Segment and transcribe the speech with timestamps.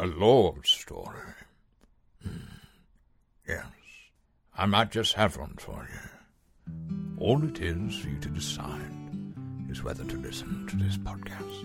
[0.00, 1.34] A love story.
[2.22, 2.30] Hmm.
[3.48, 3.66] Yes.
[4.56, 7.26] I might just have one for you.
[7.26, 8.94] All it is for you to decide
[9.68, 11.64] is whether to listen to this podcast.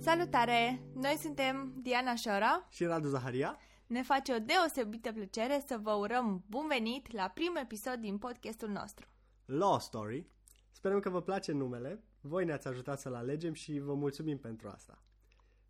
[0.00, 0.82] Salutare!
[0.94, 2.66] Noi suntem Diana Șora.
[2.70, 3.56] și Radu Zaharia.
[3.86, 8.68] Ne face o deosebită plăcere să vă urăm bun venit la primul episod din podcastul
[8.68, 9.06] nostru.
[9.44, 10.26] Law Story.
[10.70, 15.02] Sperăm că vă place numele, voi ne-ați ajutat să-l alegem și vă mulțumim pentru asta.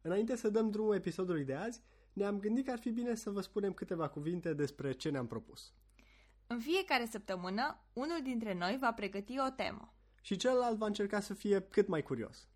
[0.03, 1.81] Înainte să dăm drumul episodului de azi,
[2.13, 5.73] ne-am gândit că ar fi bine să vă spunem câteva cuvinte despre ce ne-am propus.
[6.47, 9.95] În fiecare săptămână, unul dintre noi va pregăti o temă.
[10.21, 12.49] Și celălalt va încerca să fie cât mai curios.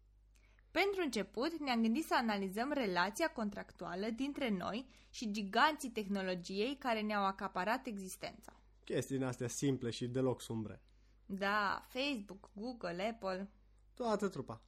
[0.70, 7.24] Pentru început, ne-am gândit să analizăm relația contractuală dintre noi și giganții tehnologiei care ne-au
[7.24, 8.52] acaparat existența.
[8.84, 10.82] Chestii din astea simple și deloc sumbre.
[11.26, 13.50] Da, Facebook, Google, Apple.
[13.94, 14.60] Toată trupa.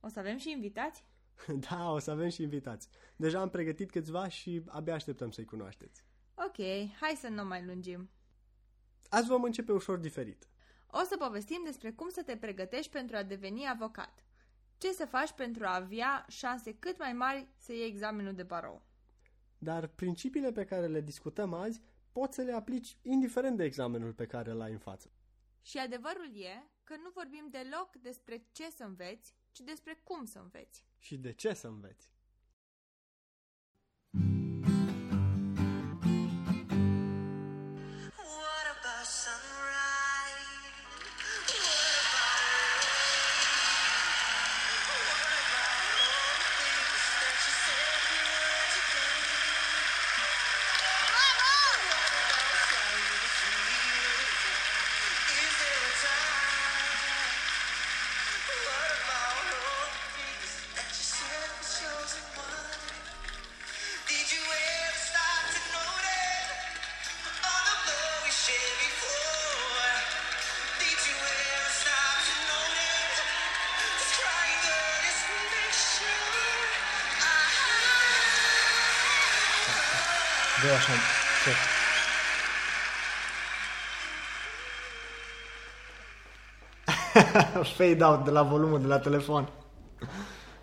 [0.00, 1.04] O să avem și invitați?
[1.70, 2.88] Da, o să avem și invitați.
[3.16, 6.04] Deja am pregătit câțiva și abia așteptăm să-i cunoașteți.
[6.34, 6.56] Ok,
[7.00, 8.10] hai să nu mai lungim.
[9.08, 10.46] Azi vom începe ușor diferit.
[10.86, 14.24] O să povestim despre cum să te pregătești pentru a deveni avocat.
[14.78, 18.82] Ce să faci pentru a avea șanse cât mai mari să iei examenul de barou.
[19.58, 21.82] Dar principiile pe care le discutăm azi
[22.12, 25.10] poți să le aplici indiferent de examenul pe care îl ai în față.
[25.62, 30.38] Și adevărul e că nu vorbim deloc despre ce să înveți, ci despre cum să
[30.38, 30.84] înveți.
[30.98, 32.12] Și de ce să înveți?
[87.70, 89.48] Fade out de la volumul de la telefon.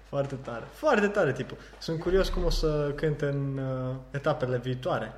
[0.04, 0.64] Foarte tare.
[0.72, 1.58] Foarte tare, tipul.
[1.80, 5.14] Sunt curios cum o să cânte în uh, etapele viitoare.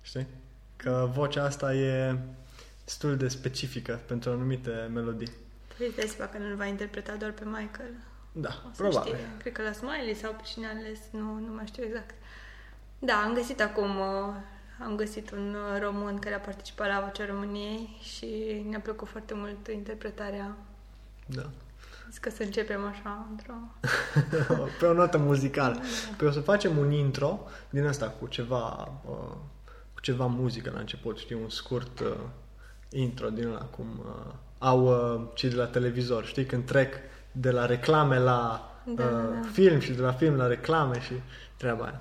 [0.00, 0.26] Știi?
[0.76, 2.18] Că vocea asta e
[2.84, 5.32] destul de specifică pentru anumite melodii.
[5.78, 7.92] Îți dai seama că nu-l va interpreta doar pe Michael.
[8.32, 9.14] Da, O să probabil.
[9.14, 9.26] Știe.
[9.38, 12.14] Cred că la Smiley sau pe cine a ales, nu, nu mai știu exact.
[12.98, 14.34] Da, am găsit acum, uh,
[14.84, 19.34] am găsit un uh, român care a participat la Vocea României și ne-a plăcut foarte
[19.34, 20.56] mult interpretarea.
[21.34, 21.50] Da.
[22.10, 23.54] Zic că să începem așa, într-o...
[24.78, 25.80] pe o notă muzicală.
[26.16, 29.36] Păi o să facem un intro din asta cu ceva, uh,
[29.94, 32.14] cu ceva muzică la început, știi, un scurt uh,
[32.88, 36.94] intro din ăla cum uh, au uh, cei de la televizor, știi, când trec
[37.32, 39.48] de la reclame la Da, uh, da, da.
[39.52, 41.12] film și de la film la reclame și
[41.56, 42.00] treaba aia.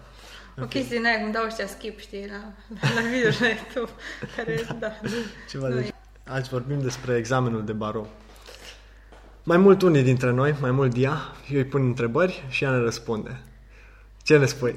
[0.61, 2.53] O chestie din aia, cum dau ăștia skip, știi, la,
[2.95, 3.91] la video la YouTube,
[4.35, 4.91] care, da.
[5.49, 5.81] Ceva Nu de...
[5.81, 5.93] e.
[6.27, 8.07] Azi vorbim despre examenul de barou.
[9.43, 11.17] Mai mult unii dintre noi, mai mult Dia,
[11.51, 13.41] eu îi pun întrebări și ea ne răspunde.
[14.23, 14.75] Ce ne spui?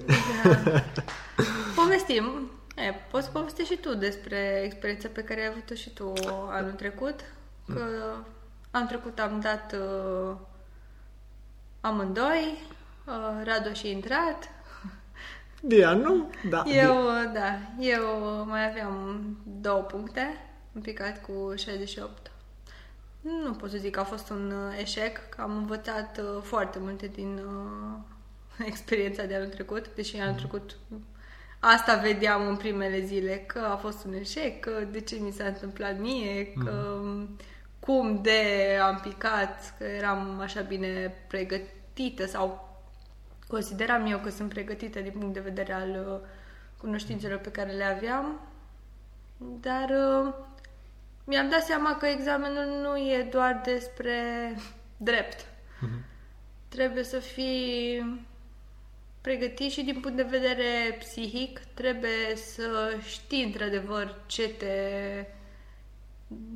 [1.74, 2.50] Povestim.
[2.76, 6.12] E, poți povesti și tu despre experiența pe care ai avut-o și tu
[6.50, 7.20] anul trecut.
[7.74, 7.82] Că
[8.70, 10.36] anul trecut am dat uh,
[11.80, 12.58] amândoi,
[13.06, 14.48] uh, Radu a și intrat.
[15.60, 16.30] Dia, nu?
[16.48, 16.62] Da.
[16.84, 20.20] Eu, uh, da, eu uh, mai aveam două puncte,
[20.74, 22.31] am picat cu 68.
[23.22, 26.78] Nu pot să zic că a fost un uh, eșec, că am învățat uh, foarte
[26.78, 27.98] multe din uh,
[28.70, 30.76] experiența de anul trecut, deși anul trecut
[31.64, 35.44] asta vedeam în primele zile, că a fost un eșec, că de ce mi s-a
[35.44, 37.00] întâmplat mie, că
[37.80, 38.40] cum de
[38.82, 42.70] am picat, că eram așa bine pregătită sau
[43.48, 46.28] consideram eu că sunt pregătită din punct de vedere al uh,
[46.76, 48.40] cunoștințelor pe care le aveam,
[49.60, 50.34] dar uh,
[51.24, 54.14] mi-am dat seama că examenul nu e doar despre
[54.96, 55.46] drept.
[56.68, 58.04] Trebuie să fii
[59.20, 64.74] pregătit și din punct de vedere psihic, trebuie să știi într-adevăr ce te...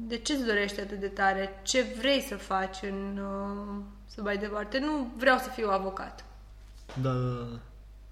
[0.07, 3.19] de ce îți dorești atât de tare, ce vrei să faci în...
[3.19, 4.79] uh, să mai departe.
[4.79, 6.25] Nu vreau să fiu avocat.
[7.03, 7.59] Da, da, da.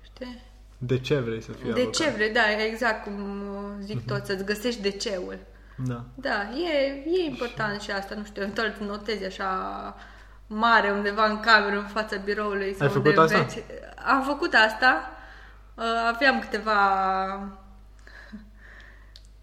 [0.02, 0.42] Știi?
[0.78, 1.92] De ce vrei să fii De avocat?
[1.94, 3.20] ce vrei, da, exact cum
[3.54, 5.38] uh, zic toți, să-ți găsești de ceul.
[5.76, 6.04] Da.
[6.14, 9.94] Da, e, e important și asta, nu știu, eventual îți notezi așa
[10.46, 12.74] mare undeva în cameră, în fața biroului.
[12.74, 13.36] sau Ai unde făcut asta?
[13.38, 13.62] înveți.
[14.06, 15.10] Am făcut asta.
[15.74, 16.78] Uh, Aveam câteva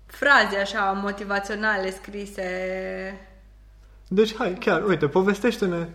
[0.06, 3.28] fraze așa motivaționale scrise.
[4.08, 5.88] Deci, hai, chiar, uite, povestește-ne,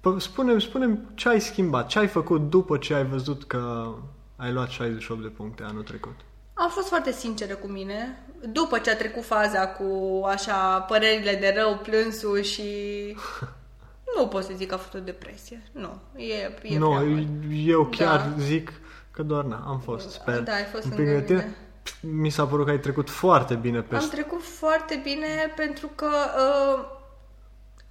[0.00, 3.94] po- spune-mi, spune ce ai schimbat, ce ai făcut după ce ai văzut că
[4.36, 6.14] ai luat 68 de puncte anul trecut.
[6.54, 8.22] Am fost foarte sinceră cu mine.
[8.44, 12.62] După ce a trecut faza cu așa părerile de rău, plânsul și...
[14.16, 15.62] Nu pot să zic că a fost o depresie.
[15.72, 16.32] Nu, e,
[16.62, 17.26] e nu, prea mult.
[17.50, 18.34] eu chiar Da.
[18.42, 18.72] zic
[19.10, 20.38] că doar na, am fost, sper.
[20.40, 21.56] Da, ai fost Un lângă pic de tine.
[22.02, 22.20] mine.
[22.22, 26.08] Mi s-a părut că ai trecut foarte bine pe Am trecut foarte bine pentru că
[26.36, 26.84] uh,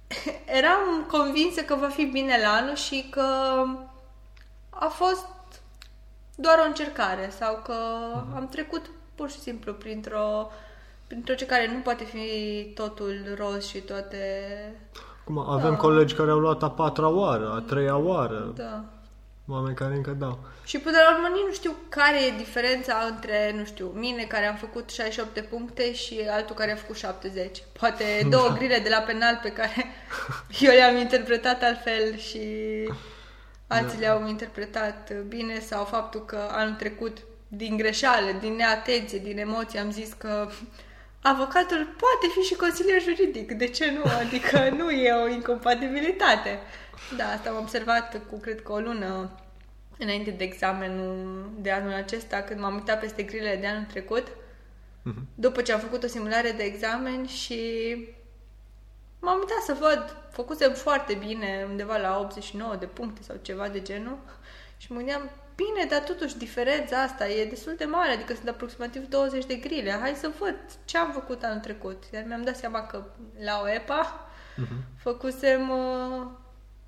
[0.58, 3.24] eram convinsă că va fi bine la anul și că
[4.70, 5.26] a fost
[6.34, 7.74] doar o încercare sau că
[8.34, 10.50] am trecut pur și simplu printr-o
[11.06, 14.18] printr-o ce care nu poate fi totul roz și toate...
[15.20, 18.84] Acum avem colegi care au luat a patra oară, a treia oară, Da.
[19.46, 20.38] oameni care încă dau.
[20.64, 24.46] Și până la urmă nici nu știu care e diferența între, nu știu, mine care
[24.46, 27.62] am făcut 68 de puncte și altul care a făcut 70.
[27.78, 29.86] Poate două grile de la penal pe care
[30.66, 32.42] eu le-am interpretat altfel și
[33.66, 39.78] alții le-au interpretat bine sau faptul că anul trecut din greșeală, din neatenție, din emoție
[39.78, 40.48] am zis că
[41.22, 43.52] avocatul poate fi și consilier juridic.
[43.52, 44.02] De ce nu?
[44.18, 46.58] Adică nu e o incompatibilitate.
[47.16, 49.30] Da, asta am observat cu, cred că, o lună
[49.98, 54.26] înainte de examenul de anul acesta, când m-am uitat peste grilele de anul trecut,
[55.34, 57.60] după ce am făcut o simulare de examen și
[59.20, 63.82] m-am uitat să văd, făcusem foarte bine, undeva la 89 de puncte sau ceva de
[63.82, 64.18] genul,
[64.76, 65.30] și mă gândeam,
[65.62, 69.90] bine, dar totuși diferența asta e destul de mare, adică sunt aproximativ 20 de grile,
[70.00, 72.02] hai să văd ce am făcut anul trecut.
[72.14, 73.04] Iar mi-am dat seama că
[73.44, 74.28] la o EPA
[75.06, 76.26] făcusem uh,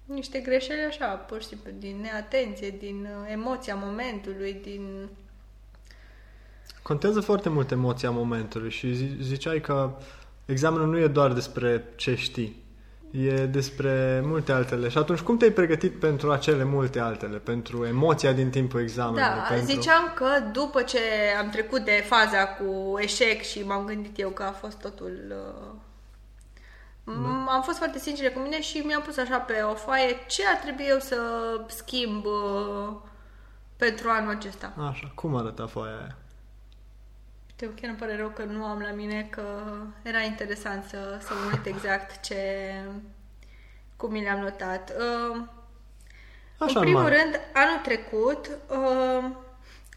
[0.04, 5.08] niște greșeli așa, pur și simplu, din neatenție, din uh, emoția momentului, din...
[6.82, 9.98] Contează foarte mult emoția momentului și zi- ziceai că
[10.44, 12.62] examenul nu e doar despre ce știi,
[13.10, 14.88] e despre multe altele.
[14.88, 17.36] Și atunci cum te-ai pregătit pentru acele multe altele?
[17.36, 19.22] Pentru emoția din timpul examenului?
[19.22, 19.66] Da, pentru...
[19.66, 20.98] ziceam că după ce
[21.38, 25.12] am trecut de faza cu eșec și m-am gândit eu că a fost totul...
[25.28, 30.16] Uh, m- Am fost foarte sinceră cu mine și mi-am pus așa pe o foaie
[30.28, 31.16] ce ar trebui eu să
[31.66, 32.96] schimb uh,
[33.76, 34.72] pentru anul acesta.
[34.90, 36.16] Așa, cum arăta foaia aia?
[37.60, 39.42] Știu, chiar îmi pare rău că nu am la mine, că
[40.02, 42.36] era interesant să, să mă uit exact ce,
[43.96, 44.92] cum mi le-am notat.
[44.98, 45.42] Uh,
[46.58, 47.22] Așa, în primul mare.
[47.22, 49.30] rând, anul trecut uh,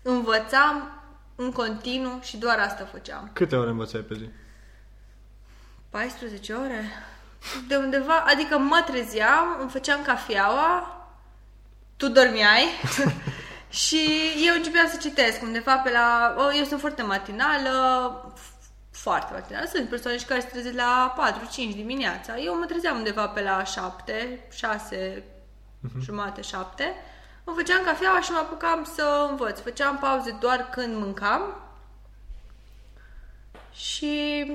[0.02, 1.02] învățam
[1.36, 3.30] în continuu și doar asta făceam.
[3.34, 4.30] Câte ore învățai pe zi?
[5.90, 6.84] 14 ore?
[7.68, 10.98] De undeva, adică mă trezeam, îmi făceam cafeaua,
[11.98, 12.66] tu dormeai
[13.74, 14.10] și
[14.48, 16.36] eu începeam să citesc undeva pe la...
[16.38, 19.66] Oh, eu sunt foarte matinală, f- foarte matinală.
[19.74, 22.38] Sunt persoane și care se trezesc la 4-5 dimineața.
[22.38, 25.24] Eu mă trezeam undeva pe la 7, 6,
[26.02, 26.94] jumate, 7.
[27.44, 29.60] Îmi făceam cafeaua și mă apucam să învăț.
[29.60, 31.42] Făceam pauze doar când mâncam
[33.72, 34.46] și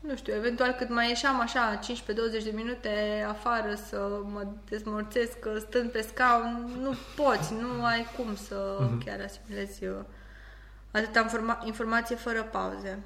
[0.00, 5.58] nu știu, eventual cât mai ieșeam așa 15-20 de minute afară să mă dezmorțesc că
[5.58, 9.96] stând pe scaun, nu poți, nu ai cum să chiar asimilezi uh,
[10.90, 12.98] atâta informa- informație fără pauze.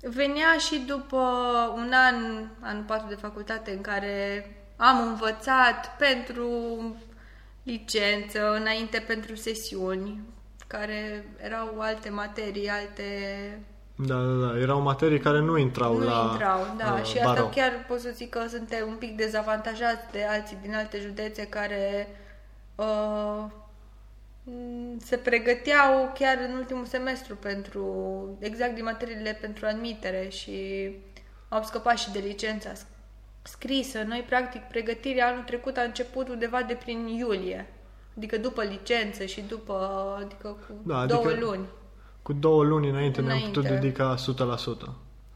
[0.00, 1.16] Venea și după
[1.74, 6.48] un an, anul 4 de facultate, în care am învățat pentru
[7.62, 10.20] licență, înainte pentru sesiuni,
[10.66, 13.04] care erau alte materii, alte
[13.96, 14.58] Da, da, da.
[14.58, 16.98] Erau materii care nu intrau nu la intrau, da.
[16.98, 17.48] uh, și asta barou.
[17.48, 22.08] chiar pot să zic că suntem un pic dezavantajați de alții din alte județe care
[22.74, 23.44] uh,
[24.44, 27.86] m, se pregăteau chiar în ultimul semestru pentru,
[28.38, 30.90] exact din materiile pentru admitere și
[31.48, 32.86] au scăpat și de licența sc-
[33.42, 34.02] scrisă.
[34.02, 37.66] Noi, practic, pregătirea anul trecut a început undeva de prin iulie.
[38.16, 39.74] Adică după licență și după,
[40.24, 41.66] adică cu Da, două adică luni
[42.22, 43.58] Cu două luni înainte, ne-am Înainte.
[43.60, 44.20] putut dedica 100%.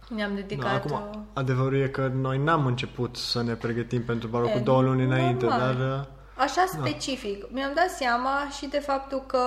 [0.09, 0.85] ne-am Da, dedicat...
[0.85, 4.59] uh, acum, adevărul e că noi n-am început să ne pregătim pentru barou E, cu
[4.59, 5.77] două luni înainte, normal.
[5.77, 5.99] dar...
[5.99, 6.05] uh,
[6.37, 7.51] Așa specific.
[7.51, 9.39] Mi-am dat seama și de faptul că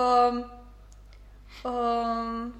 [1.64, 2.54] um,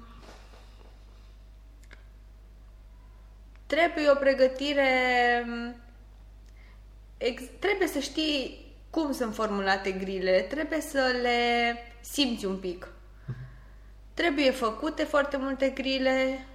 [3.67, 4.89] trebuie o pregătire
[7.17, 12.87] ex, trebuie să știi cum sunt formulate grile, trebuie să le simți un pic.
[14.13, 16.45] Trebuie făcute foarte multe grile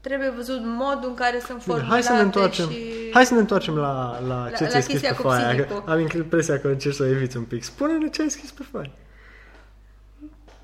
[0.00, 3.10] trebuie văzut modul în care sunt Bine, formulate hai să ne întoarcem, și...
[3.12, 5.48] hai să ne întoarcem la, la ce la ți-ai scris chestia pe cu foaia.
[5.48, 5.82] psihicul.
[5.82, 7.62] Că am impresia că încerci să o eviți un pic.
[7.62, 8.90] Spune-ne ce ai scris pe foaia.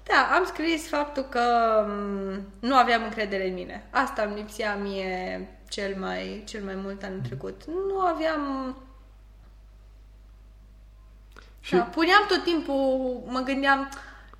[0.02, 1.40] Da, am scris faptul că
[1.88, 3.86] m, nu aveam încredere în mine.
[3.90, 7.62] Asta îmi lipsea mie cel mai, cel mai mult anul trecut.
[7.66, 8.76] Nu aveam...
[11.60, 11.74] Și- Și...
[11.74, 13.88] Da, puneam tot timpul, mă gândeam,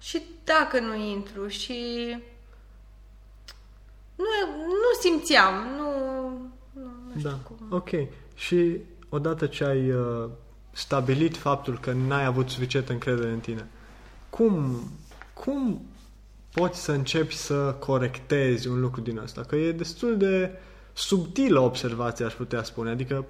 [0.05, 1.75] și dacă nu intru, și...
[4.15, 4.25] Nu,
[4.67, 5.93] nu simțeam, nu...
[6.73, 7.57] Nu, nu știu Da, cum.
[7.71, 7.89] ok.
[8.35, 8.77] Și
[9.09, 10.29] odată ce ai uh,
[10.73, 13.69] stabilit faptul că n-ai avut suficient încredere în tine,
[14.31, 14.83] cum,
[15.35, 15.83] cum
[16.53, 19.41] poți să începi să corectezi un lucru din asta?
[19.41, 20.59] Că e destul de
[20.93, 22.91] subtilă observația, aș putea spune.
[22.91, 23.25] Adică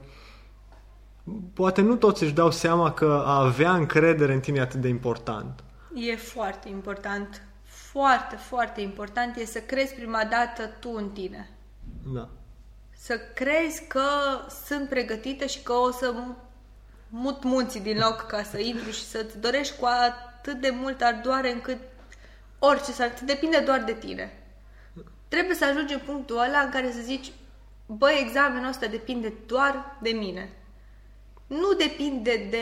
[1.53, 4.89] poate nu toți își dau seama că a avea încredere în tine e atât de
[4.89, 5.65] important.
[5.95, 11.51] E foarte important, foarte, foarte important e să crezi prima dată tu în tine.
[12.15, 12.29] Da.
[12.97, 14.07] Să crezi că
[14.65, 16.15] sunt pregătită și că o să
[17.09, 21.53] mut munții din loc ca să intru și să-ți dorești cu atât de mult ardoare
[21.53, 21.79] încât
[22.59, 23.15] orice s-ar...
[23.25, 24.33] Depinde doar de tine.
[25.29, 27.33] Trebuie să ajungi în punctul ăla în care să zici
[27.87, 30.53] băi, examenul ăsta depinde doar de mine.
[31.61, 32.59] Nu depinde de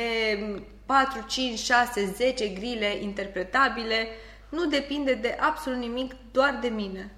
[0.87, 4.07] 4, 5, 6, 10 grile interpretabile,
[4.49, 7.15] nu depinde de absolut nimic, doar de mine.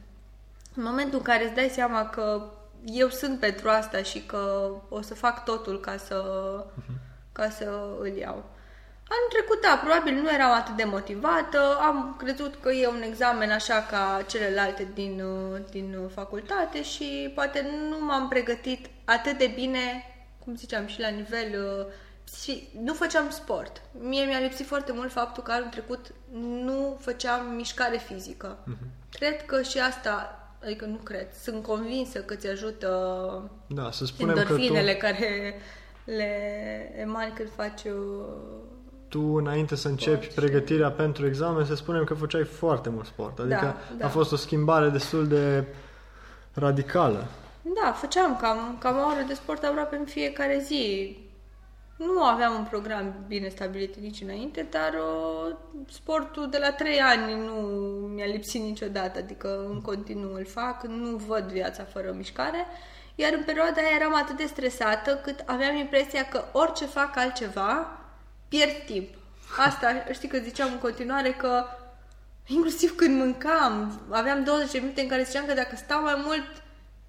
[0.74, 2.52] În momentul în care îți dai seama că
[2.84, 6.20] eu sunt pentru asta și că o să fac totul ca să,
[7.32, 8.44] ca să îl iau.
[9.08, 13.50] Anul trecut, da, probabil nu eram atât de motivată, am crezut că e un examen
[13.50, 19.52] așa ca celelalte din, uh, din uh, facultate și poate nu m-am pregătit atât de
[19.54, 20.13] bine,
[20.44, 21.78] cum ziceam, și la nivel...
[21.78, 21.86] uh,
[22.42, 23.82] Și nu făceam sport.
[24.00, 26.14] Mie mi-a lipsit foarte mult faptul că anul trecut
[26.64, 28.58] nu făceam mișcare fizică.
[29.10, 32.90] Cred că și asta, adică nu cred, sunt convinsă că ți ajută
[33.66, 34.46] Da, să spunem că tu...
[34.48, 35.54] endorfinele care
[36.04, 36.32] le
[37.00, 37.92] emani când faci uh,
[39.08, 40.34] tu înainte să începi Sport.
[40.34, 43.38] pregătirea pentru examen, să spunem că făceai foarte mult sport.
[43.38, 44.06] Adică Da, da.
[44.06, 45.64] a fost o schimbare destul de
[46.52, 47.26] radicală.
[47.64, 51.16] Da, făceam cam, cam o oră de sport aproape în fiecare zi.
[51.96, 55.56] Nu aveam un program bine stabilit nici înainte, dar uh,
[55.90, 57.52] sportul de la trei ani nu
[58.14, 62.66] mi-a lipsit niciodată, adică în continuu îl fac, nu văd viața fără mișcare.
[63.14, 67.98] Iar în perioada aia eram atât de stresată cât aveam impresia că orice fac altceva,
[68.48, 69.08] pierd timp.
[69.58, 71.64] Asta, știi că ziceam în continuare că
[72.46, 76.63] inclusiv când mâncam, aveam 20 de minute în care ziceam că dacă stau mai mult,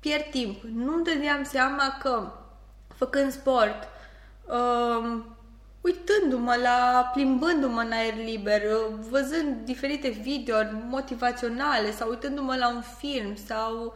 [0.05, 0.63] pierd timp.
[0.63, 2.31] Nu-mi dădeam seama că,
[2.95, 3.87] făcând sport,
[4.45, 5.25] um,
[5.81, 12.81] uitându-mă la, plimbându-mă în aer liber, uh, văzând diferite videouri motivaționale sau uitându-mă la un
[12.97, 13.95] film sau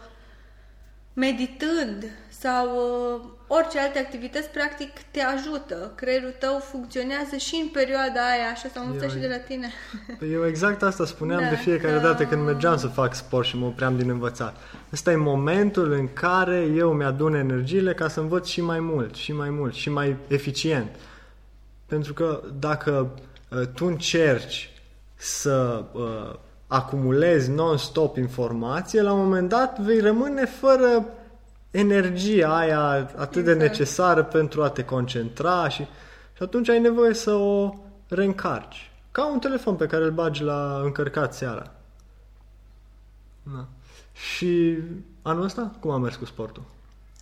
[1.13, 2.67] meditând sau
[3.15, 3.21] uh,
[3.51, 5.91] orice alte activități, practic te ajută.
[5.95, 9.67] Creierul tău funcționează și în perioada aia, așa s-am învățat Eu- și de la tine.
[10.19, 12.01] Păi Eu exact asta spuneam Da, de fiecare da.
[12.01, 14.55] dată când mergeam să fac sport și mă opream din învățat.
[14.93, 19.33] Ăsta e momentul în care eu mi-adun energiile ca să învăț și mai mult, și
[19.33, 20.95] mai mult, și mai eficient.
[21.85, 23.09] Pentru că dacă
[23.49, 24.71] uh, tu încerci
[25.15, 26.35] să uh,
[26.67, 31.05] acumulezi non-stop informație, la un moment dat vei rămâne fără
[31.71, 33.59] energia aia atât de Exact.
[33.59, 35.81] necesară pentru a te concentra și,
[36.33, 37.73] și atunci ai nevoie să o
[38.07, 38.91] reîncarci.
[39.11, 41.71] Ca un telefon pe care îl bagi la încărcat seara.
[43.43, 43.67] Da.
[44.13, 44.77] Și
[45.21, 46.63] anul ăsta cum a mers cu sportul?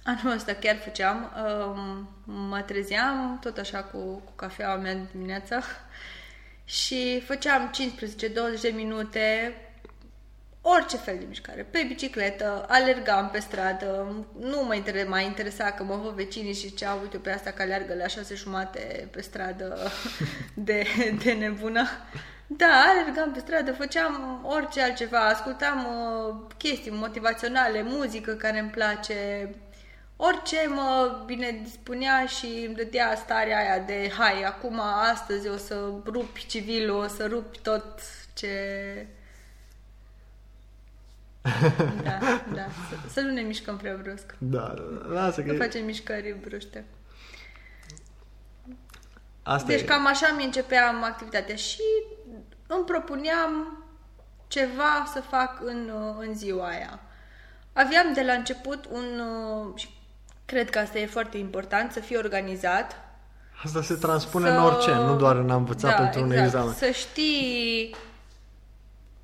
[0.04, 1.32] Anul ăsta chiar făceam,
[1.76, 2.08] um,
[2.50, 5.60] mă trezeam tot așa cu, cu cafeaua mea de dimineață
[6.80, 7.72] și făceam
[8.58, 9.56] 15-20 de minute
[10.76, 15.84] orice fel de mișcare, pe bicicletă, alergam pe stradă, nu mă inter- mai interesa că
[15.84, 19.92] mă văd vecinii și ziceau, uite pe asta că alergă la șase jumate pe stradă
[20.68, 20.86] de,
[21.24, 21.88] de nebună.
[22.48, 29.50] Da, alergam pe stradă, făceam orice altceva, ascultam uh, chestii motivaționale, muzică care îmi place,
[30.16, 34.80] orice mă bine dispunea și îmi dădea starea aia de hai, acum,
[35.12, 38.02] astăzi o să rupi civilul, o să rupi tot
[38.34, 38.50] ce...
[42.04, 42.20] Da,
[42.54, 44.36] da, să, să nu ne mișcăm prea brusc.
[44.38, 44.74] Da,
[45.10, 46.86] lasă că Nu e- facem mișcări bruște.
[49.44, 49.86] asta Deci e.
[49.86, 51.82] cam așa mi începeam activitatea și
[52.68, 53.84] îmi propuneam
[54.48, 57.00] ceva să fac în, uh, în ziua aia.
[57.74, 59.90] Aveam de la început un, uh, și
[60.46, 63.02] cred că asta e foarte important, să fii organizat.
[63.64, 64.54] Asta se transpune să...
[64.54, 66.48] în orice, nu doar în a învăța da, pentru un exact.
[66.48, 66.74] examen.
[66.74, 67.96] Să știi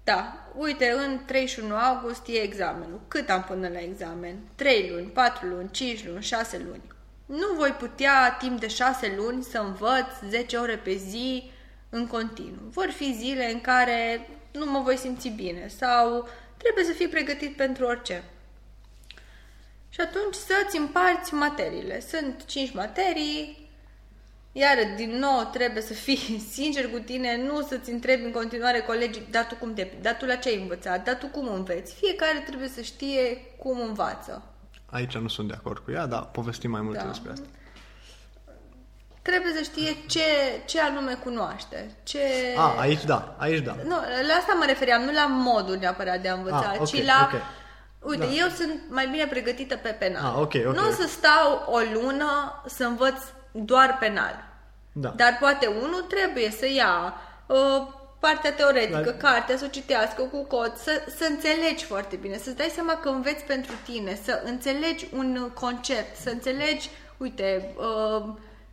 [0.04, 3.02] Da, uite, în 31 august e examenul.
[3.08, 4.36] Cât am până la examen?
[4.56, 6.82] 3 luni, 4 luni, 5 luni, 6 luni.
[7.26, 11.52] Nu voi putea timp de 6 luni să învăț 10 ore pe zi
[11.90, 12.68] în continuu.
[12.70, 17.56] Vor fi zile în care nu mă voi simți bine sau trebuie să fii pregătit
[17.56, 18.24] pentru orice.
[19.90, 22.00] Și atunci să-ți împarți materiile.
[22.00, 23.63] Sunt 5 materii,
[24.56, 29.28] iar din nou trebuie să fii sincer cu tine, nu să-ți întrebi în continuare colegii,
[29.32, 31.94] dar tu cum te, dar tu la ce ai învățat, dar tu cum înveți.
[31.96, 34.42] Fiecare trebuie să știe cum învață.
[34.86, 37.08] Aici nu sunt de acord cu ea, dar povestim mai multe Da.
[37.08, 37.46] despre asta.
[39.22, 40.22] Trebuie să știe ce,
[40.66, 41.92] ce anume cunoaște.
[42.04, 42.20] Ce...
[42.58, 43.76] A, aici da, aici da.
[43.84, 43.96] Nu,
[44.28, 47.30] la asta mă refeream, nu la modul neapărat de a învăța, Ah, ok, ci la...
[47.34, 47.42] ok.
[48.10, 48.32] Uite, Da.
[48.32, 50.26] eu sunt mai bine pregătită pe penal.
[50.26, 50.94] Ah, ok, ok, nu o ok.
[50.94, 53.22] să stau o lună să învăț
[53.54, 54.52] doar penal.
[54.94, 55.10] Da.
[55.10, 57.14] Dar poate unul trebuie să ia
[57.46, 57.88] uh,
[58.20, 62.56] partea teoretică, La- cartea, să o citească cu cod, să, să înțelegi foarte bine, să-ți
[62.56, 68.24] dai seama că înveți pentru tine, să înțelegi un concept, să înțelegi, uite, uh,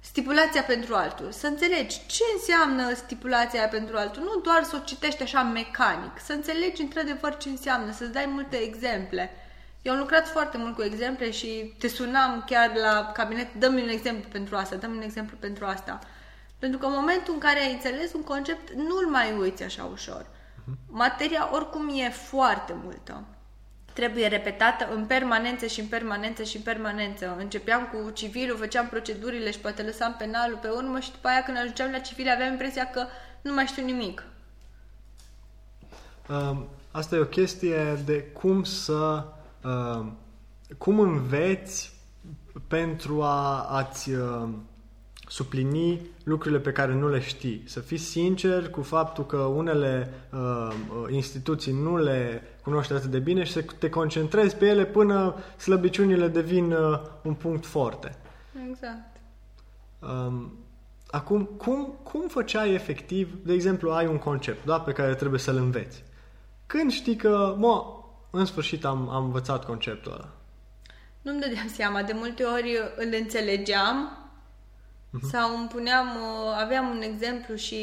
[0.00, 4.84] stipulația pentru altul, să înțelegi ce înseamnă stipulația aia pentru altul, nu doar să o
[4.84, 9.30] citești așa mecanic, să înțelegi într-adevăr ce înseamnă, să-ți dai multe exemple.
[9.82, 13.88] Eu am lucrat foarte mult cu exemple și te sunam chiar la cabinet, dă-mi un
[13.88, 15.98] exemplu pentru asta, dă-mi un exemplu pentru asta.
[16.58, 20.26] Pentru că în momentul în care ai înțeles un concept, nu-l mai uiți așa ușor.
[20.86, 23.24] Materia oricum e foarte multă.
[23.92, 27.36] Trebuie repetată în permanență și în permanență și în permanență.
[27.38, 31.56] Începeam cu civilul, făceam procedurile și poate lăsam penalul pe urmă și după aia când
[31.56, 33.06] ajungeam la civil aveam impresia că
[33.40, 34.24] nu mai știu nimic.
[36.28, 39.24] Um, asta e o chestie de cum să
[39.64, 40.16] um,
[40.78, 41.92] cum înveți
[42.68, 44.62] pentru a, a-ți um,
[45.28, 47.62] suplini lucrurile pe care nu le știi.
[47.66, 50.72] Să fii sincer cu faptul că unele um,
[51.10, 56.28] instituții nu le cunoști atât de bine și să te concentrezi pe ele până slăbiciunile
[56.28, 58.16] devin uh, un punct forte.
[58.70, 59.16] Exact.
[59.98, 60.52] Um,
[61.10, 65.56] acum, cum, cum făceai efectiv, de exemplu, ai un concept da, pe care trebuie să-l
[65.56, 66.04] înveți.
[66.66, 67.99] Când știi că, mă,
[68.30, 70.28] în sfârșit am, am învățat conceptul ăla.
[71.22, 74.20] Nu-mi dădeam seama, de multe ori îl înțelegeam
[75.30, 77.80] sau îmi puneam, uh, aveam un exemplu și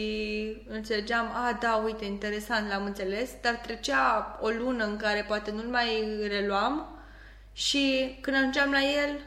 [0.67, 5.67] înțelegeam, a, da, uite, interesant, l-am înțeles, dar trecea o lună în care poate nu-l
[5.67, 6.99] mai reluam
[7.53, 9.19] și când ajungeam la el,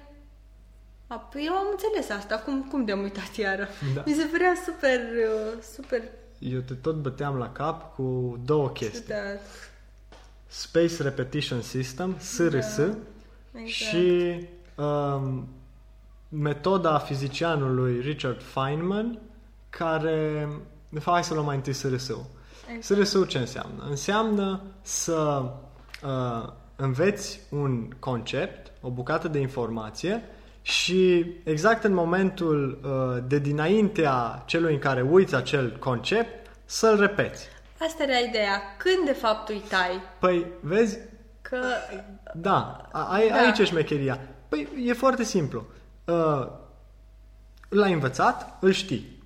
[1.07, 3.69] a, păi eu am înțeles asta, cum, cum de-am uitat iară?
[3.95, 4.03] Da.
[4.07, 6.03] Mi se părea super, uh, super
[6.39, 9.01] Eu te tot băteam la cap cu două chestii.
[9.01, 9.41] ciudat.
[10.51, 12.97] Space Repetition System, SRS, Exact.
[13.65, 14.37] și
[14.75, 15.49] um,
[16.29, 19.19] metoda fizicianului Richard Feynman,
[19.71, 20.49] care...
[20.89, 22.25] De fapt, hai să luăm mai întâi SRS-ul.
[22.77, 23.01] Exact.
[23.01, 23.87] SRS-ul ce înseamnă?
[23.89, 25.43] Înseamnă să
[26.05, 30.23] uh, înveți un concept, o bucată de informație
[30.63, 37.49] și exact în momentul uh, de dinaintea celui în care uiți acel concept, să-l repeți.
[37.87, 38.63] Asta era ideea.
[38.77, 40.01] Când de fapt uitai?
[40.19, 40.99] Păi, vezi,
[41.43, 41.59] Că
[42.35, 43.35] da, a, ai, Da.
[43.35, 44.21] aici e șmecheria.
[44.49, 45.65] Păi, e foarte simplu.
[46.05, 46.47] Uh,
[47.69, 49.23] l-ai învățat, îl știi.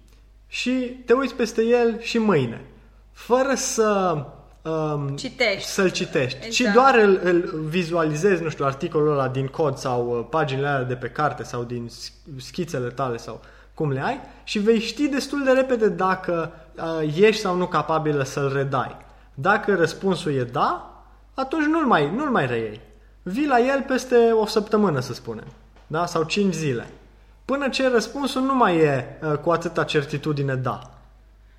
[0.46, 0.70] Și
[1.06, 2.64] te uiți peste el și mâine.
[3.12, 4.16] Fără să...
[4.62, 5.68] Um, Citești.
[5.68, 6.36] Să-l citești.
[6.36, 6.52] Exact.
[6.52, 10.82] Și doar îl, îl vizualizezi, nu știu, articolul ăla din cod sau uh, paginile alea
[10.84, 13.40] de pe carte sau din sch- schițele tale sau
[13.74, 16.63] cum le ai și vei ști destul de repede dacă uh,
[17.16, 18.96] ești sau nu capabilă să-l redai.
[19.34, 21.02] Dacă răspunsul e da,
[21.34, 22.80] atunci nu-l mai, nu-l mai reiei.
[23.22, 25.46] Vii la el peste o săptămână, să spunem,
[25.86, 26.06] da?
[26.06, 26.86] sau 5 zile.
[27.44, 30.80] Până ce răspunsul nu mai e uh, cu atâta certitudine da.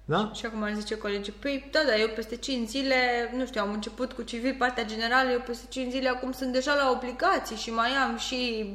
[0.06, 0.32] Da?
[0.34, 2.96] Și acum ar zice colegii, păi da, da, eu peste 5 zile,
[3.38, 6.74] nu știu, am început cu civil partea generală, eu peste 5 zile acum sunt deja
[6.74, 8.72] la obligații și mai am și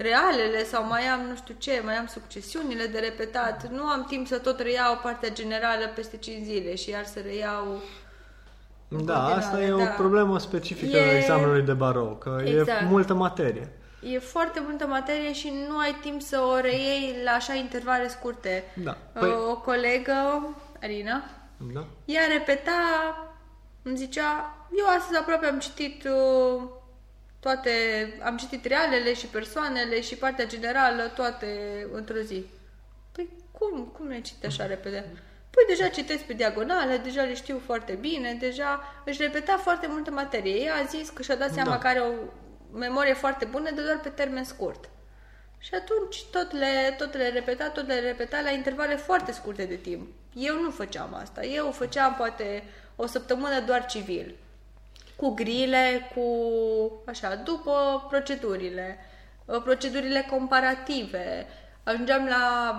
[0.00, 3.68] realele sau mai am nu știu ce, mai am succesiunile de repetat.
[3.70, 7.64] Nu am timp să tot reiau partea generală peste 5 zile și iar să reiau
[8.88, 9.84] în Da, continuare, asta e o da.
[9.84, 12.80] problemă specifică E- examenului de barou, că Exact.
[12.80, 13.72] e multă materie.
[14.12, 18.64] E foarte multă materie și nu ai timp să o reiei la așa intervale scurte.
[18.84, 18.96] Da.
[19.12, 19.28] Păi...
[19.28, 20.48] Păi- O colegă,
[20.82, 21.22] Arina,
[21.72, 21.84] Da?
[22.04, 22.72] ea repeta,
[23.82, 26.62] îmi zicea, eu astăzi aproape am citit uh,
[27.40, 27.70] toate,
[28.24, 31.48] am citit realele și persoanele și partea generală, toate
[31.92, 32.46] într-o zi.
[33.12, 35.04] Păi cum, cum le citi așa repede?
[35.50, 40.10] Păi deja citesc pe diagonale, deja le știu foarte bine, deja își repeta foarte multă
[40.10, 40.54] materie.
[40.54, 41.78] Ea a zis că și-a dat seama Da.
[41.78, 42.12] că are o
[42.78, 44.88] memorie foarte bună, de doar pe termen scurt.
[45.58, 49.74] Și atunci tot le, tot le repeta, tot le repeta la intervale foarte scurte de
[49.74, 50.08] timp.
[50.34, 51.44] Eu nu făceam asta.
[51.44, 52.64] Eu făceam poate
[52.96, 54.36] o săptămână doar civil.
[55.20, 56.24] Cu grile, cu
[57.06, 58.98] așa, după procedurile,
[59.44, 61.46] uh, procedurile comparative.
[61.82, 62.74] Ajungeam la,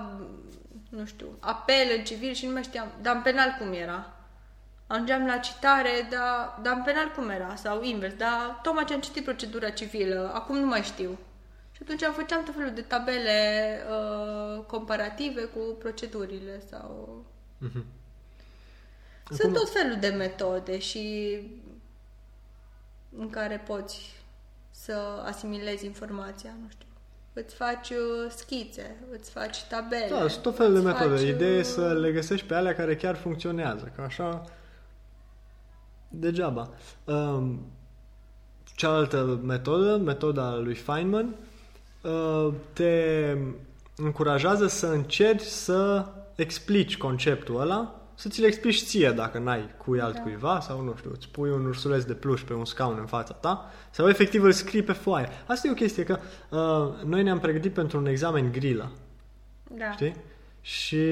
[0.90, 4.14] nu știu, apel în civil și nu mai știam, dar în penal cum era?
[4.88, 7.56] Ajungeam la citare, dar, dar în penal cum era?
[7.56, 11.18] Sau invers, dar tocmai ce am citit procedura civilă, acum nu mai știu.
[11.72, 17.24] Și atunci am făceam tot felul de tabele uh, comparative cu procedurile sau...
[19.30, 21.38] Sunt tot felul de metode și
[23.18, 24.24] în care poți
[24.72, 24.94] să
[25.26, 26.86] asimilezi informația, nu știu.
[27.34, 30.08] Îți faci uh, schițe, îți faci tabele.
[30.10, 31.16] Da, sunt tot felul de îți metode.
[31.16, 34.44] faci, Ideea e uh, să le găsești pe alea care chiar funcționează, că așa
[36.08, 36.70] degeaba.
[37.04, 37.60] Um,
[38.76, 41.36] cealaltă metodă, metoda lui Feynman,
[42.02, 43.38] uh, te
[43.96, 50.60] încurajează să încerci să explici conceptul ăla, să ți-l explici ție dacă n-ai cui altcuiva
[50.60, 53.72] sau nu știu, îți pui un ursuleț de pluș pe un scaun în fața ta
[53.90, 55.30] sau efectiv îl scrii pe foaie.
[55.48, 58.92] Asta e o chestie că uh, noi ne-am pregătit pentru un examen grilă.
[59.78, 59.92] Da.
[59.92, 60.16] Știi?
[60.62, 61.06] Și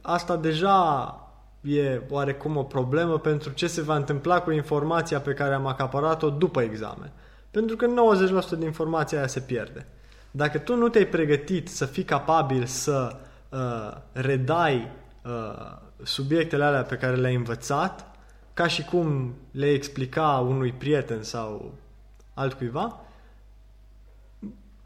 [0.00, 1.20] asta deja
[1.60, 6.30] e oarecum o problemă pentru ce se va întâmpla cu informația pe care am acaparat-o
[6.30, 7.12] după examen.
[7.50, 7.86] Pentru că
[8.46, 9.86] 90% din informația aia se pierde.
[10.30, 13.16] Dacă tu nu te-ai pregătit să fii capabil să
[13.48, 14.90] uh, redai
[15.24, 18.16] uh, subiectele alea pe care le-ai învățat,
[18.54, 21.74] ca și cum le explica unui prieten sau
[22.34, 23.00] altcuiva,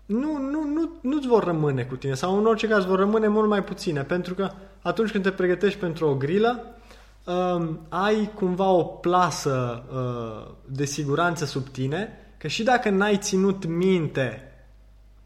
[0.06, 3.48] nu, nu, nu, nu-ți vor rămâne cu tine sau în orice caz vor rămâne mult
[3.48, 4.50] mai puține pentru că
[4.82, 6.64] atunci când te pregătești pentru o grilă
[7.24, 13.64] um, ai cumva o plasă uh, de siguranță sub tine că și dacă n-ai ținut
[13.64, 14.49] minte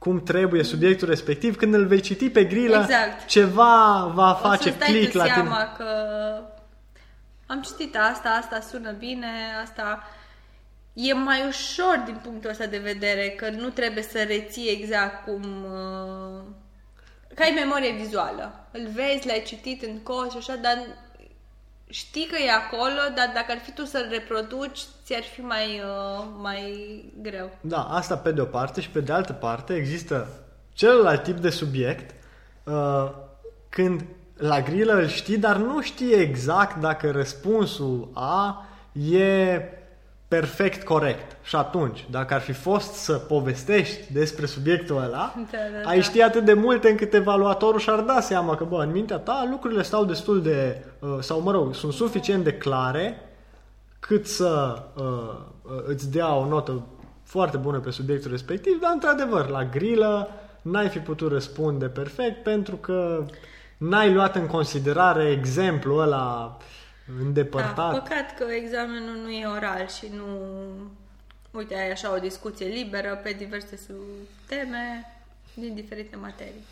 [0.04, 3.26] cum trebuie subiectul respectiv, când îl vei citi pe grilă, Exact.
[3.26, 5.34] ceva va face o să-ți dai click tu la tine.
[5.34, 5.86] seama că
[7.46, 9.28] am citit asta, asta sună bine,
[9.62, 10.02] asta
[10.92, 15.42] e mai ușor din punctul ăsta de vedere, că nu trebuie să reții exact cum...
[15.64, 16.42] Uh,
[17.34, 18.68] că ai memorie vizuală.
[18.70, 20.78] Îl vezi, l-ai citit în cos și așa, dar
[21.90, 26.24] știi că e acolo, dar dacă ar fi tu să-l reproduci, ți-ar fi mai, uh,
[26.42, 26.62] mai
[27.22, 27.50] greu.
[27.60, 30.26] Da, asta pe de o parte și pe de altă parte există
[30.72, 32.14] celălalt tip de subiect
[32.64, 33.10] uh,
[33.68, 34.04] când
[34.36, 38.66] la grilă îl știi, dar nu știi exact dacă răspunsul A
[39.10, 39.60] e
[40.28, 41.36] perfect corect.
[41.42, 46.02] Și atunci, dacă ar fi fost să povestești despre subiectul ăla, Da, da, ai da.
[46.02, 49.82] ști atât de multe încât evaluatorul și-ar da seama că, bă, în mintea ta lucrurile
[49.82, 53.18] stau destul de, uh, sau mă rog, sunt suficient de clare
[54.06, 56.86] cât să uh, uh, îți dea o notă
[57.22, 60.28] foarte bună pe subiectul respectiv, dar într-adevăr, la grilă
[60.62, 63.26] n-ai fi putut răspunde perfect pentru că
[63.76, 66.56] n-ai luat în considerare exemplul ăla
[67.20, 67.92] îndepărtat.
[67.92, 70.26] Da, păcat că examenul nu e oral și nu...
[71.50, 73.92] Uite, ai așa o discuție liberă pe diverse su-
[74.46, 75.14] teme
[75.54, 76.64] din diferite materii.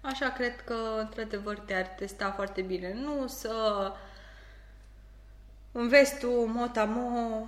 [0.00, 2.96] Așa cred că, într-adevăr, te-ar testa foarte bine.
[3.02, 3.52] Nu să
[5.72, 7.46] înveți tu mot-a-mo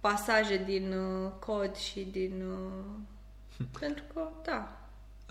[0.00, 2.44] pasaje din uh, cod și din...
[2.50, 4.80] Uh, pentru că, da,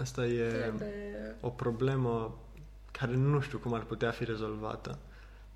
[0.02, 1.36] Asta e trebuie...
[1.42, 2.38] o problemă
[2.92, 4.98] care nu știu cum ar putea fi rezolvată.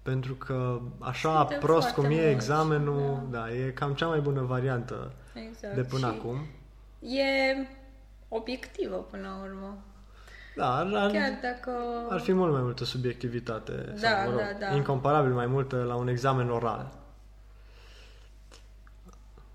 [0.02, 3.54] Pentru că așa Suntem prost foarte cum e mulți, examenul, da.
[3.54, 5.76] e cam cea mai bună variantă Exact.
[5.76, 6.38] de până și acum.
[7.00, 7.68] E
[8.28, 9.78] obiectivă până la urmă.
[10.56, 11.72] Da, ar, ar, Chiar dacă...
[12.10, 13.96] ar fi mult mai multă subiectivitate.
[14.02, 14.76] Da, sau, mă rog, da, da.
[14.76, 16.92] Incomparabil mai multă la un examen oral.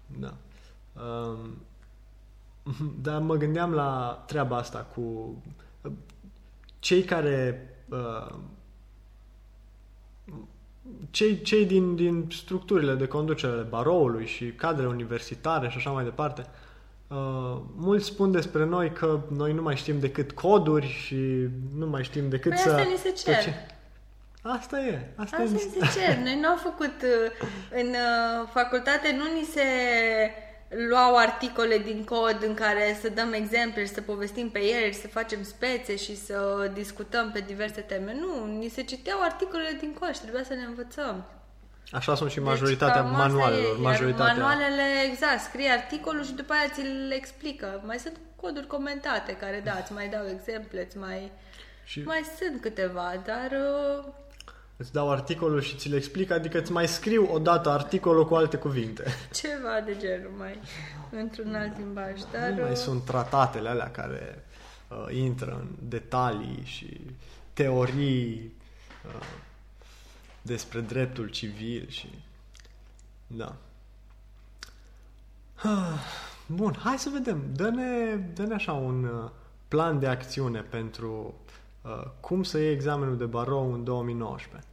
[0.07, 0.35] Da.
[1.03, 1.63] Um,
[3.03, 5.37] dar mă gândeam la treaba asta cu
[6.79, 8.35] cei care uh,
[11.11, 16.05] cei, cei din, din structurile de conducere ale baroului și cadrele universitare și așa mai
[16.05, 16.68] departe, uh,
[17.77, 22.29] mulți spun despre noi că noi nu mai știm decât coduri și nu mai știm
[22.29, 22.71] decât Păi să...
[22.71, 23.35] asta ni se cer.
[23.35, 23.67] tot ce-
[24.43, 25.01] Asta e.
[25.17, 25.53] Asta, Asta e.
[25.53, 26.17] ni se cer.
[26.17, 27.47] Noi nu am făcut uh,
[27.81, 29.63] în uh, facultate, nu ni se
[30.89, 34.99] luau articole din cod în care să dăm exemple și să povestim pe ele și
[35.01, 38.17] să facem spețe și să discutăm pe diverse teme.
[38.21, 41.25] Nu, ni se citeau articolele din cod și trebuia să le învățăm.
[41.93, 43.65] Așa sunt și Deci, majoritatea cam asta manualelor.
[43.65, 44.33] E, iar majoritatea...
[44.33, 47.83] manualele, exact, scrie articolul și după aia ți-l explică.
[47.87, 51.33] Mai sunt coduri comentate care, da, îți mai dau exemple, îți mai...
[51.85, 53.51] Și Mai sunt câteva, dar...
[53.51, 54.05] Uh,
[54.77, 59.05] îți dau articolul și ți-l explic, adică îți mai scriu odată articolul cu alte cuvinte.
[59.43, 60.61] Ceva de genul mai
[61.11, 64.45] într-un alt limbaj, dar Nu mai uh, sunt tratatele alea care
[64.89, 67.01] uh, intră în detalii și
[67.53, 68.53] teorii
[69.07, 69.27] uh,
[70.43, 72.09] despre dreptul civil și...
[73.27, 73.57] Da.
[75.55, 76.01] Ah,
[76.47, 77.43] Bun, hai să vedem.
[77.55, 79.31] Dă-ne, dă-ne așa un uh,
[79.69, 81.35] plan de acțiune pentru
[81.83, 84.69] uh, cum să iei examenul de barou în 2019.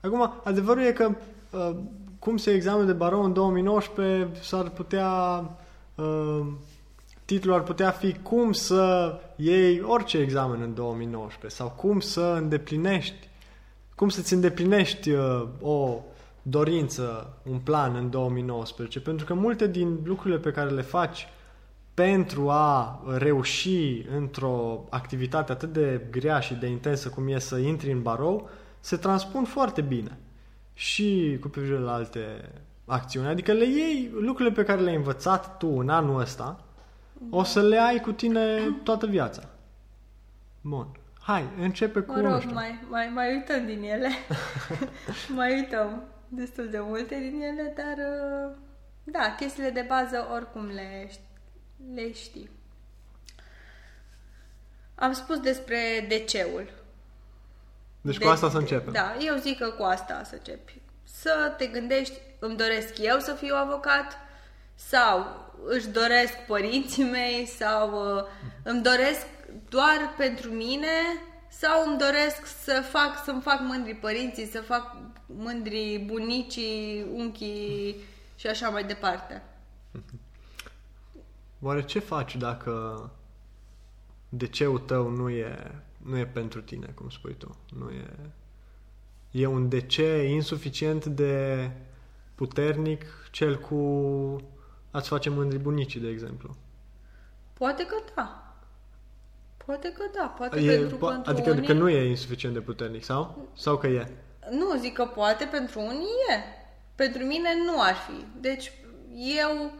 [0.00, 1.10] Acum, adevărul e că
[1.50, 1.76] uh,
[2.18, 5.40] cum să iei examenul de barou în 2019 s-ar putea...
[5.94, 6.46] Uh,
[7.24, 13.28] titlul ar putea fi cum să iei orice examen în 2019 sau cum să îndeplinești
[14.00, 16.00] cum să-ți îndeplinești uh, o
[16.42, 21.28] dorință, un plan în 2019, pentru că multe din lucrurile pe care le faci
[21.94, 27.92] pentru a reuși într-o activitate atât de grea și de intensă cum e să intri
[27.92, 28.48] în barou,
[28.80, 30.18] se transpun foarte bine
[30.74, 32.50] și cu privire la alte
[32.84, 33.26] acțiuni.
[33.26, 36.64] Adică le iei lucrurile pe care le-ai învățat tu în anul ăsta,
[37.30, 39.48] o să le ai cu tine toată viața.
[40.60, 40.99] Bun.
[41.22, 42.12] Hai, începe cu...
[42.12, 42.52] Mă nu rog, știu.
[42.54, 44.08] mai, mai, mai uităm din ele.
[45.36, 48.56] mai uităm destul de multe din ele, dar uh,
[49.04, 51.20] da, chestiile de bază oricum le, ș-
[51.94, 52.50] le știi.
[54.94, 55.78] Am spus despre
[56.08, 56.70] DC-ul.
[58.00, 58.92] Deci De- cu asta să începem.
[58.92, 60.80] Da, eu zic că cu asta să începi.
[61.04, 64.18] Să te gândești, îmi doresc eu să fiu avocat
[64.74, 65.26] sau
[65.66, 68.24] își doresc părinții mei sau uh,
[68.62, 69.26] îmi doresc
[69.70, 70.86] doar pentru mine
[71.48, 77.96] sau îmi doresc să fac, să-mi fac mândri părinții, să fac mândri bunicii, unchii
[78.36, 79.42] și așa mai departe.
[81.62, 83.10] Oare ce faci dacă
[84.28, 87.56] DC-ul tău nu e, nu e pentru tine, cum spui tu?
[87.78, 88.10] Nu e...
[89.30, 89.96] E un DC
[90.28, 91.70] insuficient de
[92.34, 93.76] puternic, cel cu
[94.90, 96.56] ați face mândri bunicii, de exemplu.
[97.52, 98.49] Poate că da.
[99.70, 101.66] Poate că da, poate E, pentru, po- pentru adică unii...
[101.66, 103.48] că nu e insuficient de puternic, sau?
[103.56, 104.06] Sau că e?
[104.50, 106.34] Nu, zic că poate pentru unii e.
[106.94, 108.24] Pentru mine nu ar fi.
[108.40, 108.72] Deci
[109.38, 109.72] eu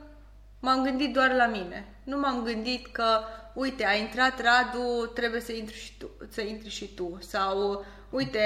[0.60, 1.94] m-am gândit doar la mine.
[2.04, 3.20] Nu m-am gândit că,
[3.54, 6.10] uite, a intrat Radu, trebuie să intri și tu.
[6.28, 7.18] Să intri și tu.
[7.20, 8.40] Sau, uite,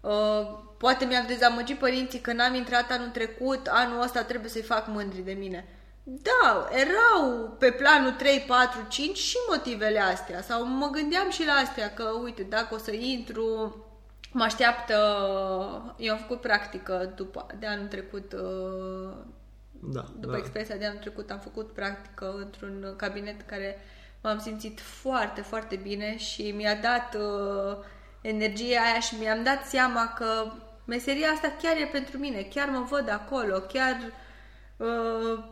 [0.00, 4.86] uh, poate mi-am dezamăgit părinții că n-am intrat anul trecut, anul ăsta trebuie să-i fac
[4.86, 5.64] mândri de mine.
[6.04, 10.42] Da, erau pe planul 3, 4, 5 și motivele astea.
[10.42, 13.76] Sau mă gândeam și la astea, că uite, dacă o să intru,
[14.32, 14.94] mă așteaptă...
[15.96, 19.14] Eu am făcut practică după, de anul trecut, uh,
[19.70, 20.04] Da.
[20.20, 20.38] după da.
[20.38, 23.78] experiența de anul trecut, am făcut practică într-un cabinet care
[24.22, 27.76] m-am simțit foarte, foarte bine și mi-a dat uh,
[28.20, 30.52] energia aia și mi-am dat seama că
[30.84, 34.12] meseria asta chiar e pentru mine, chiar mă văd acolo, chiar
[34.76, 35.44] uh,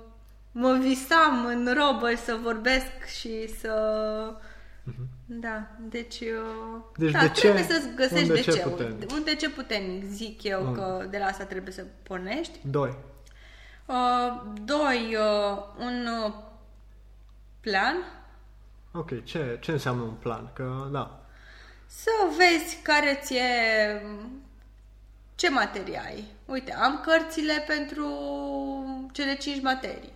[0.53, 3.73] mă visam în robă să vorbesc și să...
[5.27, 7.41] Da, deci, uh, Deci da, de ce?
[7.41, 8.59] trebuie să-ți găsești Un de de ce ce.
[8.63, 9.11] puternic.
[9.13, 10.75] Un de ce puternic, zic eu Mm.
[10.75, 12.59] că de la asta trebuie să pornești.
[12.63, 12.95] Doi.
[13.87, 16.33] Uh, doi, uh, un uh,
[17.61, 17.97] plan.
[18.93, 20.51] Ok, ce, ce înseamnă un plan?
[20.53, 21.25] Că, da.
[21.87, 24.03] Să vezi care ți-e...
[25.35, 26.25] Ce materii ai.
[26.45, 28.07] Uite, am cărțile pentru
[29.13, 30.13] cele cinci materii.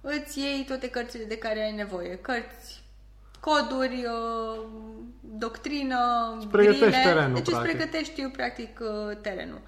[0.00, 2.16] Îți iei toate cărțile de care ai nevoie.
[2.16, 2.82] Cărți,
[3.40, 4.66] coduri, uh,
[5.20, 5.98] doctrină,
[6.38, 7.02] Îți pregătești grile.
[7.04, 7.76] terenul, Deci îți practic.
[7.76, 9.60] pregătești, practic, uh, terenul.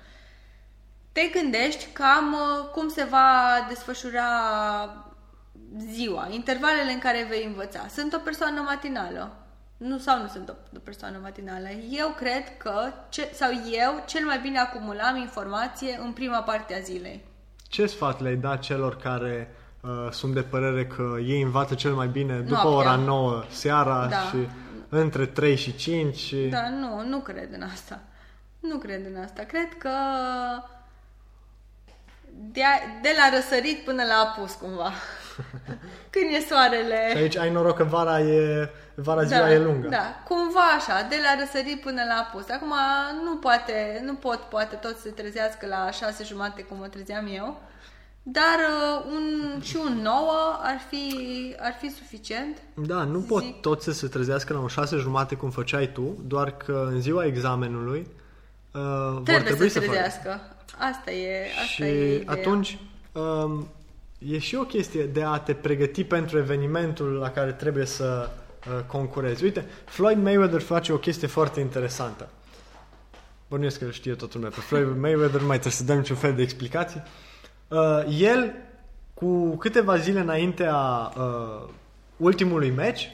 [1.13, 3.31] Te gândești cam uh, cum se va
[3.69, 4.25] desfășura
[5.91, 7.87] ziua, intervalele în care vei învăța.
[7.89, 9.37] Sunt o persoană matinală.
[9.77, 11.69] Nu sau nu sunt o, o persoană matinală.
[11.91, 16.81] Eu cred că, ce, sau eu, cel mai bine acumulam informație în prima parte a
[16.81, 17.25] zilei.
[17.69, 19.55] Ce sfat le-ai dat celor care
[19.89, 22.71] uh, sunt de părere că ei învață cel mai bine după Noaptea.
[22.93, 24.17] ora 9 seara Da.
[24.17, 24.49] și
[24.89, 26.37] între 3 și 5 și...
[26.37, 28.01] Dar nu, nu cred în asta.
[28.61, 29.43] Nu cred în asta.
[29.43, 29.91] Cred că
[32.53, 34.91] de, a- de la răsărit până la apus, cumva.
[36.13, 37.09] Când e soarele...
[37.11, 39.89] Și aici ai noroc că vara e vara ziua e lungă.
[39.89, 42.49] Da, cumva așa, de la răsărit până la apus.
[42.51, 42.73] Acum
[43.25, 47.27] nu poate, nu pot poate tot să se trezească la șase jumate cum mă trezeam
[47.35, 47.61] eu,
[48.33, 51.15] dar uh, un, și un nouă ar fi,
[51.61, 52.57] ar fi suficient.
[52.75, 53.61] Da, nu pot Zic.
[53.61, 57.25] toți să se trezească la un șase jumate cum făceai tu, doar că în ziua
[57.25, 58.07] examenului
[58.73, 58.81] uh,
[59.13, 59.93] vor Trebuie, trebui să să facă.
[59.93, 60.41] trezească.
[60.79, 62.33] Asta e, asta Și e ideea.
[62.33, 62.79] atunci
[63.13, 63.69] um,
[64.19, 68.29] e și o chestie de a te pregăti pentru evenimentul la care trebuie să
[68.69, 69.45] uh, concurezi.
[69.45, 72.29] Uite, Floyd Mayweather face o chestie foarte interesantă.
[73.49, 74.51] Bănuiesc că îl știe toată lumea.
[74.51, 77.03] Pe Floyd Mayweather nu mai trebuie să dăm niciun fel de explicații.
[77.05, 77.28] Uh,
[78.09, 78.55] el,
[79.15, 80.77] cu câteva zile înaintea
[81.17, 81.69] uh,
[82.17, 83.11] ultimului meci,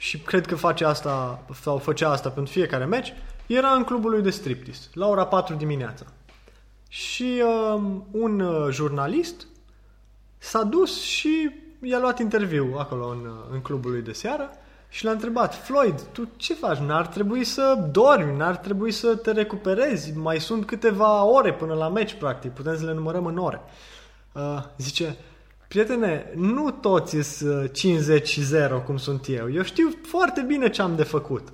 [0.00, 3.12] și cred că face asta sau făcea asta pentru fiecare meci,
[3.46, 6.04] era în clubul lui de striptease, la ora 4 dimineața.
[6.88, 9.46] Și uh, un uh, jurnalist
[10.38, 11.50] s-a dus și
[11.82, 14.50] i-a luat interviu acolo în, uh, în clubul lui de seară
[14.92, 16.78] și l-a întrebat, Floyd, tu ce faci?
[16.78, 21.88] N-ar trebui să dormi, n-ar trebui să te recuperezi, mai sunt câteva ore până la
[21.88, 23.60] meci, practic, putem să le numărăm în ore.
[24.32, 25.16] Uh, zice,
[25.68, 30.82] prietene, nu toți sunt 50 și 0 cum sunt eu, eu știu foarte bine ce
[30.82, 31.48] am de făcut.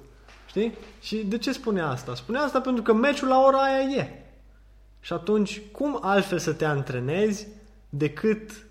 [0.47, 0.75] Știi?
[1.01, 2.15] Și de ce spune asta?
[2.15, 4.09] Spune asta pentru că meciul la ora aia e.
[5.01, 7.47] Și atunci, cum altfel să te antrenezi
[7.89, 8.67] decât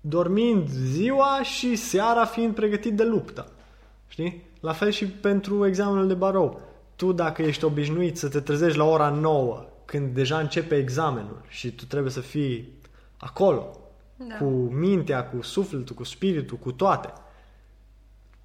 [0.00, 3.46] dormind ziua și seara fiind pregătit de luptă?
[4.26, 4.48] Știi?
[4.60, 6.60] La fel și pentru examenul de barou.
[6.96, 11.72] Tu dacă ești obișnuit să te trezești la ora 9, când deja începe examenul și
[11.72, 12.80] tu trebuie să fii
[13.16, 13.78] acolo,
[14.16, 14.34] Da.
[14.34, 17.12] cu mintea, cu sufletul, cu spiritul, cu toate,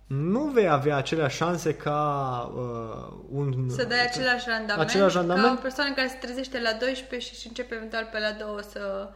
[0.08, 3.70] nu vei avea aceleași șanse ca uh, un...
[3.70, 5.46] Să dai același randament, Același randament?
[5.46, 8.64] ca o persoană care se trezește la 12 și își începe eventual pe la 2
[8.70, 9.10] să,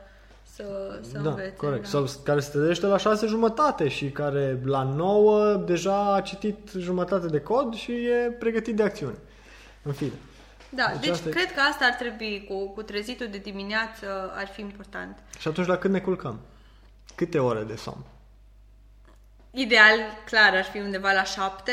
[0.60, 1.54] să, să da, învețe.
[1.56, 1.82] corect.
[1.84, 1.88] Da.
[1.90, 7.28] Sau care se trezește la șase jumătate și care la 9 deja a citit jumătate
[7.28, 9.16] de cod și e pregătit de acțiune.
[9.82, 10.12] În fine.
[10.70, 14.32] Da, Deci deci, asta e- cred că asta ar trebui, cu, cu trezitul de dimineață
[14.36, 15.18] ar fi important.
[15.40, 16.40] Și atunci la cât ne culcăm?
[17.16, 18.04] Câte ore de somn?
[19.52, 21.72] Ideal, clar, ar fi undeva la 7,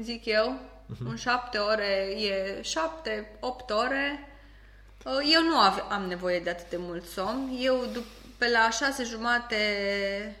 [0.00, 0.58] zic eu.
[0.86, 1.08] Mhm.
[1.08, 4.28] În 7 ore e 7, 8 ore.
[5.04, 7.48] Uh, Eu nu ave- am nevoie de atât de mult somn.
[7.60, 9.56] Eu dup- pe la 6 jumate,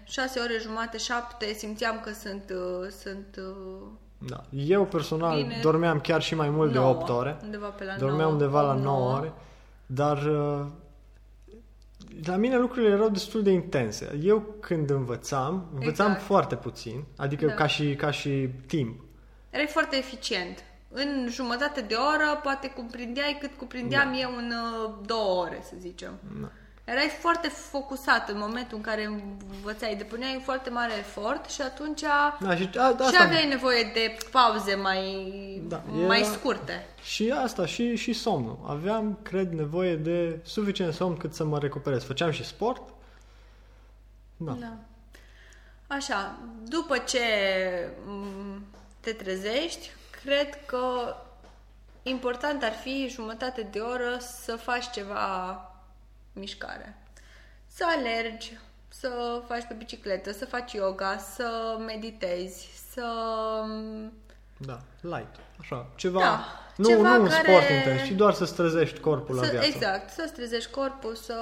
[0.04, 3.86] 6 ore jumate, 7 simțeam că sunt, uh, sunt uh,
[4.18, 4.44] Da.
[4.50, 5.58] Eu personal Bine.
[5.62, 7.36] dormeam chiar și mai mult de 9, 8 ore.
[7.42, 9.32] Undeva pe la Dormeam 9, undeva la 8, 9 ore.
[9.86, 10.66] Dar uh,
[12.26, 14.18] la mine lucrurile erau destul de intense.
[14.22, 16.22] Eu când învățam, învățam Exact.
[16.26, 17.54] foarte puțin, adică Da.
[17.54, 19.00] ca, și, ca și timp.
[19.50, 20.58] Erai foarte eficient.
[20.96, 24.18] În jumătate de oră poate cuprindeai cât cuprindeam Da.
[24.18, 26.12] eu în uh, două ore, să zicem.
[26.84, 29.04] Erai foarte focusat în momentul în care
[29.50, 33.90] învățai, depuneai un foarte mare efort și atunci Da, și, a, și asta, aveai nevoie
[33.94, 35.02] de pauze mai,
[35.68, 36.86] Da, mai era- scurte.
[37.02, 38.58] Și asta, și, și somnul.
[38.66, 42.04] Aveam, cred, nevoie de suficient somn cât să mă recuperez.
[42.04, 42.82] Făceam și sport.
[44.36, 44.52] Da.
[44.52, 44.72] Da.
[45.86, 47.18] Așa, după ce
[48.06, 48.64] m,
[49.00, 49.90] te trezești,
[50.22, 51.14] cred că
[52.02, 55.58] important ar fi jumătate de oră să faci ceva
[56.34, 56.98] mișcare.
[57.66, 63.06] Să alergi, să faci pe bicicletă, să faci yoga, să meditezi, să...
[64.56, 65.36] Da, light.
[65.60, 66.20] Așa, ceva.
[66.20, 66.44] Da,
[66.76, 69.66] nu, ceva nu un care- sport intens, ci doar să-ți trezești corpul la să viață.
[69.66, 71.36] exact, să-ți trezești corpul, să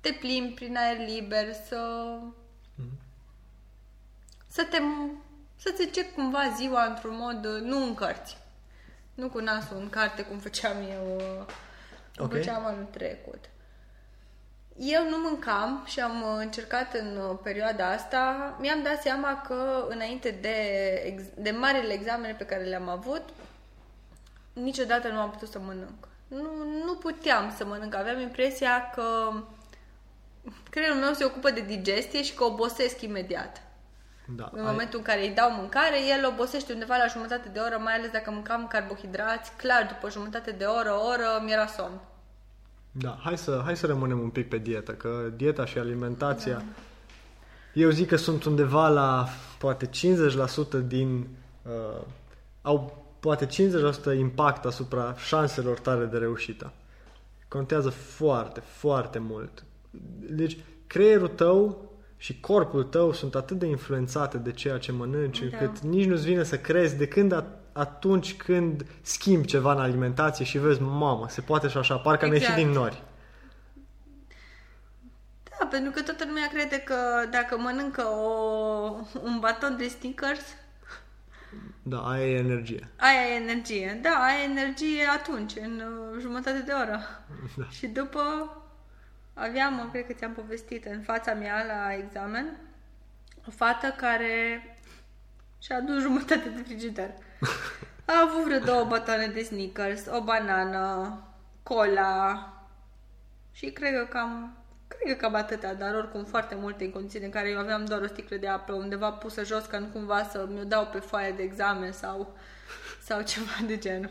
[0.00, 1.80] te plimbi prin aer liber, să
[4.46, 4.78] să te
[5.56, 8.36] să-ți începi cumva ziua într-un mod, uh, nu în cărți.
[9.14, 11.22] Nu cu nasul în carte, cum făceam eu,
[12.18, 12.32] uh, cum Ok.
[12.32, 13.44] făceam anul trecut.
[14.76, 18.56] Eu nu mâncam și am uh, încercat în uh, perioada asta.
[18.60, 20.56] Mi-am dat seama că înainte de,
[21.04, 23.22] ex- de marile examene pe care le-am avut,
[24.52, 26.08] niciodată nu am putut să mănânc.
[26.28, 26.48] Nu,
[26.84, 27.94] nu puteam să mănânc.
[27.94, 29.32] Aveam impresia că
[30.70, 33.62] creierul meu se ocupă de digestie și că obosesc imediat.
[34.36, 37.58] Da, În ai- momentul în care îi dau mâncare, el obosește undeva la jumătate de
[37.58, 39.52] oră, mai ales dacă mâncam carbohidrați.
[39.56, 42.00] Clar, după jumătate de oră, o oră, mi era somn.
[42.92, 46.62] Da, hai să, hai să rămânem un pic pe dietă, că dieta și alimentația, da.
[47.72, 51.26] eu zic că sunt undeva la poate 50% din,
[51.62, 52.00] uh,
[52.62, 56.72] au poate 50% impact asupra șanselor tale de reușită.
[57.48, 59.64] Contează foarte, foarte mult.
[60.30, 61.88] Deci, creierul tău
[62.20, 65.44] și corpul tău sunt atât de influențate de ceea ce mănânci, Da.
[65.58, 70.44] încât nici nu-ți vine să crezi de când a- atunci când schimbi ceva în alimentație
[70.44, 72.64] și vezi, mamă, se poate și așa, parcă am ieșit Exact.
[72.66, 73.02] din nori.
[75.58, 76.94] Da, pentru că toată lumea crede că
[77.30, 78.28] dacă mănâncă o,
[79.22, 80.40] un baton de Snickers,
[81.82, 82.88] Da, aia e energie.
[82.96, 83.98] aia e energie.
[84.02, 87.00] Da, aia e energie atunci, în uh, jumătate de oră.
[87.56, 87.64] Da.
[87.70, 88.20] Și după
[89.38, 92.56] aveam, cred că ți-am povestit, în fața mea la examen,
[93.46, 94.62] o fată care
[95.62, 97.10] și-a adus jumătate de frigider.
[98.04, 101.18] A avut vreo două batoane de Snickers, o banană,
[101.62, 102.52] cola
[103.52, 104.58] și cred că cam
[104.88, 108.00] Cred că cam atâtea, dar oricum foarte multe în condiții în care eu aveam doar
[108.00, 111.30] o sticlă de apă undeva pusă jos ca nu cumva să mi-o dau pe foaia
[111.30, 112.36] de examen sau,
[113.02, 114.10] sau ceva de genul.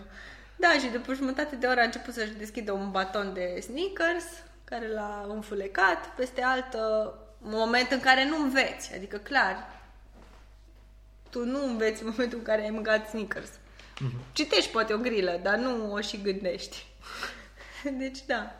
[0.56, 4.26] Da, și după jumătate de oră a început să-și deschidă un baton de Snickers,
[4.70, 9.80] care l-a înfulecat, peste altă moment în care nu înveți, adică clar,
[11.30, 13.49] tu nu înveți în momentul în care ai mâncat Snickers.
[14.32, 16.86] Citești poate o grilă, dar nu o și gândești.
[18.01, 18.51] Deci da,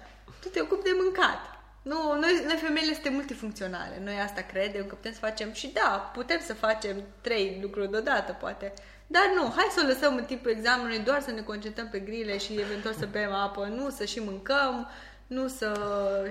[0.42, 1.58] tu te ocupi de mâncat.
[1.82, 4.02] Nu, noi, noi femeile suntem multifuncționale.
[4.04, 8.32] Noi asta credem că putem să facem și da, putem să facem trei lucruri deodată,
[8.40, 8.74] poate.
[9.08, 12.38] Dar nu, hai să o lăsăm în timpul examenului doar să ne concentrăm pe grile
[12.38, 14.90] și eventual să bem apă, nu să și mâncăm,
[15.28, 15.74] nu să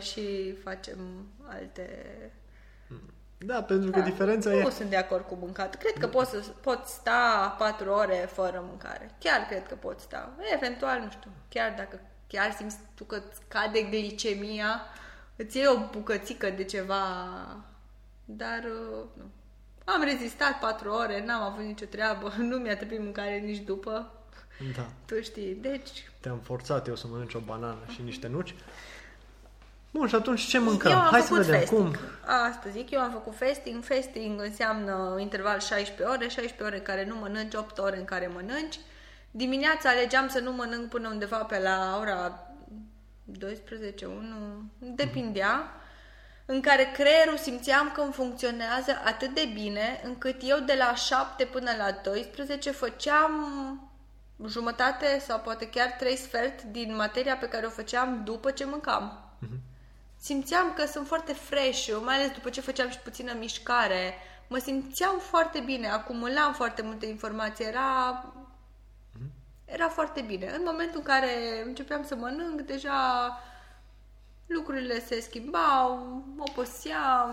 [0.01, 0.99] și facem
[1.47, 1.91] alte...
[3.39, 4.63] Da, pentru că diferența e...
[4.63, 5.75] Nu sunt de acord cu mâncat.
[5.75, 9.11] Cred că poți, să, poți sta patru ore fără mâncare.
[9.19, 10.37] Chiar cred că poți sta.
[10.55, 14.81] Eventual, nu știu, chiar dacă chiar simți tu că îți cade glicemia,
[15.37, 17.05] îți iei o bucățică de ceva,
[18.25, 19.25] dar uh, nu.
[19.85, 24.16] Am rezistat patru ore, n-am avut nicio treabă, nu mi-a trebuit mâncare nici după,
[24.77, 24.87] Da.
[25.07, 25.55] tu știi.
[25.61, 28.55] Deci, Te-am forțat eu să mănânci o banană și niște nuci.
[29.91, 30.91] Bun, și atunci ce mâncăm?
[30.91, 31.97] eu am Hai să făcut vedem fasting.
[31.97, 31.97] cum.
[32.51, 33.85] Asta zic, eu am făcut fasting.
[33.85, 38.27] Fasting înseamnă interval 16 ore, 16 ore în care nu mănânci, 8 ore în care
[38.35, 38.79] mănânci.
[39.31, 42.47] Dimineața alegeam să nu mănânc până undeva pe la ora
[43.25, 44.17] 12, 1,
[44.79, 45.71] depindea,
[46.47, 51.45] în care creierul simțeam că îmi funcționează atât de bine, încât eu de la 7
[51.45, 53.33] până la 12 făceam
[54.49, 59.31] jumătate sau poate chiar trei sfert din materia pe care o făceam după ce mâncam.
[60.21, 64.15] Simțeam că sunt foarte fresh, mai ales după ce făceam și puțină mișcare.
[64.49, 68.25] Mă simțeam foarte bine, acumulam foarte multe informații, era
[69.67, 70.47] era foarte bine.
[70.47, 73.31] În momentul în care începeam să mănânc, deja
[74.47, 77.31] lucrurile se schimbau, oboseam,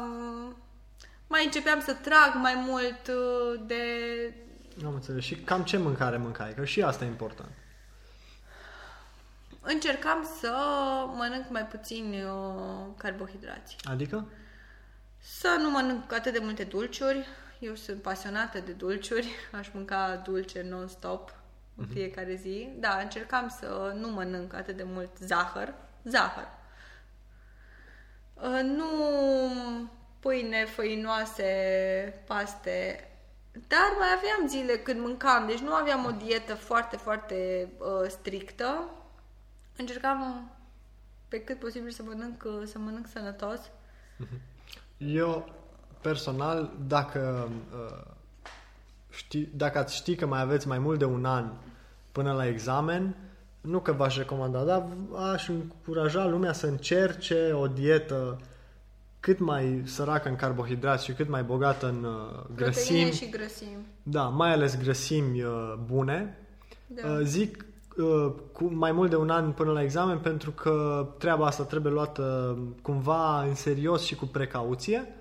[1.28, 3.84] mai începeam să trag mai mult uh, de...
[4.86, 5.24] Am înțeles.
[5.24, 6.53] Și cam ce mâncare mâncai?
[6.53, 7.51] Că și asta e important.
[9.61, 10.53] Încercam să
[11.15, 12.32] mănânc mai puțini uh,
[12.97, 13.76] carbohidrați.
[13.84, 14.28] Adică?
[15.19, 17.26] Să nu mănânc atât de multe dulciuri.
[17.59, 19.28] Eu sunt pasionată de dulciuri.
[19.59, 21.36] Aș mânca dulce non-stop
[21.76, 22.69] în fiecare zi.
[22.80, 25.74] Da, încercam să nu mănânc atât de mult zahăr.
[26.03, 26.47] Zahăr.
[28.34, 28.88] Uh, Nu
[30.19, 33.07] pâine, făinoase, paste.
[33.54, 38.89] Dar mai aveam zile când mâncam, deci nu aveam o dietă foarte, foarte uh, strictă.
[39.78, 40.51] Încercam
[41.28, 43.60] pe cât posibil să mănânc, uh, să mănânc sănătos.
[44.97, 45.49] Eu,
[46.01, 48.14] personal, dacă, uh,
[49.10, 51.51] ști, dacă ați ști că mai aveți mai mult de un an
[52.12, 53.16] până la examen,
[53.62, 54.88] nu că v-aș recomanda, dar
[55.32, 58.39] aș încuraja lumea să încerce o dietă
[59.24, 63.11] cât mai săracă în carbohidrați și cât mai bogată în uh, Proteine grăsimi.
[63.11, 63.86] și grăsimi.
[64.03, 66.38] Da, mai ales grăsimi uh, bune.
[66.88, 67.07] Da.
[67.07, 67.65] Uh, zic
[67.97, 71.93] uh, cu mai mult de un an până la examen pentru că treaba asta trebuie
[71.93, 75.15] luată cumva în serios și cu precauție.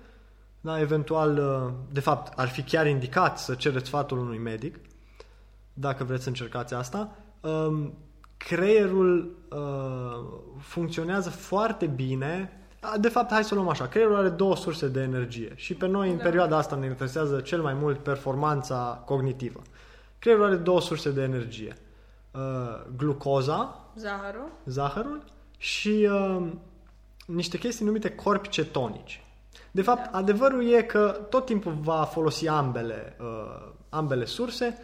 [0.61, 4.79] Da, eventual, uh, de fapt, ar fi chiar indicat să cereți sfatul unui medic
[5.73, 7.15] dacă vreți să încercați asta.
[7.41, 7.93] Um,
[8.37, 12.57] Creierul uh, funcționează foarte bine.
[12.83, 13.87] A, De fapt, hai să o luăm așa.
[13.87, 16.23] Creierul are două surse de energie și pe noi în Da.
[16.23, 19.61] perioada asta ne interesează cel mai mult performanța cognitivă.
[20.19, 21.75] Creierul are două surse de energie.
[22.31, 22.39] Uh,
[22.97, 24.51] glucoza, Zahărul.
[24.65, 25.23] zahărul
[25.57, 26.47] și uh,
[27.27, 29.23] niște chestii numite corpi cetonici.
[29.71, 30.17] De fapt, Da.
[30.17, 34.77] adevărul e că tot timpul va folosi ambele, uh, ambele surse,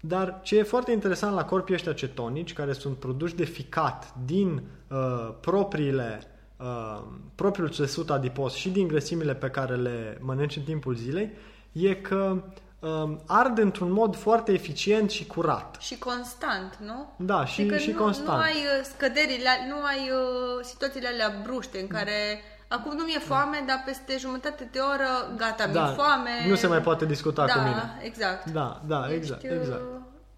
[0.00, 4.62] dar ce e foarte interesant la corpii ăștia cetonici, care sunt produși de ficat din
[4.90, 6.20] uh, propriile,
[6.56, 7.02] uh,
[7.34, 11.30] propriul țesut adipos și din grăsimile pe care le mănânci în timpul zilei,
[11.72, 12.42] e că
[12.78, 15.76] uh, ard într-un mod foarte eficient și curat.
[15.80, 17.12] Și constant, nu?
[17.16, 18.38] Da, și, adică și nu, constant.
[18.38, 23.18] Nu ai uh, scăderile, nu ai uh, situațiile alea bruște în care acum nu mi-e
[23.18, 26.30] foame, dar peste jumătate de oră, gata, Da, mi-e foame.
[26.48, 27.98] nu se mai poate discuta da, cu mine.
[28.02, 28.50] exact.
[28.50, 29.42] Da, da, Ești, exact,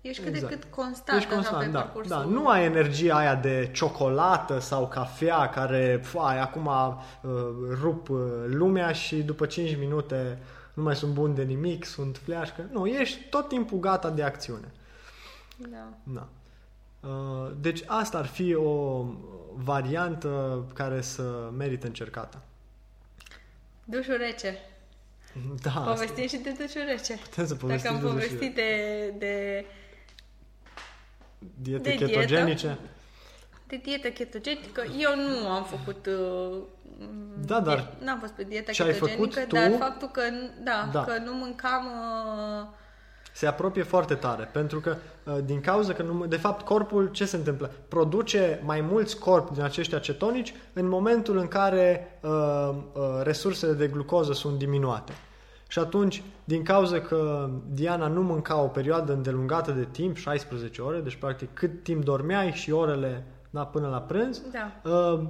[0.03, 0.18] uh, exact.
[0.18, 0.53] Ești cât Exact.
[0.53, 2.16] de cât constant, Ești așa, constant, pe da, parcursul.
[2.16, 2.22] da.
[2.22, 7.30] Nu ai energia aia de ciocolată sau cafea care, fai, acum uh,
[7.80, 10.38] rup uh, lumea și după 5 minute
[10.74, 12.68] nu mai sunt bun de nimic, sunt fleașcă.
[12.72, 14.72] Nu, ești tot timpul gata de acțiune.
[15.57, 15.88] Da.
[16.03, 16.28] Da.
[17.09, 19.05] Uh, deci asta ar fi o
[19.55, 22.42] variantă care să merită încercată.
[23.84, 24.59] Dușul rece.
[25.62, 25.92] Da, asta.
[25.92, 27.14] Povestim și de dușul rece.
[27.14, 29.64] Putem să Dacă povestim am de dușul povestit de, de,
[31.62, 32.12] diete de dietă.
[32.12, 32.78] ketogenice.
[33.66, 36.07] de dietă ketogenică, eu nu am făcut...
[36.07, 36.57] Uh,
[37.47, 40.22] Da, dar die- N-am fost pe dieta ce ai ketogenică, făcut tu- dar faptul că,
[40.64, 41.05] da, Da.
[41.05, 41.84] că nu mâncam...
[41.86, 42.66] Uh,
[43.32, 47.24] se apropie foarte tare, pentru că uh, din cauza că, nu, de fapt, corpul, ce
[47.24, 47.70] se întâmplă?
[47.89, 53.86] Produce mai mulți corpi din acești acetonici în momentul în care uh, uh, resursele de
[53.89, 55.12] glucoză sunt diminuate.
[55.71, 61.01] Și atunci, din cauza că Diana nu mânca o perioadă îndelungată de timp, 16 ore,
[61.01, 64.91] deci practic cât timp dormeai și orele da, până la prânz, Da.
[64.91, 65.21] uh,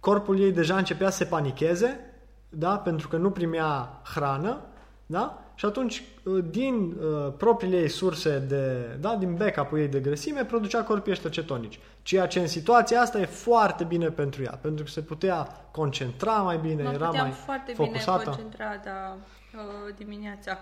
[0.00, 2.00] corpul ei deja începea să se panicheze,
[2.48, 4.60] da, pentru că nu primea hrană,
[5.06, 5.40] da?
[5.54, 10.44] Și atunci, uh, din uh, propriile ei surse de, da, din backup-ul ei de grăsime,
[10.44, 11.78] producea corpii ăștia cetonici.
[12.02, 16.32] Ceea ce în situația asta e foarte bine pentru ea, pentru că se putea concentra
[16.32, 18.18] mai bine, Mă era puteam mai foarte focusată.
[18.18, 19.16] bine concentra da,
[19.56, 20.58] uh, dimineața.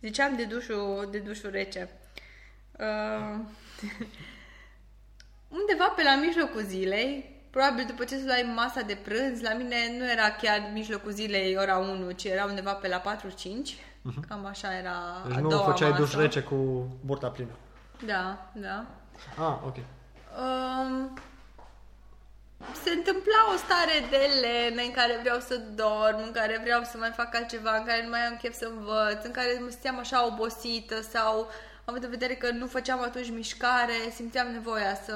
[0.00, 1.88] Ziceam de dușul, de dușul rece.
[2.78, 3.38] Uh,
[5.58, 9.76] undeva pe la mijlocul zilei, probabil după ce să luai masa de prânz, la mine
[9.98, 13.78] nu era chiar mijlocul zilei ora 1, ci era undeva pe la 4-5.
[14.28, 15.28] Cam așa era Mhm.
[15.28, 16.02] Deci a nu doua făceai masă.
[16.02, 16.54] duș rece cu
[17.04, 17.50] burta plină.
[18.06, 18.86] Da, da.
[19.38, 19.76] Ah, ok.
[19.76, 21.18] Um,
[22.82, 26.96] se întâmpla o stare de lene în care vreau să dorm, în care vreau să
[26.98, 29.98] mai fac altceva, în care nu mai am chef să învăț, în care mă simțeam
[29.98, 31.50] așa obosită sau
[31.84, 35.14] având în vedere că nu făceam atunci mișcare, simțeam nevoia să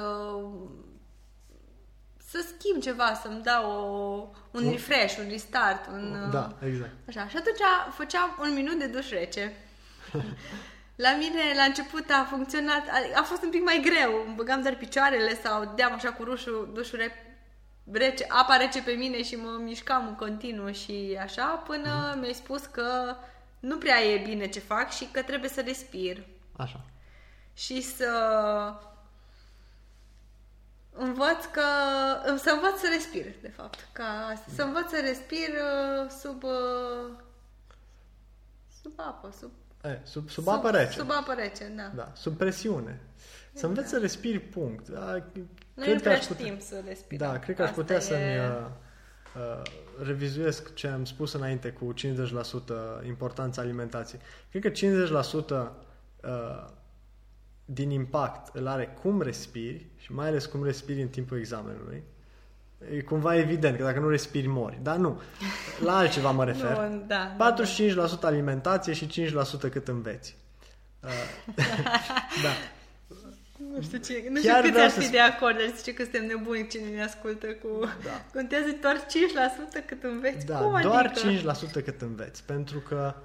[2.29, 6.29] să schimb ceva, să-mi dau o, un refresh, un restart, un...
[6.31, 6.91] Da, exact.
[7.07, 7.59] Așa, și atunci
[7.93, 9.53] făceam un minut de duș rece.
[10.95, 14.23] La mine, la început, a funcționat, a, a fost un pic mai greu.
[14.25, 17.24] Îmi băgam doar picioarele sau deam așa cu rușul, dușul re,
[17.91, 22.65] rece, apa rece pe mine și mă mișcam în continuu și așa, până mi-ai spus
[22.65, 23.15] că
[23.59, 26.23] nu prea e bine ce fac și că trebuie să respir
[26.55, 26.81] Așa.
[27.53, 28.09] și să
[30.91, 31.63] învăț că
[32.37, 34.45] să învăț să respir, de fapt, ca asta.
[34.55, 37.11] să învăț să respir uh, sub uh,
[38.81, 39.51] sub apă, sub
[39.85, 40.97] E, sub, sub apă rece.
[40.97, 41.91] Sub apă rece, da.
[41.95, 42.99] Da, sub presiune.
[43.53, 44.87] Să înveți să respiri, punct.
[44.87, 45.23] Da,
[45.75, 47.31] Noi nu că prea aș putea- știm să respirăm.
[47.31, 48.65] Da, cred că aș Asta putea e- să-mi uh,
[49.35, 49.61] uh,
[50.05, 54.21] revizuiesc ce am spus înainte cu 50% importanța alimentației.
[54.49, 55.71] Cred că 50%
[56.23, 56.65] uh,
[57.65, 62.03] din impact îl are cum respiri și mai ales cum respiri în timpul examenului.
[62.95, 64.79] E cumva evident că dacă nu respiri mori.
[64.81, 65.21] Dar nu.
[65.83, 66.77] La altceva mă refer.
[66.77, 67.35] Nu, da,
[68.17, 69.29] 45% alimentație și
[69.67, 70.35] 5% cât înveți.
[71.03, 71.09] Uh,
[72.43, 72.49] da.
[73.75, 75.71] Nu știu, ce, nu Chiar știu cât vreau ar să fi sp- de acord, dar
[75.75, 77.67] zice că suntem nebuni cine ne ascultă cu...
[78.03, 78.25] Da.
[78.37, 79.05] Contează doar
[79.81, 80.45] 5% cât înveți.
[80.45, 81.81] Da, Cum doar adică?
[81.81, 83.15] 5% cât înveți, pentru că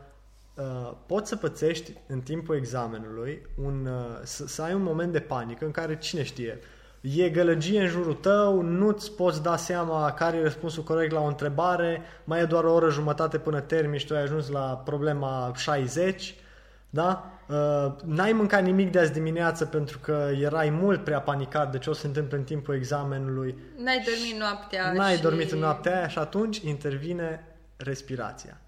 [0.54, 5.20] uh, poți să pățești în timpul examenului un, uh, să, să ai un moment de
[5.20, 6.58] panică în care cine știe,
[7.00, 11.26] e gălăgie în jurul tău, nu-ți poți da seama care e răspunsul corect la o
[11.26, 15.52] întrebare, mai e doar o oră jumătate până termin și tu ai ajuns la problema
[15.56, 16.34] 60,
[16.90, 17.30] da?
[17.48, 21.90] Uh, n-ai mâncat nimic de azi dimineață pentru că erai mult prea panicat de ce
[21.90, 25.22] o să se întâmple în timpul examenului N-ai dormit noaptea N-ai și...
[25.22, 27.44] dormit în noaptea aia și atunci intervine
[27.76, 28.60] respirația.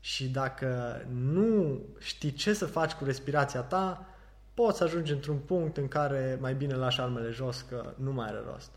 [0.00, 4.06] Și dacă nu știi ce să faci cu respirația ta,
[4.54, 8.42] poți ajunge într-un punct în care mai bine lași armele jos că nu mai are
[8.50, 8.70] rost.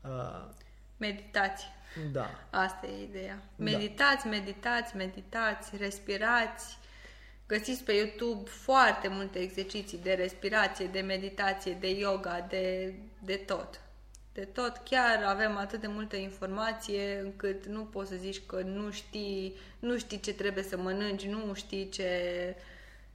[0.00, 0.44] Uh,
[0.96, 1.66] Meditați.
[2.12, 2.26] da.
[2.50, 3.42] Asta e ideea.
[3.56, 3.64] Da.
[3.64, 6.78] Meditați, meditați, meditați, respirați.
[7.46, 12.94] Găsiți pe YouTube foarte multe exerciții de respirație, de meditație, de yoga, de,
[13.24, 13.80] de tot.
[14.32, 14.80] De tot.
[14.84, 19.98] Chiar avem atât de multă informație încât nu poți să zici că nu știi, nu
[19.98, 22.10] știi ce trebuie să mănânci, nu știi ce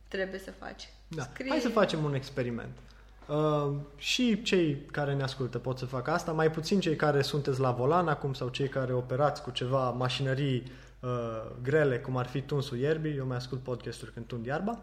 [0.08, 0.90] trebuie să faci.
[1.08, 1.30] Da.
[1.48, 2.78] Hai să facem un experiment.
[3.28, 7.60] Uh, și cei care ne ascultă pot să facă asta, mai puțin cei care sunteți
[7.60, 10.72] la volan acum sau cei care operați cu ceva mașinării
[11.02, 11.10] uh,
[11.64, 13.16] grele, cum ar fi tunsul ierbii.
[13.16, 14.80] Eu mai ascult podcasturi când tund iarba.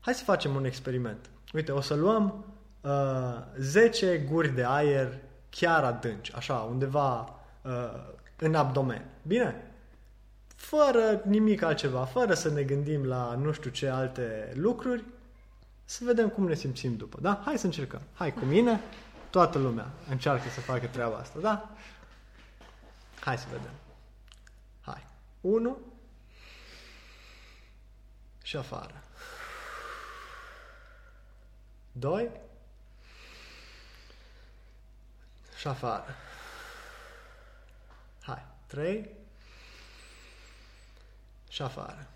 [0.00, 1.30] Hai să facem un experiment.
[1.52, 2.44] Uite, o să luăm
[2.80, 2.90] uh,
[3.58, 5.18] 10 guri de aer
[5.50, 7.72] chiar adânci, așa, undeva uh,
[8.38, 9.04] în abdomen.
[9.22, 9.68] Bine?
[10.56, 15.04] Fără nimic altceva, fără să ne gândim la nu știu ce alte lucruri,
[15.84, 17.42] să vedem cum ne simțim după, da?
[17.44, 18.00] Hai să încercăm.
[18.14, 18.80] Hai cu mine,
[19.30, 21.70] toată lumea încearcă să facă treaba asta, da?
[23.20, 23.83] Hai să vedem.
[25.44, 25.52] Hai.
[25.52, 25.78] 1
[28.42, 29.02] și afară.
[31.92, 32.30] 2
[35.58, 36.14] și afară.
[38.22, 38.44] Hai.
[38.66, 39.10] 3
[41.48, 42.13] și afară.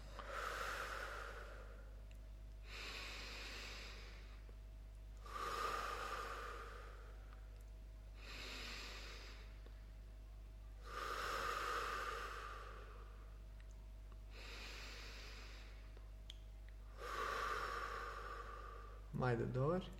[19.20, 19.90] Mai de două ori.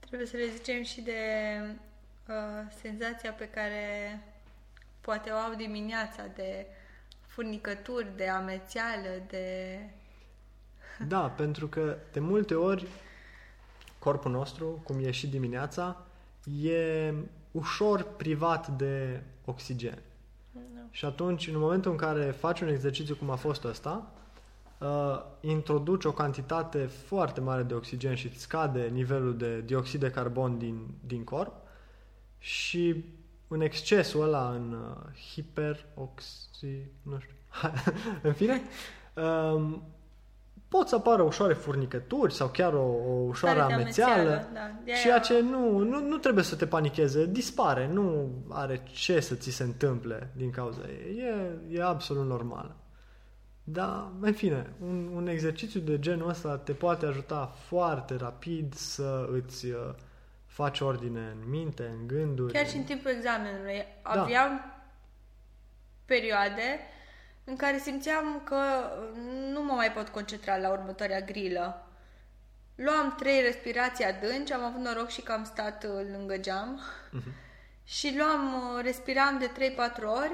[0.00, 1.20] Trebuie să le zicem și de
[2.28, 2.34] uh,
[2.80, 4.18] senzația pe care
[5.00, 6.66] poate o au dimineața de
[7.26, 9.78] furnicături, de amețeală, de...
[11.08, 12.86] Da, pentru că de multe ori
[14.02, 15.96] corpul nostru, cum e și dimineața,
[16.62, 17.14] e
[17.50, 20.02] ușor privat de oxigen.
[20.90, 24.12] Și atunci, în momentul în care faci un exercițiu cum a fost ăsta,
[24.78, 30.10] uh, introduci o cantitate foarte mare de oxigen și îți scade nivelul de dioxid de
[30.10, 31.52] carbon din, din corp
[32.38, 33.04] și
[33.48, 36.48] în excesul ăla, în uh, hiperoxi...
[37.02, 37.36] nu știu...
[38.28, 38.62] în fine,
[39.14, 39.82] um,
[40.72, 44.70] pot să apară ușoare furnicături sau chiar o, o ușoară Stare de amețeală, amețeală, da.
[44.84, 49.34] De-aia- ceea ce nu, nu, nu trebuie să te panicheze, dispare, nu are ce să
[49.34, 51.18] ți se întâmple din cauza ei.
[51.18, 52.74] E, e absolut normal.
[53.64, 59.28] Dar, în fine, un, un exercițiu de genul ăsta te poate ajuta foarte rapid să
[59.32, 59.94] îți uh,
[60.46, 62.52] faci ordine în minte, în gânduri.
[62.52, 63.84] Chiar și în timpul examenului.
[64.14, 64.20] Da.
[64.22, 64.74] Aveam
[66.04, 66.78] perioade
[67.44, 68.60] în care simțeam că
[69.52, 71.86] nu mă mai pot concentra la următoarea grilă.
[72.74, 76.80] Luam trei respirații adânci, am avut noroc și că am stat uh, lângă geam
[77.98, 80.32] și luam, uh, respiram de 3-4 ori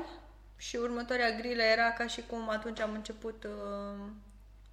[0.56, 3.44] și următoarea grilă era ca și cum atunci am început...
[3.44, 4.06] uh,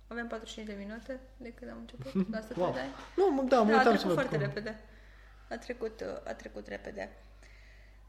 [0.08, 2.30] Avem 45 de minute de când am început.
[2.34, 2.74] La să Wow.
[2.74, 2.90] dai?
[3.16, 4.46] Nu, mă- da, mă Da, a uitam să trecut văd foarte cum.
[4.46, 4.80] repede.
[5.50, 7.12] A trecut, uh, a trecut repede.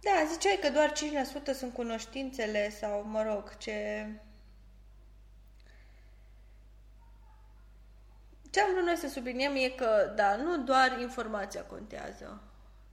[0.07, 4.07] Da, ziceai că doar 5% sunt cunoștințele sau, mă rog, ce...
[8.51, 12.41] Ce am vrut noi să subliniem e că, da, nu doar informația contează.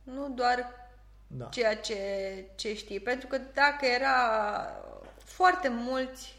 [0.03, 0.81] Nu doar
[1.27, 1.45] Da.
[1.45, 1.97] ceea ce,
[2.55, 2.99] ce știi.
[2.99, 4.15] Pentru că dacă era
[5.17, 6.35] foarte mulți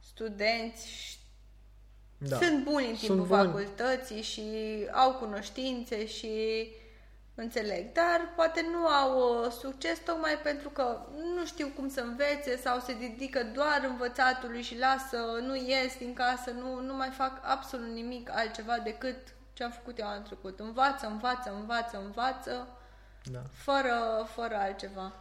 [0.00, 1.18] studenți
[2.18, 2.36] Da.
[2.36, 3.42] sunt buni în timpul Sunt buni.
[3.44, 4.42] facultății și
[4.92, 6.30] au cunoștințe și
[7.36, 11.00] înțeleg, dar poate nu au uh, succes tocmai pentru că
[11.34, 16.14] nu știu cum să învețe sau se dedică doar învățatului și lasă, nu ies din
[16.14, 19.16] casă, nu, nu mai fac absolut nimic altceva decât
[19.52, 20.60] ce am făcut eu anul trecut.
[20.60, 22.68] Învață, învață, învață, învață,
[23.32, 23.42] Da.
[23.52, 25.12] fără, fără altceva.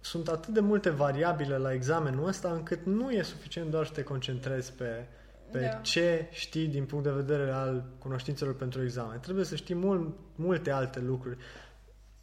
[0.00, 4.02] Sunt atât de multe variabile la examenul ăsta încât nu e suficient doar să te
[4.02, 5.06] concentrezi pe,
[5.52, 5.68] pe Da.
[5.68, 9.20] ce știi din punct de vedere al cunoștințelor pentru examen.
[9.20, 11.36] Trebuie să știi mult, multe alte lucruri.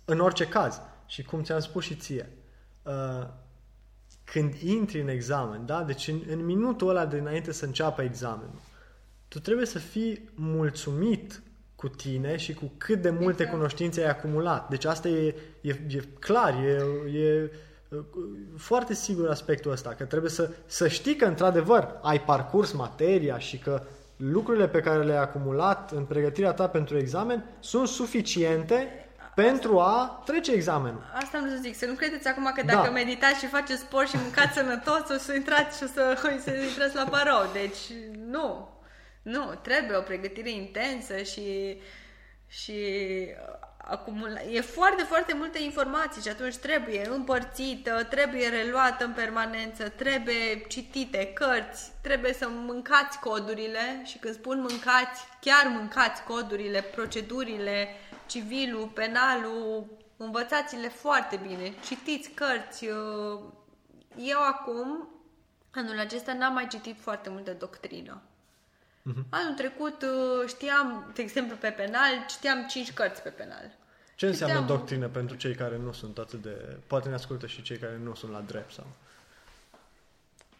[0.05, 2.29] În orice caz, și cum ți-am spus și ție,
[2.83, 3.27] uh,
[4.23, 5.83] când intri în examen, da?
[5.83, 8.59] deci în, în minutul ăla de înainte să înceapă examenul,
[9.27, 11.41] tu trebuie să fii mulțumit
[11.75, 13.51] cu tine și cu cât de multe Exact.
[13.51, 14.69] cunoștințe ai acumulat.
[14.69, 16.83] Deci asta e, e, e clar, e,
[17.19, 17.51] e
[18.57, 23.57] foarte sigur aspectul ăsta, că trebuie să, să știi că într-adevăr ai parcurs materia și
[23.57, 23.81] că
[24.15, 30.51] lucrurile pe care le-ai acumulat în pregătirea ta pentru examen sunt suficiente pentru a trece
[30.51, 31.11] examenul.
[31.13, 32.73] Asta am vrut să zic, să nu credeți acum că Da.
[32.73, 36.39] dacă meditați și faceți sport și mâncați sănătos, o să intrați și o să, o
[36.41, 37.49] să intrați la barou.
[37.53, 38.77] Deci, nu.
[39.21, 41.77] Nu, trebuie o pregătire intensă și,
[42.47, 42.71] și
[43.27, 43.58] uh,
[43.89, 44.41] acumula...
[44.41, 51.31] E foarte, foarte multe informații și atunci trebuie împărțită, trebuie reluată în permanență, trebuie citite
[51.33, 57.87] cărți, trebuie să mâncați codurile și când spun mâncați, chiar mâncați codurile, procedurile,
[58.25, 62.85] civilul, penalul, învățați-le foarte bine, citiți cărți.
[62.85, 63.39] uh,
[64.15, 65.09] Eu acum,
[65.73, 68.21] anul acesta, n-am mai citit foarte multă doctrină.
[69.29, 73.77] Anul trecut uh, știam, de exemplu, pe penal, citeam 5 cărți pe penal.
[74.19, 76.77] Ce înseamnă Citeam- doctrină pentru cei care nu sunt atât de...
[76.87, 78.87] Poate ne ascultă și cei care nu sunt la drept sau...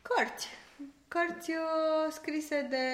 [0.01, 0.47] Cărți.
[1.07, 2.86] Cărți uh, scrise de...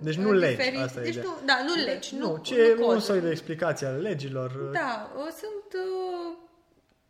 [0.00, 1.24] Deci uh, nu legi, diferiți- asta e Deci ideea.
[1.30, 3.02] nu, da, nu legi, nu, Nu, ce nu un coduri.
[3.04, 4.50] soi de explicație ale legilor.
[4.52, 6.36] Da, uh, sunt uh,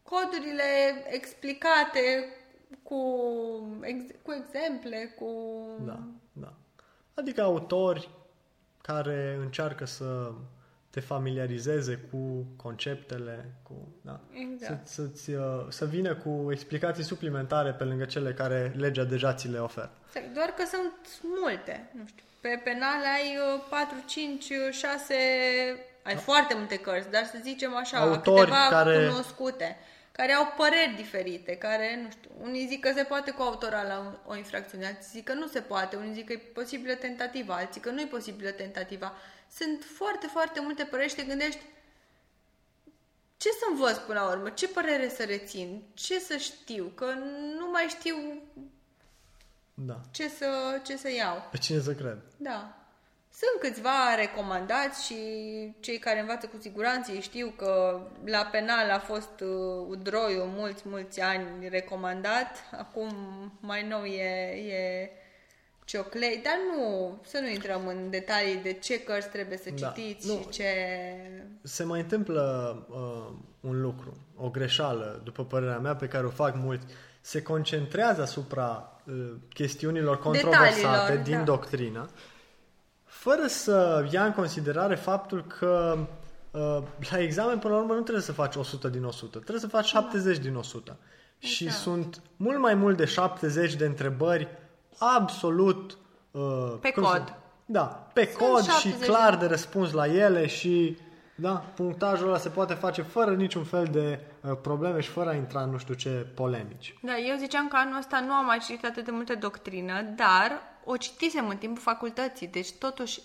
[0.03, 0.63] codurile
[1.07, 2.29] explicate
[2.83, 3.01] cu,
[3.81, 5.31] ex, cu exemple, cu...
[5.85, 5.99] Da,
[6.33, 6.53] da.
[7.15, 8.09] Adică autori
[8.83, 10.33] care încearcă să
[10.93, 14.21] te familiarizeze cu conceptele, cu, da.
[14.33, 14.87] Exact.
[14.87, 19.49] Să, să-ți, uh, să vină cu explicații suplimentare pe lângă cele care legea deja ți
[19.49, 19.91] le oferă.
[20.07, 20.93] Exact, Doar că sunt
[21.41, 21.91] multe.
[21.93, 25.15] Nu știu, pe penal ai uh, 4, 5, 6...
[26.03, 29.77] Ai foarte multe cărți, dar să zicem așa, Autori câteva care- cunoscute,
[30.13, 33.99] care au păreri diferite, care, nu știu, unii zic că se poate cu autora la
[33.99, 37.55] un- o infracțiune, alții zic că nu se poate, unii zic că e posibilă tentativa,
[37.55, 39.13] alții că nu e posibilă tentativa.
[39.55, 41.61] Sunt foarte, foarte multe păreri și te gândești
[43.37, 47.05] ce să învăț până la urmă, ce părere să rețin, ce să știu, că
[47.59, 48.17] nu mai știu
[49.75, 50.01] Da.
[50.11, 51.49] ce să, ce să iau.
[51.51, 52.19] Pe cine să cred?
[52.37, 52.77] Da.
[53.31, 55.17] Sunt câțiva recomandați și
[55.81, 60.83] cei care învață cu siguranță ei știu că la penal a fost uh, Udroiu mulți,
[60.89, 62.65] mulți ani recomandat.
[62.71, 63.13] Acum
[63.61, 65.11] mai nou e, e
[65.93, 69.87] Cioclei, dar nu, să nu intrăm în detalii de ce cărți trebuie să Da.
[69.87, 70.33] citiți Nu.
[70.33, 70.65] și ce...
[71.63, 76.55] Se mai întâmplă uh, un lucru, o greșeală, după părerea mea, pe care o fac
[76.57, 76.87] mulți.
[77.21, 81.43] Se concentrează asupra uh, chestiunilor controversate Detaliilor, din da.
[81.43, 82.09] doctrină,
[83.05, 85.99] fără să ia în considerare faptul că
[86.51, 89.69] uh, la examen, până la urmă, nu trebuie să faci 100 din 100, trebuie să
[89.69, 90.99] faci 70 din 100.
[91.39, 91.83] Și Exact.
[91.83, 94.49] sunt mult mai mult de 70 de întrebări
[95.17, 95.99] absolut...
[96.31, 97.13] Uh, Pe cum cod.
[97.27, 97.35] să-
[97.67, 97.83] Da,
[98.13, 100.97] pe Sunt cod și 70 clar de- de răspuns la ele și
[101.35, 105.35] da, punctajul ăla se poate face fără niciun fel de uh, probleme și fără a
[105.35, 106.95] intra în nu știu ce polemici.
[107.03, 110.53] Da, eu ziceam că anul ăsta nu am mai citit atât de multă doctrină, dar
[110.85, 113.21] o citisem în timpul facultății, deci totuși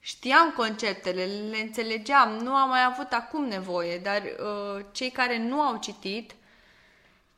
[0.00, 5.60] știam conceptele, le înțelegeam, nu am mai avut acum nevoie, dar uh, cei care nu
[5.60, 6.34] au citit,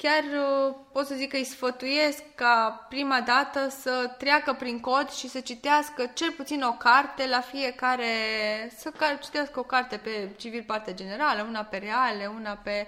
[0.04, 5.10] chiar uh, pot să zic că îi sfătuiesc ca prima dată să treacă prin cod
[5.10, 8.04] și să citească cel puțin o carte la fiecare,
[8.76, 12.86] să ca- citească o carte pe civil partea generală, una pe reale, una pe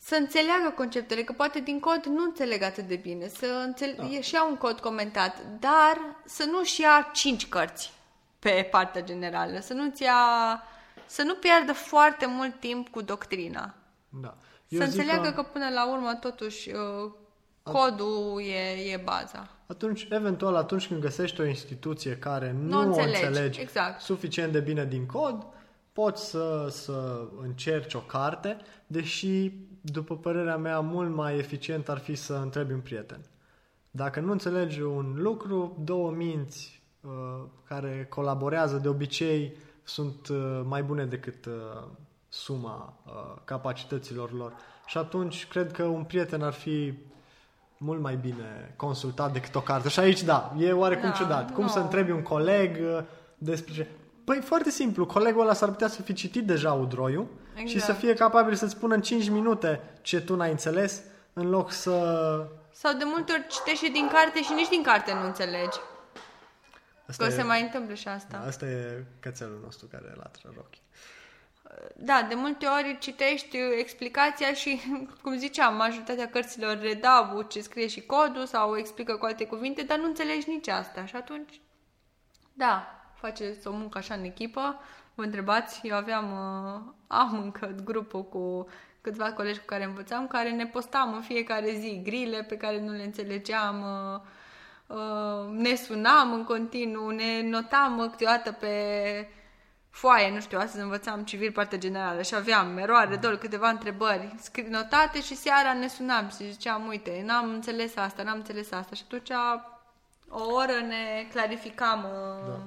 [0.00, 4.20] să înțeleagă conceptele, că poate din cod nu înțeleg atât de bine, să înțeleg, da.
[4.20, 7.92] și au un cod comentat, dar să nu-și ia cinci cărți
[8.38, 10.16] pe partea generală, să nu-ți ia,
[11.06, 13.74] să nu pierdă foarte mult timp cu doctrina.
[14.08, 14.34] Da.
[14.68, 15.42] Să înțeleagă că...
[15.42, 17.12] până la urmă totuși uh,
[17.62, 19.50] codul e, e baza.
[19.66, 24.00] atunci, eventual, atunci când găsești o instituție care nu, Nu o înțelegi, înțelegi exact.
[24.00, 25.46] suficient de bine din cod,
[25.92, 28.56] poți să, să încerci o carte,
[28.86, 33.20] deși, după părerea mea, mult mai eficient ar fi să întrebi un prieten.
[33.90, 37.10] Dacă nu înțelegi un lucru, două minți uh,
[37.64, 41.84] care colaborează de obicei sunt uh, mai bune decât uh,
[42.28, 43.12] suma uh,
[43.44, 44.52] capacităților lor.
[44.86, 46.94] Și atunci cred că un prieten ar fi
[47.76, 49.88] mult mai bine consultat decât o carte.
[49.88, 51.52] Și aici, da, e oarecum Da, ciudat.
[51.52, 51.68] Cum nu.
[51.68, 53.02] să întrebi un coleg uh,
[53.38, 53.86] despre ce...
[54.24, 55.06] Păi, foarte simplu.
[55.06, 57.68] Colegul ăla s-ar putea să fi citit deja Udroiu Exact.
[57.68, 61.02] și să fie capabil să-ți spună în 5 minute ce tu n-ai înțeles,
[61.32, 61.92] în loc să...
[62.72, 65.78] Sau de multe ori citești și din carte și nici din carte nu înțelegi.
[67.08, 68.44] Asta Că e, se mai întâmplă și asta.
[68.46, 70.74] asta e cățelul nostru care latră rochi.
[71.96, 74.80] Da, de multe ori citești uh, explicația și,
[75.22, 79.98] cum ziceam, majoritatea cărților redau ce scrie și codul sau explică cu alte cuvinte, dar
[79.98, 81.04] nu înțelegi nici asta.
[81.04, 81.60] Și atunci,
[82.52, 84.80] da, faceți o muncă așa în echipă.
[85.14, 88.68] Vă întrebați, eu aveam, uh, am încă grupul cu
[89.00, 92.92] câțiva colegi cu care învățam, care ne postam în fiecare zi grile pe care nu
[92.92, 98.68] le înțelegeam, uh, uh, ne sunam în continuu, ne notam uh, câteodată pe
[99.90, 104.68] foaie, nu știu, astăzi învățam civil partea generală și aveam meroare, dol, câteva întrebări scri-
[104.68, 109.02] notate și seara ne sunam și ziceam, uite, n-am înțeles asta, n-am înțeles asta și
[109.06, 109.30] atunci
[110.28, 112.04] o oră ne clarificam.
[112.04, 112.60] uh, Da.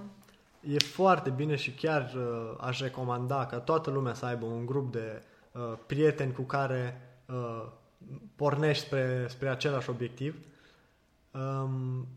[0.73, 4.91] E foarte bine și chiar uh, aș recomanda ca toată lumea să aibă un grup
[4.91, 7.65] de uh, prieteni cu care uh,
[8.35, 10.35] pornești spre, spre același obiectiv.
[11.31, 12.07] Um,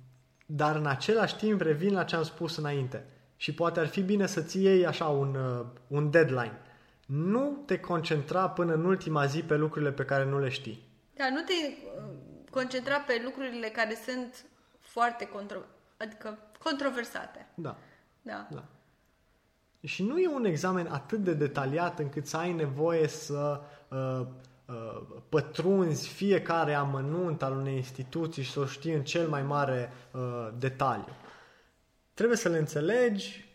[0.47, 3.05] dar în același timp revin la ce am spus înainte.
[3.45, 6.61] Și poate ar fi bine să-ți iei așa un, uh, un deadline.
[7.07, 10.83] Nu te concentra până în ultima zi pe lucrurile pe care nu le știi.
[11.17, 12.05] Da, nu te uh,
[12.51, 14.45] concentra pe lucrurile care sunt
[14.81, 15.59] foarte contro...
[15.97, 17.47] adică controversate.
[17.55, 17.77] Da.
[18.23, 18.47] Da.
[18.51, 18.65] Da.
[19.81, 24.27] Și nu e un examen atât de detaliat încât să ai nevoie să uh,
[24.67, 29.93] uh, pătrunzi fiecare amănunt al unei instituții și să o știi în cel mai mare
[30.11, 31.13] uh, detaliu.
[32.15, 33.55] Trebuie să le înțelegi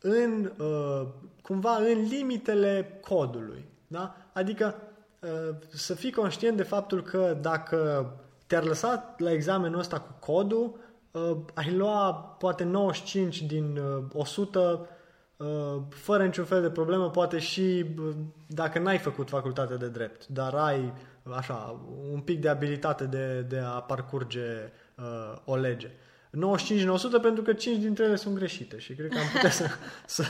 [0.00, 1.06] în, uh,
[1.42, 3.64] cumva în limitele codului.
[3.86, 4.16] Da?
[4.32, 4.74] Adică
[5.20, 8.10] uh, să fii conștient de faptul că dacă
[8.46, 10.78] te-ar lăsa la examenul ăsta cu codul,
[11.10, 14.88] uh, ai lua poate 95 din uh, 100
[15.36, 15.46] uh,
[15.88, 18.14] fără niciun fel de problemă, poate și uh,
[18.46, 20.92] dacă n-ai făcut facultate de drept, dar ai
[21.36, 21.80] așa,
[22.12, 25.90] un pic de abilitate de, de a parcurge uh, o lege.
[26.34, 29.50] 95 din 100 pentru că 5 dintre ele sunt greșite și cred că am putea
[29.50, 29.68] să,
[30.06, 30.24] să,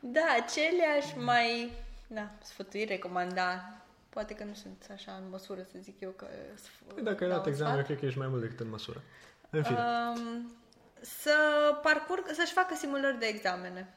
[0.00, 1.72] Da, cele aș mai...
[2.06, 3.72] Da, sfătuiri, recomanda.
[4.08, 6.26] Poate că nu sunt așa în măsură să zic eu că...
[6.54, 7.86] sf- Păi Dacă ai dau dat un examen, sfat.
[7.86, 9.02] cred că ești mai mult decât în măsură.
[9.50, 9.78] În fine.
[9.78, 10.52] Um,
[11.00, 11.32] să
[11.82, 13.94] parcurg, să-și facă simulări de examene.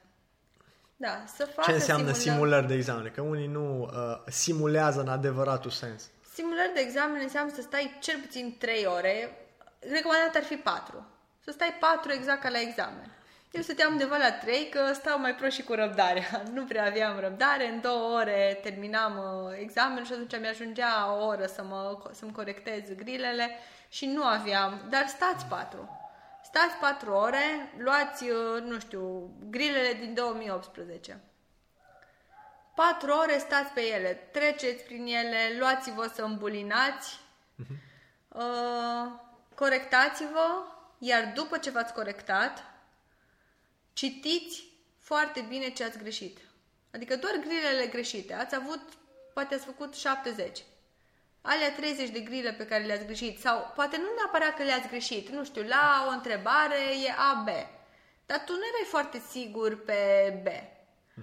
[0.95, 3.09] Da, să facă Ce înseamnă simulări, simulări de examene?
[3.09, 6.09] Că unii nu uh, simulează în adevăratul sens.
[6.33, 9.37] Simulări de examene înseamnă să stai cel puțin 3 ore
[9.79, 11.05] recomandat ar fi 4.
[11.43, 13.11] Să stai 4 exact ca la examen.
[13.51, 16.43] Eu stăteam undeva la 3 că stau mai prost și cu răbdarea.
[16.53, 21.45] Nu prea aveam răbdare, în două ore terminam uh, examenul și atunci mi-ajungea o oră
[21.45, 23.49] să mă, să-mi corectez grilele
[23.89, 25.99] și nu aveam, dar stați 4.
[26.43, 31.19] Stați 4 ore, luați, uh, nu știu, grilele din 2018.
[32.75, 37.19] 4 ore stați pe ele, treceți prin ele, luați-vă să îmbulinați,
[38.27, 39.11] uh,
[39.55, 40.63] corectați-vă,
[40.97, 42.63] iar după ce v-ați corectat,
[43.93, 44.63] citiți
[44.99, 46.37] foarte bine ce ați greșit.
[46.93, 48.33] Adică doar grilele greșite.
[48.33, 48.81] Ați avut,
[49.33, 50.63] poate ați făcut 70.
[51.41, 55.29] Alea 30 de grile pe care le-ați greșit sau poate nu neapărat că le-ați greșit,
[55.29, 57.47] nu știu, la o întrebare e A, B.
[58.25, 59.99] Dar tu nu erai foarte sigur pe
[60.43, 60.47] B.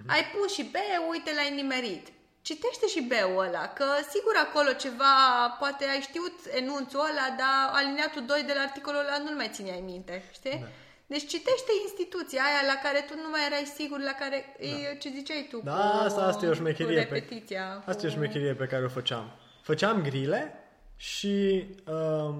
[0.07, 0.75] Ai pus și B,
[1.11, 2.07] uite, l-ai nimerit.
[2.41, 5.13] Citește și B-ul ăla, că sigur acolo ceva,
[5.59, 9.81] poate ai știut enunțul ăla, dar aliniatul 2 de la articolul ăla nu-l mai țineai
[9.91, 10.57] minte, știi?
[10.61, 10.67] Da.
[11.13, 14.65] Deci citește instituția aia la care tu nu mai erai sigur, la care, da.
[14.67, 16.99] e, ce ziceai tu, Da, cu, asta, asta e o cu șmecherie.
[16.99, 17.63] repetiția.
[17.85, 19.25] Pe, asta e o cu- șmecherie pe care o făceam.
[19.61, 20.53] Făceam grile
[20.95, 22.35] și uh,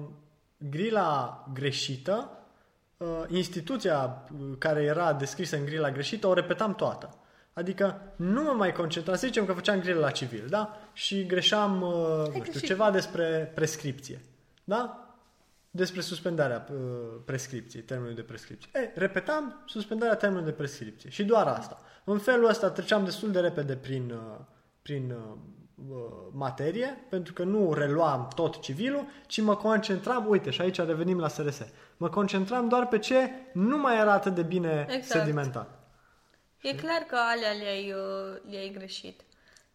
[0.58, 2.30] grila greșită,
[2.96, 7.14] uh, instituția uh, care era descrisă în grila greșită, o repetam toată.
[7.52, 10.78] Adică nu mă mai concentram, să zicem că făceam grile la civil, da?
[10.92, 12.66] Și greșeam, uh, nu știu, greșit.
[12.66, 14.20] ceva despre prescripție,
[14.64, 15.04] da?
[15.70, 16.78] Despre suspendarea uh,
[17.24, 18.70] prescripției, termenului de prescripție.
[18.74, 21.80] E, repetam suspendarea termenului de prescripție și doar asta.
[22.04, 24.44] În felul ăsta treceam destul de repede prin, uh,
[24.82, 25.36] prin uh,
[25.88, 25.96] uh,
[26.32, 31.28] materie, pentru că nu reluam tot civilul, ci mă concentram, uite, și aici revenim la
[31.28, 31.62] SRS,
[31.96, 35.20] mă concentram doar pe ce nu mai era atât de bine Exact.
[35.20, 35.79] sedimentat.
[36.60, 39.20] E clar că alea le-ai, uh, le-ai greșit.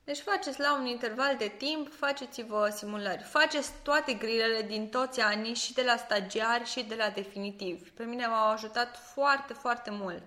[0.04, 3.24] Deci faceți la un interval de timp, faceți-vă simulări.
[3.24, 7.90] Faceți toate grilele din toți anii și de la stagiari și de la definitiv.
[7.90, 10.24] Pe mine m-au ajutat foarte, foarte mult.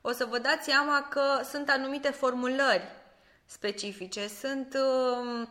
[0.00, 2.84] O să vă dați seama că sunt anumite formulări
[3.46, 5.46] specifice, sunt uh,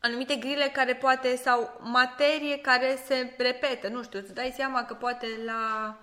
[0.00, 4.94] anumite grile care poate, sau materie care se repetă, nu știu, îți dai seama că
[4.94, 5.96] poate la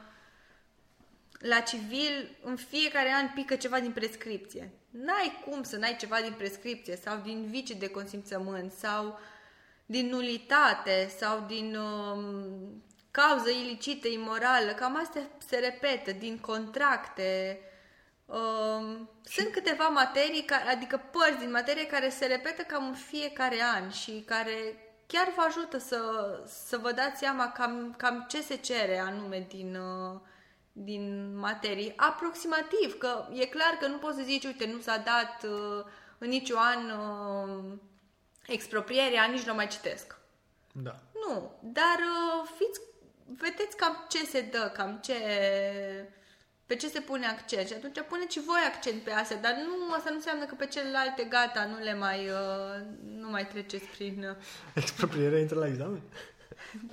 [1.44, 4.72] la civil în fiecare an pică ceva din prescripție.
[4.90, 9.20] N-ai cum să n-ai ceva din prescripție sau din vicii de consimțământ sau
[9.86, 14.72] din nulitate sau din um, cauză ilicită, imorală.
[14.72, 17.60] Cam astea se repetă din contracte.
[18.26, 23.58] Um, sunt câteva materii, ca, adică părți din materie care se repetă cam în fiecare
[23.76, 24.76] an și care
[25.08, 26.00] chiar vă ajută să,
[26.68, 30.20] să vă dați seama cam, cam ce se cere anume din, uh,
[30.74, 31.94] din materii.
[31.96, 35.86] Aproximativ, că e clar că nu poți să zici, uite, nu s-a dat uh,
[36.18, 37.78] în niciun an uh,
[38.48, 40.16] exproprierea, nici nu o mai citesc.
[40.72, 40.96] Da.
[41.28, 42.80] Nu, dar uh, fiți,
[43.38, 45.16] vedeți cam ce se dă, cam ce,
[46.66, 49.94] pe ce se pune accent și atunci puneți și voi accent pe astea, dar nu,
[49.94, 54.26] asta nu înseamnă că pe celelalte gata, nu le mai, uh, nu mai treceți prin...
[54.30, 54.36] Uh,
[54.84, 56.02] Exproprierea intră la examen?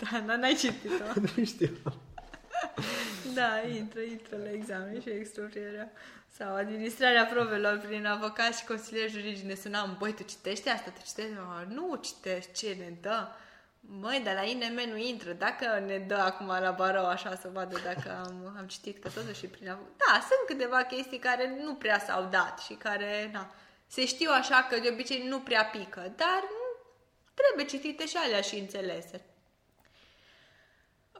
[0.01, 1.20] da, dar n-ai citit-o.
[1.37, 1.76] nu știu.
[3.35, 5.93] Da, intră, intră la examen și exproprierea.
[6.39, 11.01] Sau administrarea provelor prin avocat și consilier juridic ne sunam, băi, tu citești asta, tu
[11.07, 11.33] citești?
[11.33, 13.28] "Ah, Nu citești, ce ne dă?
[13.81, 15.33] Măi, dar la INM nu intră.
[15.33, 19.39] Dacă ne dă acum la barou așa să vadă dacă am, am citit, că totuși
[19.39, 19.93] și prin avocat.
[19.97, 23.55] Da, sunt câteva chestii care nu prea s-au dat și care, na,
[23.87, 26.89] se știu așa că de obicei nu prea pică, dar nu,
[27.35, 29.24] trebuie citite și alea și înțelese.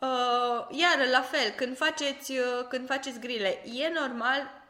[0.01, 4.63] Uh, iar la fel, când faceți, uh, când faceți grile, e normal,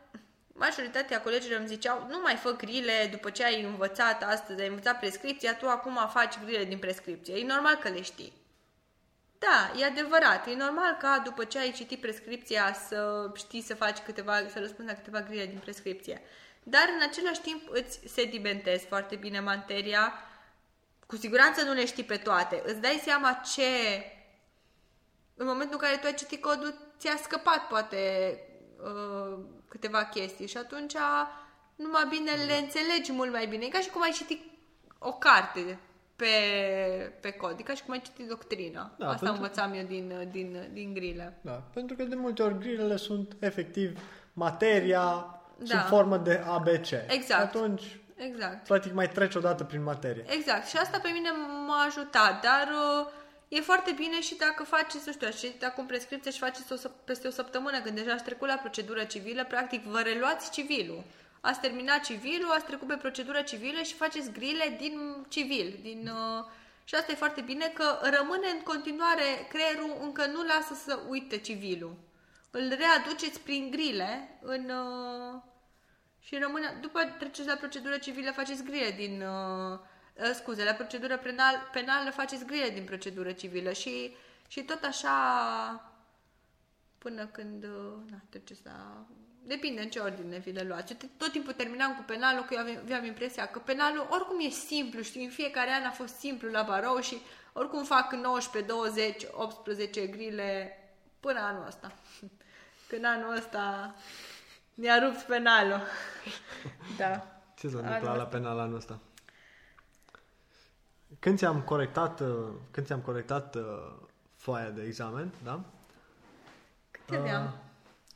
[0.53, 4.99] majoritatea colegilor îmi ziceau, nu mai fă grile după ce ai învățat astăzi, ai învățat
[4.99, 7.35] prescripția, tu acum faci grile din prescripție.
[7.35, 8.33] E normal că le știi.
[9.39, 10.47] Da, e adevărat.
[10.47, 14.91] E normal ca după ce ai citit prescripția să știi să faci câteva, să răspunzi
[14.91, 16.23] la câteva grile din prescripție.
[16.63, 20.13] Dar în același timp îți sedimentezi foarte bine materia.
[21.07, 22.63] Cu siguranță nu le știi pe toate.
[22.65, 23.63] Îți dai seama ce
[25.41, 27.99] în momentul în care tu ai citit codul, ți-a scăpat poate
[28.85, 29.39] uh,
[29.69, 30.95] câteva chestii și atunci
[31.77, 33.65] numai bine le înțelegi mult mai bine.
[33.65, 34.41] E ca și cum ai citit
[34.99, 35.79] o carte
[36.17, 36.27] pe,
[37.21, 38.91] pe cod, e ca și cum ai citit doctrina.
[38.99, 41.39] Da, Asta pentru- învățam eu din, din, din grile.
[41.41, 44.01] Da, pentru că de multe ori grilele sunt efectiv
[44.33, 45.03] materia
[45.57, 45.65] Da.
[45.79, 46.91] sub formă de ABC.
[47.09, 47.43] Exact.
[47.55, 48.67] Atunci, Exact.
[48.67, 50.25] practic, mai treci o dată prin materie.
[50.29, 50.67] Exact.
[50.67, 51.29] Și asta pe mine
[51.67, 53.07] m-a ajutat, dar uh,
[53.51, 56.77] e foarte bine și dacă faceți, nu știu, ați citit acum prescripție și faceți o,
[56.77, 61.05] săp- peste o săptămână, când deja ați trecut la procedură civilă, practic vă reluați civilul.
[61.41, 66.45] Ați terminat civilul, ați trecut pe procedură civilă și faceți grile din civil, din uh,
[66.91, 71.39] și asta e foarte bine că rămâne în continuare, creierul încă nu lasă să uite
[71.39, 71.95] civilul.
[72.51, 75.41] Îl readuceți prin grile în, uh,
[76.19, 79.79] și rămâne, după treceți la procedură civilă, faceți grile din, uh, uh,
[80.35, 84.17] scuze, la procedură penal, penală faceți grile din procedură civilă și,
[84.49, 85.11] și tot așa
[86.99, 89.07] până când, uh, na, treceți la...
[89.43, 90.93] Depinde în ce ordine vi le luați.
[90.93, 94.49] Eu tot timpul terminam cu penalul, că eu aveam, aveam impresia că penalul oricum e
[94.49, 97.17] simplu, știi, în fiecare an a fost simplu la barou și
[97.53, 100.79] oricum fac 19, 20, 18 grile
[101.21, 101.93] până anul ăsta.
[102.89, 103.95] Când anul ăsta
[104.75, 105.81] mi-a rupt penalul.
[106.99, 107.41] Da.
[107.59, 108.37] Ce s-a Anul întâmplat la ăsta.
[108.37, 108.99] penal anul ăsta?
[111.19, 112.29] Când ți-am corectat, uh,
[112.71, 113.63] când ți-am corectat uh,
[114.37, 115.65] foaia de examen, da?
[116.91, 117.55] Câte aveam?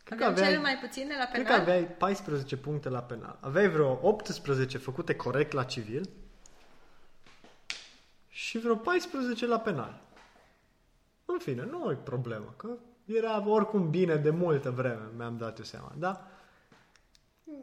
[0.04, 1.56] Cred că Aveam aveai, cele mai puține la cred penal?
[1.56, 3.38] că aveai 14 puncte la penal.
[3.40, 6.08] Aveai vreo 18 făcute corect la civil
[8.28, 10.00] și vreo 14 la penal.
[11.24, 12.68] În fine, nu e problemă, că
[13.04, 16.28] era oricum bine de multă vreme, mi-am dat eu seama, da?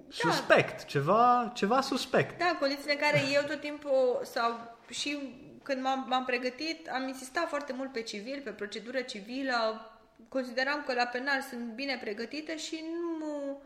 [0.08, 2.38] Suspect, ceva, ceva suspect.
[2.40, 5.18] Da, condițiile în care eu tot timpul sau și
[5.64, 9.86] când m-am, m-am pregătit, am insistat foarte mult pe civil, pe procedură civilă.
[10.30, 12.84] Consideram că la penal sunt bine pregătite și
[13.20, 13.62] nu...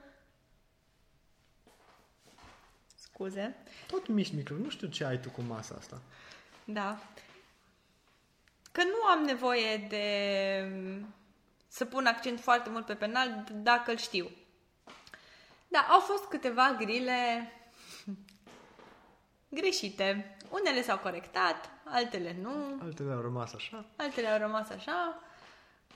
[2.96, 3.56] Scuze.
[3.88, 6.02] Tot miști micro, nu știu ce ai tu cu masa asta.
[6.64, 7.00] Da.
[8.72, 10.06] Că nu am nevoie de
[11.68, 14.30] să pun accent foarte mult pe penal d- dacă îl știu.
[15.68, 17.52] Da, au fost câteva grile
[19.60, 20.38] greșite.
[20.60, 22.52] Unele s-au corectat, altele nu,
[22.84, 23.86] Altele au rămas așa.
[23.96, 25.20] altele au rămas așa.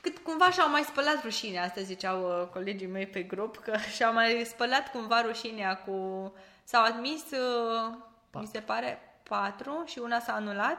[0.01, 4.13] Cât cumva și-au mai spălat rușinea, asta ziceau uh, colegii mei pe grup, că și-au
[4.13, 5.93] mai spălat cumva rușinea cu...
[6.63, 7.93] S-au admis, uh,
[8.33, 10.77] mi se pare, patru și una s-a anulat.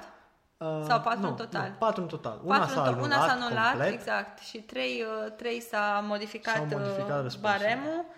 [0.57, 1.69] Uh, Sau patru nu, în total?
[1.69, 2.41] Nu, patru în total.
[2.45, 3.93] Una Patru s-a în to- anulat, una s-a anulat complet.
[3.93, 7.41] exact, și trei, uh, trei s-a modificat, S-au modificat uh, răspunsul.
[7.41, 8.05] baremul.
[8.09, 8.15] Uh,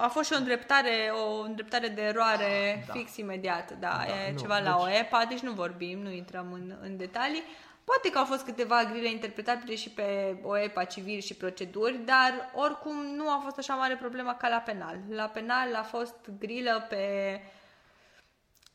[0.00, 2.92] A fost și o îndreptare, o îndreptare de eroare Da.
[2.92, 6.52] fix imediat, da, Da, e nu, ceva la deci- OEPA, deci nu vorbim, nu intrăm
[6.52, 7.42] în, în detalii.
[7.84, 13.04] Poate că au fost câteva grile interpretabile și pe OEPA civil și proceduri, dar oricum
[13.06, 14.96] nu a fost așa mare problemă ca la penal.
[15.10, 17.40] La penal a fost grilă pe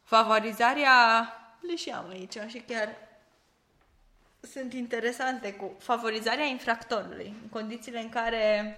[0.04, 1.34] favorizarea,
[1.68, 2.96] le și am aici și chiar
[4.54, 8.78] sunt interesante cu favorizarea infractorului, în condițiile în care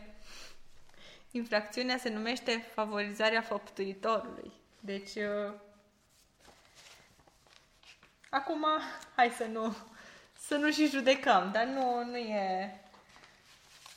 [1.32, 4.52] infracțiunea se numește favorizarea făptuitorului.
[4.80, 5.54] Deci, uh,
[8.30, 8.66] acum,
[9.16, 9.76] hai să nu,
[10.40, 12.80] să nu și judecăm, dar nu, nu e,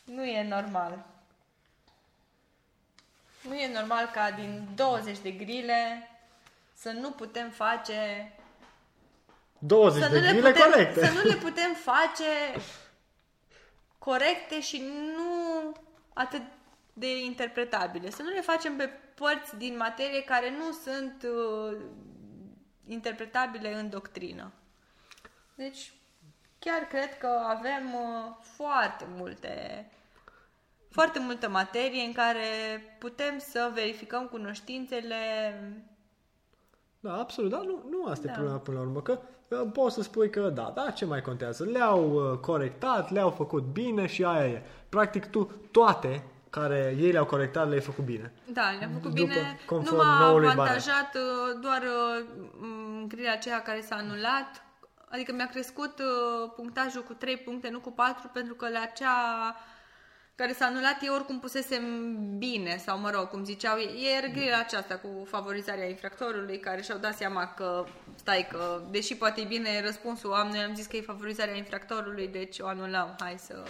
[0.05, 1.05] nu e normal.
[3.41, 6.09] Nu e normal ca din 20 de grile
[6.75, 8.33] să nu putem face
[9.59, 11.07] 20 să de nu, le grile putem, corecte.
[11.07, 12.61] să nu le putem face
[13.99, 14.83] corecte și
[15.17, 15.73] nu
[16.13, 16.43] atât
[16.95, 18.11] de interpretabile.
[18.11, 21.77] Să nu le facem pe părți din materie care nu sunt uh,
[22.87, 24.53] interpretabile în doctrină.
[25.55, 25.93] Deci,
[26.59, 29.89] chiar cred că avem uh, foarte multe
[30.91, 32.47] foarte multă materie în care
[32.99, 35.17] putem să verificăm cunoștințele
[37.01, 38.31] Da, absolut, dar nu, nu asta Da.
[38.31, 39.19] e problema până la urmă, că
[39.49, 41.65] uh, poți să spui că da, da, ce mai contează?
[41.65, 44.63] Le-au uh, corectat, le-au făcut bine și aia e.
[44.89, 46.25] Practic tu toate
[46.61, 48.33] care ei le-au corectat le-ai făcut bine.
[48.45, 49.59] Da, le-am făcut După- bine.
[49.67, 52.25] conform nu m-a noului avantajat uh, doar uh,
[52.61, 54.65] m, grila aceea care s-a anulat.
[55.09, 59.17] Adică mi-a crescut uh, punctajul cu 3 puncte, nu cu 4, pentru că la cea
[60.37, 61.83] care s-a anulat eu oricum pusesem
[62.39, 67.15] bine, sau mă rog, cum ziceau, e grila aceasta cu favorizarea infractorului, care și-au dat
[67.17, 67.85] seama că,
[68.15, 72.29] stai că, deși poate e bine răspunsul, am, noi am zis că e favorizarea infractorului,
[72.29, 73.63] deci o anulăm, hai să,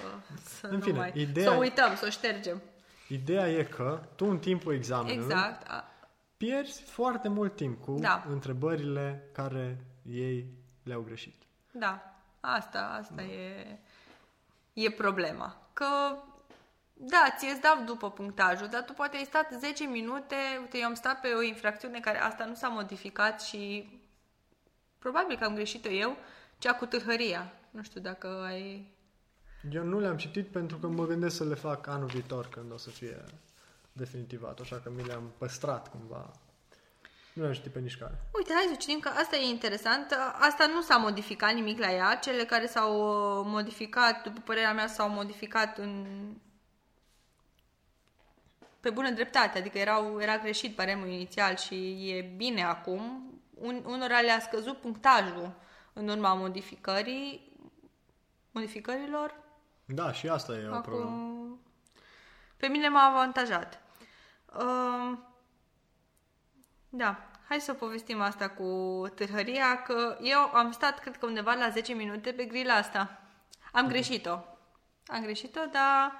[0.60, 2.62] să În nu fine, mai, ideea- să o uităm, să o ștergem.
[3.08, 5.68] Ideea e că tu în timpul examenului Exact.
[5.70, 5.88] A-
[6.36, 8.24] pierzi foarte mult timp cu Da.
[8.28, 10.46] întrebările care ei
[10.82, 11.34] le-au greșit.
[11.70, 13.78] Da, asta, asta e,
[14.72, 15.56] e problema.
[15.72, 16.16] Că,
[16.92, 20.94] da, ți-e dau după punctajul, dar tu poate ai stat 10 minute, uite, eu am
[20.94, 23.88] stat pe o infracțiune care asta nu s-a modificat și
[24.98, 26.16] probabil că am greșit-o eu,
[26.58, 27.52] cea cu tâlhăria.
[27.70, 28.92] Nu știu dacă ai...
[29.70, 32.76] Eu nu le-am citit pentru că mă gândesc să le fac anul viitor când o
[32.76, 33.24] să fie
[33.92, 36.30] definitivat, așa că mi le-am păstrat cumva.
[37.32, 38.20] Nu le-am citit pe nici care.
[38.36, 40.14] Uite, hai să citim că asta e interesant.
[40.38, 42.16] Asta nu s-a modificat nimic la ea.
[42.16, 46.06] Cele care s-au uh, modificat, după părerea mea, s-au modificat în...
[48.80, 49.58] pe bună dreptate.
[49.58, 53.32] Adică erau, era greșit baremul inițial și e bine acum.
[53.54, 55.54] Un, unora le-a scăzut punctajul
[55.92, 57.52] în urma modificării,
[58.50, 59.43] modificărilor,
[59.86, 61.10] Da, și asta e o problemă.
[61.10, 61.34] acum
[62.56, 63.82] pe mine m-a avantajat.
[64.58, 65.18] Uh,
[66.88, 71.68] da, hai să povestim asta cu târhăria, că eu am stat, cred că undeva la
[71.68, 73.22] 10 minute pe grila asta.
[73.72, 74.38] Am greșit-o.
[75.06, 76.12] Am greșit-o, dar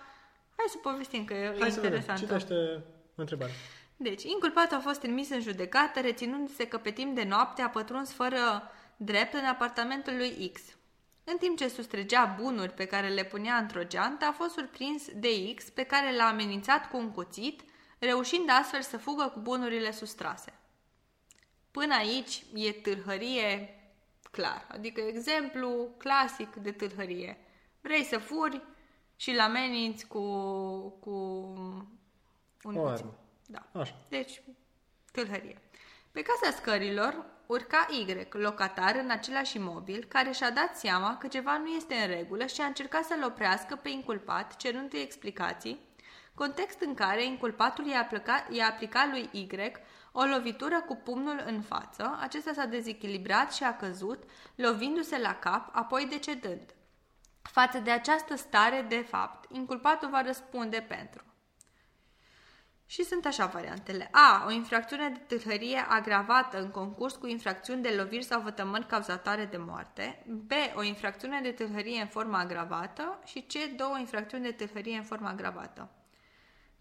[0.57, 1.99] hai să povestim, că e Hai să vedem.
[1.99, 2.21] interesantă.
[2.21, 2.85] Citește
[3.15, 3.55] întrebarea.
[3.97, 8.13] Deci, inculpatul a fost trimis în judecată, reținându-se că pe timp de noapte a pătruns
[8.13, 10.61] fără drept în apartamentul lui X.
[11.25, 15.55] În timp ce sustregea bunuri pe care le punea într-o geantă, a fost surprins de
[15.55, 17.63] X, pe care l-a amenințat cu un cuțit,
[17.99, 20.53] reușind astfel să fugă cu bunurile sustrase.
[21.71, 23.79] Până aici e târhărie
[24.31, 27.39] clar, adică exemplu clasic de târhărie.
[27.81, 28.63] Vrei să furi
[29.17, 30.21] și l ameninți cu,
[31.01, 31.11] cu
[32.63, 32.99] un O cuțit.
[32.99, 33.19] armă.
[33.47, 33.67] Da.
[33.81, 33.97] Așa.
[34.09, 34.43] Deci,
[35.13, 35.61] tâlhărie.
[36.13, 41.59] Pe casa scărilor urca Y, locatar în același imobil, care și-a dat seama că ceva
[41.59, 45.81] nu este în regulă și a încercat să-l oprească pe inculpat, cerându-i explicații,
[46.35, 49.47] context în care inculpatul i-a aplicat, i-a aplicat lui Y
[50.13, 54.23] o lovitură cu pumnul în față, acesta s-a dezechilibrat și a căzut,
[54.55, 56.75] lovindu-se la cap, apoi decedând.
[57.43, 61.34] Față de această stare de fapt, inculpatul va răspunde pentru
[62.87, 64.09] și sunt așa variantele.
[64.13, 64.45] A.
[64.47, 69.57] O infracțiune de tâlhărie agravată în concurs cu infracțiuni de loviri sau vătămări cauzatoare de
[69.57, 70.25] moarte.
[70.27, 70.51] B.
[70.75, 73.19] O infracțiune de tâlhărie în formă agravată.
[73.25, 73.77] Și C.
[73.77, 75.91] Două infracțiuni de tâlhărie în formă agravată.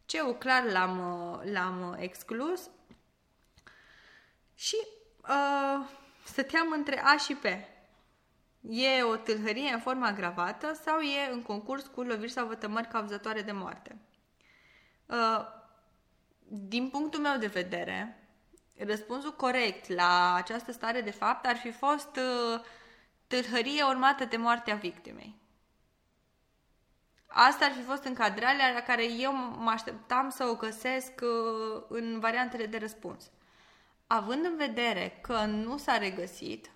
[0.06, 1.00] C-ul clar l-am,
[1.32, 2.70] uh, l-am exclus.
[4.56, 4.78] Și
[5.30, 5.86] uh,
[6.24, 7.46] stăteam între A și P.
[8.70, 13.42] E o tâlhărie în formă agravată sau e în concurs cu loviri sau vătămări cauzatoare
[13.42, 13.98] de moarte?
[15.06, 15.62] Uh,
[16.48, 18.28] din punctul meu de vedere,
[18.78, 22.62] răspunsul corect la această stare de fapt ar fi fost uh,
[23.28, 25.42] tâlhărie urmată de moartea victimei.
[27.28, 32.20] Asta ar fi fost încadrarea la care eu mă așteptam să o găsesc uh, în
[32.20, 33.32] variantele de răspuns.
[34.08, 36.72] Având în vedere că nu s-a regăsit,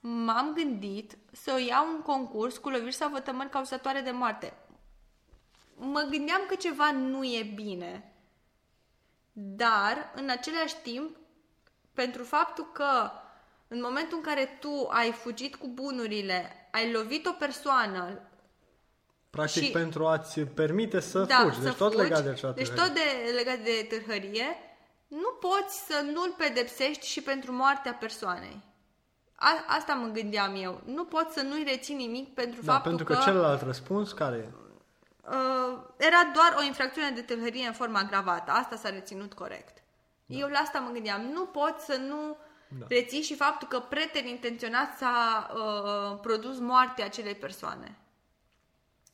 [0.00, 4.52] m-am gândit să o iau un concurs cu loviri sau vătămări cauzatoare de moarte.
[5.76, 8.11] Mă gândeam că ceva nu e bine,
[9.32, 11.16] dar în același timp,
[11.94, 13.10] pentru faptul că
[13.68, 18.20] în momentul în care tu ai fugit cu bunurile, ai lovit o persoană
[19.30, 21.56] Practic Și- pentru a-ți permite să da, fugi.
[21.56, 22.92] să Deci tot fugi, legat de acea Deci tâlhărie.
[22.92, 24.46] tot de, legat de târhărie,
[25.08, 28.60] nu poți să nu-l pedepsești și pentru moartea persoanei.
[29.34, 30.80] A, asta mă gândeam eu.
[30.84, 34.36] Nu poți să nu-i reții nimic pentru Da, faptul pentru că, că celălalt răspuns care
[34.36, 34.61] e?
[35.22, 38.50] Uh, era doar o infracțiune de tâlhărie în formă agravată.
[38.50, 39.82] Asta s-a reținut corect.
[40.26, 40.36] Da.
[40.36, 41.20] Eu la asta mă gândeam.
[41.20, 42.36] Nu poți să nu
[42.78, 42.86] da.
[42.88, 47.96] reții și faptul că preten intenționat s-a uh, produs moartea acelei persoane.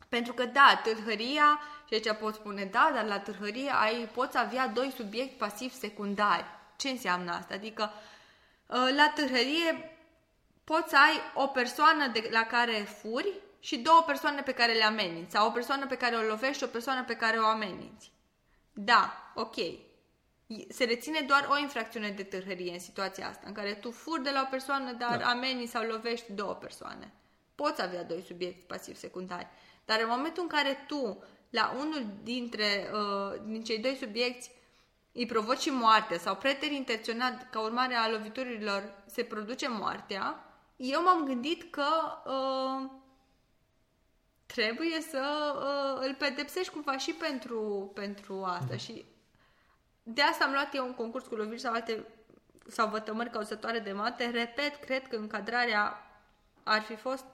[0.09, 4.66] Pentru că, da, tâlhăria, și aici pot spune, da, dar la tâlhărie ai, poți avea
[4.66, 6.44] doi subiecti pasivi secundari.
[6.76, 7.54] Ce înseamnă asta?
[7.54, 7.92] Adică,
[8.66, 9.98] uh, la tâlhărie
[10.64, 14.84] poți să ai o persoană de la care furi și două persoane pe care le
[14.84, 15.32] ameninți.
[15.32, 18.12] Sau o persoană pe care o lovești și o persoană pe care o ameninți.
[18.72, 19.56] Da, ok.
[20.68, 24.30] Se reține doar o infracțiune de târhărie în situația asta, în care tu furi de
[24.30, 25.28] la o persoană, dar da.
[25.28, 27.12] ameninți sau lovești două persoane.
[27.54, 29.46] Poți avea doi subiecti pasivi secundari.
[29.84, 34.50] Dar în momentul în care tu, la unul dintre uh, din cei doi subiecti,
[35.12, 40.45] îi provoci și moartea sau preteri intenționat ca urmare a loviturilor se produce moartea,
[40.76, 41.87] eu m-am gândit că
[42.24, 42.91] uh,
[44.54, 48.76] trebuie să uh, îl pedepsești cumva și pentru, pentru asta.
[48.76, 49.04] Și
[50.03, 52.04] de asta am luat eu un concurs cu loviri sau alte
[52.68, 54.30] sau vătămări cauzătoare de moarte.
[54.30, 56.03] Repet, cred că încadrarea
[56.62, 57.25] ar fi fost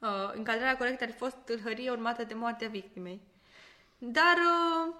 [0.00, 3.20] uh, încadrarea corectă ar fi fost tâlhărie urmată de moartea victimei.
[3.98, 4.94] Dar uh,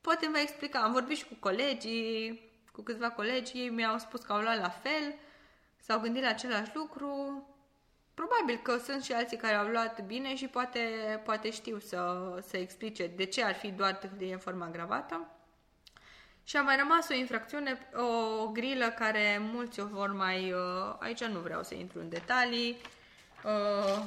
[0.00, 0.82] poate vă explica.
[0.82, 4.68] Am vorbit și cu colegii, cu câțiva colegi, ei mi-au spus că au luat la
[4.68, 5.14] fel,
[5.76, 7.42] s-au gândit la același lucru.
[8.14, 10.80] Probabil că sunt și alții care au luat bine și poate,
[11.24, 15.28] poate știu să, să explice de ce ar fi doar tâlhărie în formă agravată.
[16.44, 20.52] Și a mai rămas o infracțiune, o grilă care mulți o vor mai...
[20.52, 22.76] Uh, aici nu vreau să intru în detalii.
[23.44, 24.04] Uh,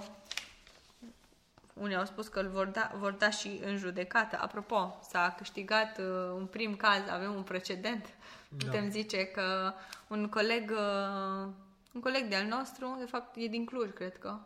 [1.73, 4.37] unii au spus că îl vor da, vor da și în judecată.
[4.41, 6.05] Apropo, s-a câștigat uh,
[6.35, 8.05] un prim caz, avem un precedent.
[8.49, 8.65] Da.
[8.65, 9.73] Putem zice că
[10.07, 11.47] un coleg, uh,
[11.97, 14.39] un coleg de-al nostru, de fapt e din Cluj, cred că.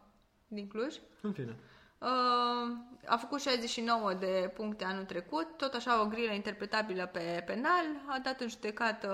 [0.47, 0.95] Din Cluj?
[1.21, 1.55] În fine.
[1.97, 7.85] Uh, a făcut 69 de puncte anul trecut, tot așa o grilă interpretabilă pe penal,
[8.07, 9.07] a dat în judecată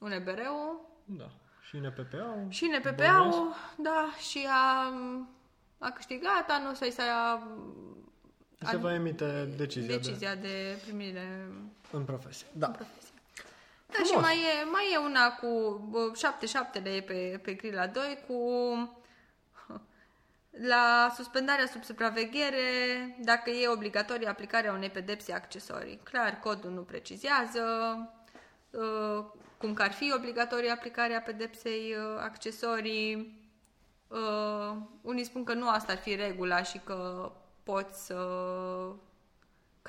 [0.00, 1.30] un EBR-ul Da.
[1.68, 2.46] Și NPPA-ul.
[2.48, 4.92] Și NPPA-ul, da, și a,
[5.78, 7.42] a câștigat, anul ăsta i s-a
[8.64, 11.48] Se va emite decizia, decizia de, primire
[11.90, 12.46] De, în profesie.
[12.52, 12.68] Da.
[12.68, 13.09] profesie.
[13.90, 14.22] Da, și Frumos.
[14.22, 15.80] mai e, mai e una cu
[16.78, 18.36] 7-7 de pe, pe grila 2 cu
[20.72, 22.60] la suspendarea sub supraveghere,
[23.18, 26.00] dacă e obligatorie aplicarea unei pedepse accesorii.
[26.02, 27.62] Clar, codul nu precizează
[28.70, 29.24] uh,
[29.58, 33.38] cum că ar fi obligatorie aplicarea pedepsei uh, accesorii.
[34.08, 38.16] Uh, unii spun că nu asta ar fi regula și că poți să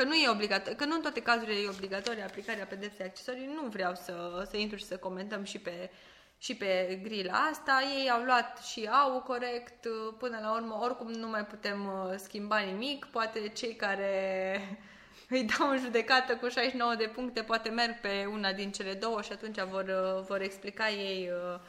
[0.01, 3.69] că nu e obligatoriu, că nu în toate cazurile e obligatorie aplicarea pedepsei accesorii, nu
[3.69, 5.89] vreau să, să intru și să comentăm și pe,
[6.37, 7.81] și pe grila asta.
[7.99, 9.87] Ei au luat și au corect,
[10.17, 14.59] până la urmă oricum nu mai putem uh, schimba nimic, poate cei care
[15.29, 19.21] îi dau în judecată cu 69 de puncte poate merg pe una din cele două
[19.21, 21.59] și atunci vor, uh, vor explica ei uh,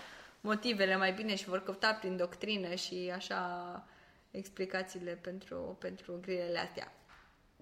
[0.40, 3.84] motivele mai bine și vor căuta prin doctrină și așa
[4.30, 6.92] explicațiile pentru, pentru grilele astea.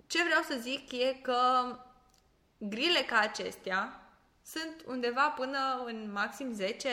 [0.06, 1.38] Ce vreau să zic e că
[2.58, 4.00] grile ca acestea
[4.46, 6.88] sunt undeva până în maxim 10,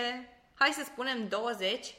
[0.54, 1.96] hai să spunem 20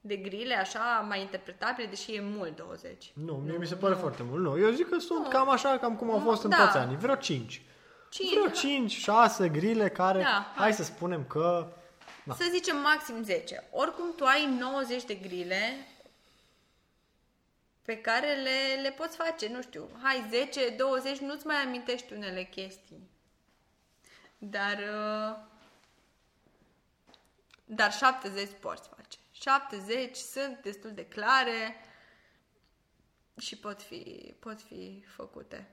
[0.00, 3.12] de grile așa mai interpretabile, deși e mult 20.
[3.14, 4.42] Nu, mie mi se pare foarte mult.
[4.42, 6.64] Nu, eu zic că sunt cam așa, cam cum au fost în Da.
[6.64, 6.96] toți anii.
[6.96, 7.62] Vreo 5.
[8.10, 10.52] Cinci, Vreo 5, 6 grile care, Da, hai.
[10.56, 10.72] hai.
[10.72, 11.66] să spunem că...
[12.24, 12.34] Da.
[12.34, 13.68] Să zicem maxim 10.
[13.70, 15.86] Oricum tu ai 90 de grile
[17.88, 22.44] pe care le, le poți face, nu știu, hai 10, 20, nu-ți mai amintești unele
[22.44, 23.10] chestii.
[24.38, 25.36] Dar uh,
[27.64, 29.18] dar 70 poți face.
[29.30, 31.74] 70 sunt destul de clare
[33.36, 35.68] și pot fi, pot fi făcute.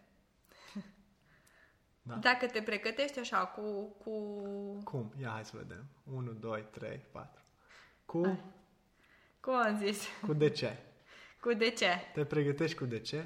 [2.01, 2.15] Da.
[2.31, 4.11] Dacă te pregătești așa cu, cu
[4.83, 5.13] Cum?
[5.21, 5.85] Ia hai să vedem.
[6.03, 7.41] 1, 2, 3, 4.
[8.05, 8.39] Cu,
[9.39, 10.84] cum am zis, cu de ce?
[11.45, 11.89] Cu de ce?
[12.13, 13.25] Te pregătești cu de ce?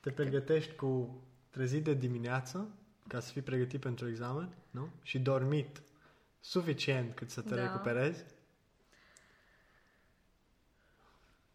[0.00, 2.68] Te pregătești cu trezit de dimineață
[3.08, 4.88] ca să fii pregătit pentru examen, nu?
[5.02, 5.82] Și dormit
[6.40, 7.62] suficient cât să te Da.
[7.62, 8.24] recuperezi.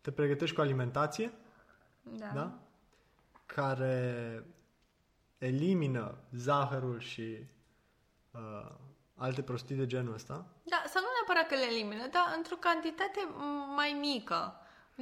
[0.01, 1.31] Te pregătești cu alimentație,
[2.01, 2.27] Da.
[2.33, 2.59] da?
[3.45, 4.43] Care
[5.37, 7.37] elimină zahărul și
[8.31, 8.71] uh,
[9.15, 10.45] alte prostii de genul ăsta.
[10.63, 14.53] Da, sau nu neapărat că le elimină, dar într-o cantitate m- mai mică.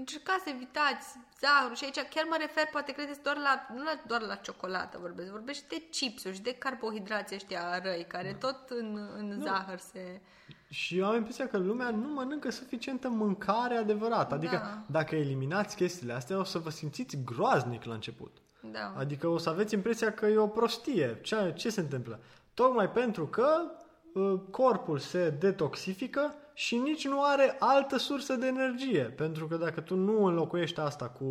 [0.02, 1.06] Încercați să evitați
[1.40, 4.98] zahărul și aici chiar mă refer, poate credeți, doar la, nu la, doar la ciocolată
[5.02, 9.80] vorbesc, vorbesc și de chipsuri și de carbohidrați ăștia răi, care tot în, în zahăr
[9.80, 10.22] se...
[10.70, 14.34] Și eu am impresia că lumea nu mănâncă suficientă mâncare adevărată.
[14.34, 14.84] Adică Da.
[14.88, 18.38] dacă eliminați chestiile astea, o să vă simțiți groaznic la început.
[18.72, 18.94] Da.
[18.98, 21.20] Adică o să aveți impresia că e o prostie.
[21.22, 22.20] Ce, ce se întâmplă?
[22.54, 23.72] Tocmai pentru că
[24.14, 29.04] uh, corpul se detoxifică și nici nu are altă sursă de energie.
[29.04, 31.24] Pentru că dacă tu nu înlocuiești asta cu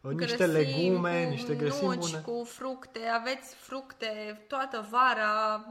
[0.00, 2.22] uh, niște Grăsimi, legume, cu niște grăsimi nuci, bune.
[2.22, 5.64] cu fructe, aveți fructe toată vara.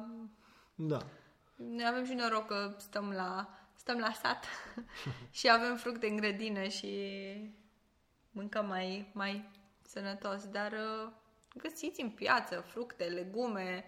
[0.76, 0.98] Da.
[1.56, 4.46] Noi avem și noroc că stăm la, stăm la sat
[5.38, 6.88] și avem fructe în grădină și
[8.32, 9.50] mâncăm mai, mai
[9.82, 11.12] sănătos, dar uh,
[11.56, 13.86] găsiți în piață fructe, legume,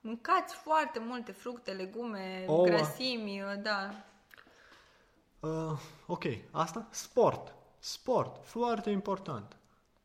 [0.00, 2.64] mâncați foarte multe fructe, legume, Ouă.
[2.64, 3.90] grăsimi, uh, da.
[5.46, 6.86] Uh, ok, asta?
[6.90, 7.54] Sport.
[7.78, 9.56] Sport, foarte important.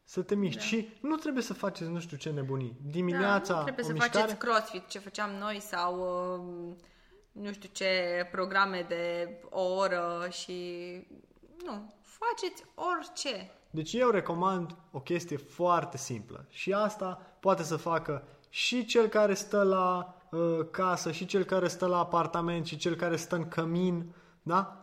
[0.04, 0.60] Să te miști.
[0.60, 0.66] Da.
[0.66, 2.78] Și nu trebuie să faceți nu știu ce nebunii.
[2.82, 4.20] Dimineața da, nu trebuie o să mișcare.
[4.20, 6.00] faceți crossfit, ce făceam noi, sau
[6.68, 6.76] uh,
[7.32, 7.90] nu știu ce
[8.32, 10.58] programe de o oră și...
[11.66, 13.52] Nu, faceți orice.
[13.70, 16.46] Deci eu recomand o chestie foarte simplă.
[16.50, 21.68] Și asta poate să facă și cel care stă la uh, casă, și cel care
[21.68, 24.16] stă la apartament, și cel care stă în cămin.
[24.42, 24.81] Da?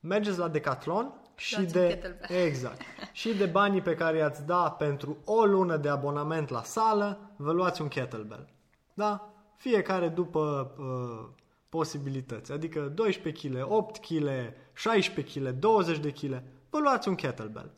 [0.00, 2.46] Mergeți la Decathlon și Luați un de kettlebell.
[2.46, 2.80] exact.
[3.12, 7.52] și de banii pe care i-ați da pentru o lună de abonament la sală, vă
[7.52, 8.48] luați un kettlebell.
[8.94, 9.34] Da?
[9.56, 11.28] Fiecare după uh,
[11.68, 12.52] posibilități.
[12.52, 14.28] Adică 12 kg, 8 kg,
[14.72, 16.42] 16 kg, 20 de kg.
[16.70, 17.72] Vă luați un kettlebell.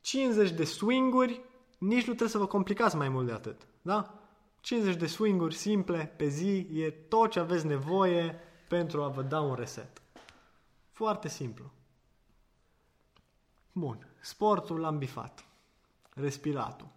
[0.00, 1.40] 50 de swinguri,
[1.78, 3.66] nici nu trebuie să vă complicați mai mult de atât.
[3.82, 4.14] Da?
[4.60, 8.38] 50 de swinguri simple pe zi e tot ce aveți nevoie
[8.68, 9.99] pentru a vă da un reset.
[11.00, 11.70] Foarte simplu.
[13.72, 14.06] Bun.
[14.20, 15.44] Sportul l-am bifat.
[16.14, 16.88] Respiratul.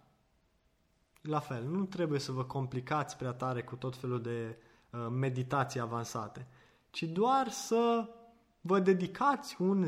[1.20, 4.58] La fel, nu trebuie să vă complicați prea tare cu tot felul de
[4.90, 6.46] uh, meditații avansate,
[6.90, 8.08] ci doar să
[8.60, 9.86] vă dedicați un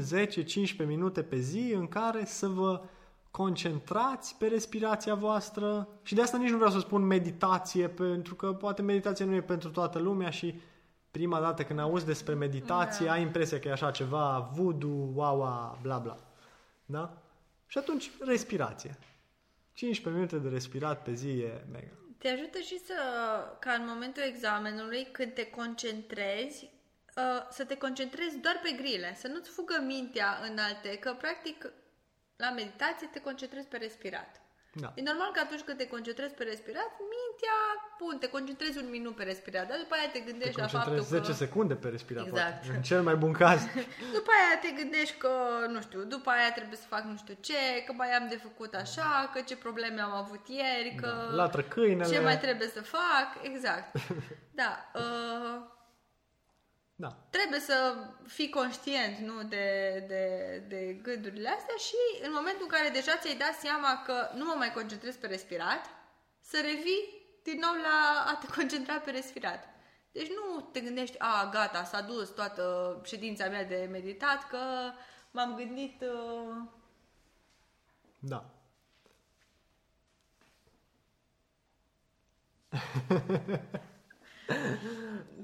[0.83, 2.83] 10-15 minute pe zi în care să vă
[3.31, 8.53] concentrați pe respirația voastră și de asta nici nu vreau să spun meditație, pentru că
[8.53, 10.61] poate meditația nu e pentru toată lumea și
[11.11, 13.13] prima dată când auzi despre meditație, Da.
[13.13, 16.17] ai impresia că e așa ceva voodoo, wawa, bla bla.
[16.85, 17.23] Da?
[17.67, 18.99] Și atunci, respirație.
[19.73, 21.93] 15 minute de respirat pe zi e mega.
[22.19, 22.95] Te ajută și să,
[23.59, 26.71] ca în momentul examenului, când te concentrezi,
[27.17, 31.73] uh, să te concentrezi doar pe grile, să nu-ți fugă mintea în alte, că practic
[32.37, 34.41] la meditație te concentrezi pe respirat.
[34.85, 34.93] Da.
[34.95, 37.59] E normal că atunci când te concentrezi pe respirat, mintea,
[38.01, 40.93] bun, te concentrezi un minut pe respirat, dar după aia te Te gândești la faptul
[40.93, 41.33] concentrezi că...
[41.33, 42.57] 10 secunde pe respirat, Exact.
[42.61, 42.77] poate.
[42.77, 43.61] În cel mai bun caz.
[44.19, 45.33] După aia te gândești că,
[45.75, 48.73] nu știu, după aia trebuie să fac nu știu ce, că mai am de făcut
[48.75, 51.11] așa, că ce probleme am avut ieri, că...
[51.29, 51.35] Da.
[51.43, 52.13] Latră câinele.
[52.13, 53.29] Ce mai trebuie să fac?
[53.43, 53.89] Exact.
[54.61, 54.73] Da.
[54.95, 55.75] Uh,
[56.99, 57.17] Da.
[57.31, 57.95] trebuie să
[58.27, 63.37] fii conștient nu, de, de, de gândurile astea și în momentul în care deja ți-ai
[63.37, 65.91] dat seama că nu mă mai concentrez pe respirat,
[66.41, 69.69] să revii din nou la a te concentra pe respirat.
[70.13, 74.59] Deci nu te gândești, a, gata, s-a dus toată ședința mea de meditat, că
[75.31, 76.01] m-am gândit...
[76.03, 76.57] Uh,
[78.19, 78.51] Da.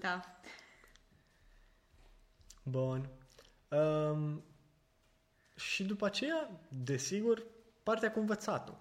[0.05, 0.21] da.
[2.63, 3.09] Bun.
[3.69, 4.43] Um,
[5.55, 7.43] și după aceea, desigur,
[7.83, 8.81] partea cu învățatul.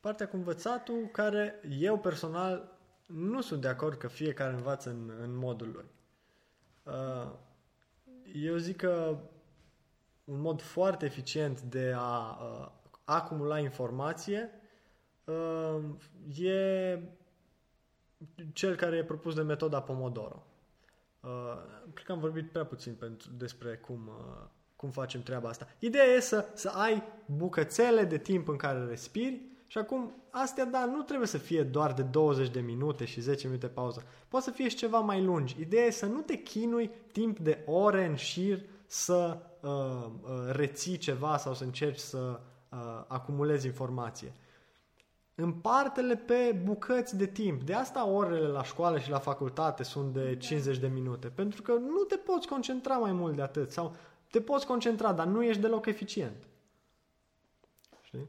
[0.00, 5.36] Partea cu învățatul care eu personal nu sunt de acord că fiecare învață în, în
[5.36, 5.90] modul lui.
[6.82, 7.32] Uh,
[8.34, 9.18] eu zic că
[10.24, 12.70] un mod foarte eficient de a uh,
[13.04, 14.50] acumula informație
[15.24, 15.84] uh,
[16.38, 17.00] e
[18.52, 20.46] cel care e propus de metoda Pomodoro.
[21.24, 21.58] Uh,
[21.94, 24.46] cred că am vorbit prea puțin pentru, despre cum, uh,
[24.76, 25.68] cum facem treaba asta.
[25.78, 30.84] Ideea e să, să ai bucățele de timp în care respiri și acum astea, da,
[30.84, 34.02] nu trebuie să fie doar de 20 de minute și 10 minute pauză.
[34.28, 35.56] Poate să fie și ceva mai lungi.
[35.60, 40.96] Ideea e să nu te chinui timp de ore în șir să uh, uh, reții
[40.96, 44.32] ceva sau să încerci să uh, acumulezi informație.
[45.34, 47.62] Împarte-le pe bucăți de timp.
[47.62, 51.28] De asta orele la școală și la facultate sunt de 50 de minute.
[51.28, 53.70] Pentru că nu te poți concentra mai mult de atât.
[53.70, 53.96] Sau
[54.30, 56.46] te poți concentra, dar nu ești deloc eficient.
[58.02, 58.28] Știi?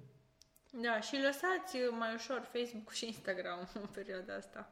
[0.71, 4.69] Da, și lăsați mai ușor Facebook și Instagram în perioada asta.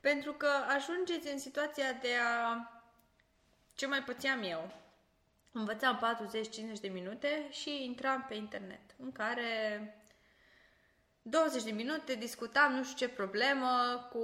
[0.00, 2.70] Pentru că ajungeți în situația de a...
[3.74, 4.72] Ce mai pățeam eu?
[5.52, 6.00] Învățam
[6.76, 9.44] 40-50 de minute și intram pe internet, în care
[11.22, 13.68] 20 de minute discutam nu știu ce problemă
[14.12, 14.20] cu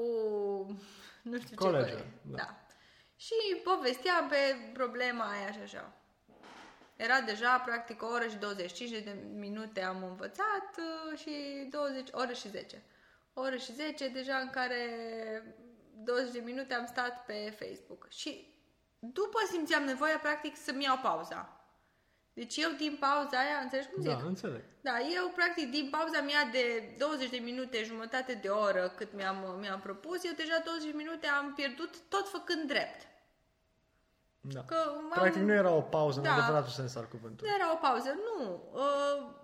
[1.23, 2.07] nu știu Colegă, ce coleg.
[2.23, 2.37] da.
[2.37, 2.61] Da.
[3.17, 5.93] Și povesteam pe problema aia și așa.
[6.97, 12.33] Era deja practic o oră și 25 de minute am învățat uh, și 20 ore
[12.33, 12.83] și 10.
[13.33, 14.81] O oră și 10 deja în care
[15.95, 18.07] 20 de minute am stat pe Facebook.
[18.11, 18.55] Și
[18.99, 21.56] după simțeam nevoia practic să-mi iau pauza.
[22.41, 24.11] Deci eu din pauza aia, înțelegi cum zic?
[24.11, 24.63] Da, înțeleg.
[24.81, 29.57] Da, eu practic din pauza mea de 20 de minute, jumătate de oră cât mi-am,
[29.61, 33.01] mi-am propus, eu deja 20 de minute am pierdut tot făcând drept.
[34.41, 34.61] Da.
[34.65, 36.33] Că am- Practic nu era o pauză Da.
[36.35, 37.51] în adevăratul sens al cuvântului.
[37.51, 38.63] Nu era o pauză, nu.
[38.73, 39.35] Uh,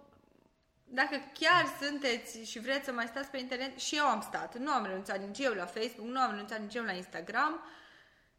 [0.84, 4.56] Dacă chiar sunteți și vreți să mai stați pe internet, și eu am stat.
[4.58, 7.64] Nu am renunțat nici eu la Facebook, nu am renunțat nici eu la Instagram,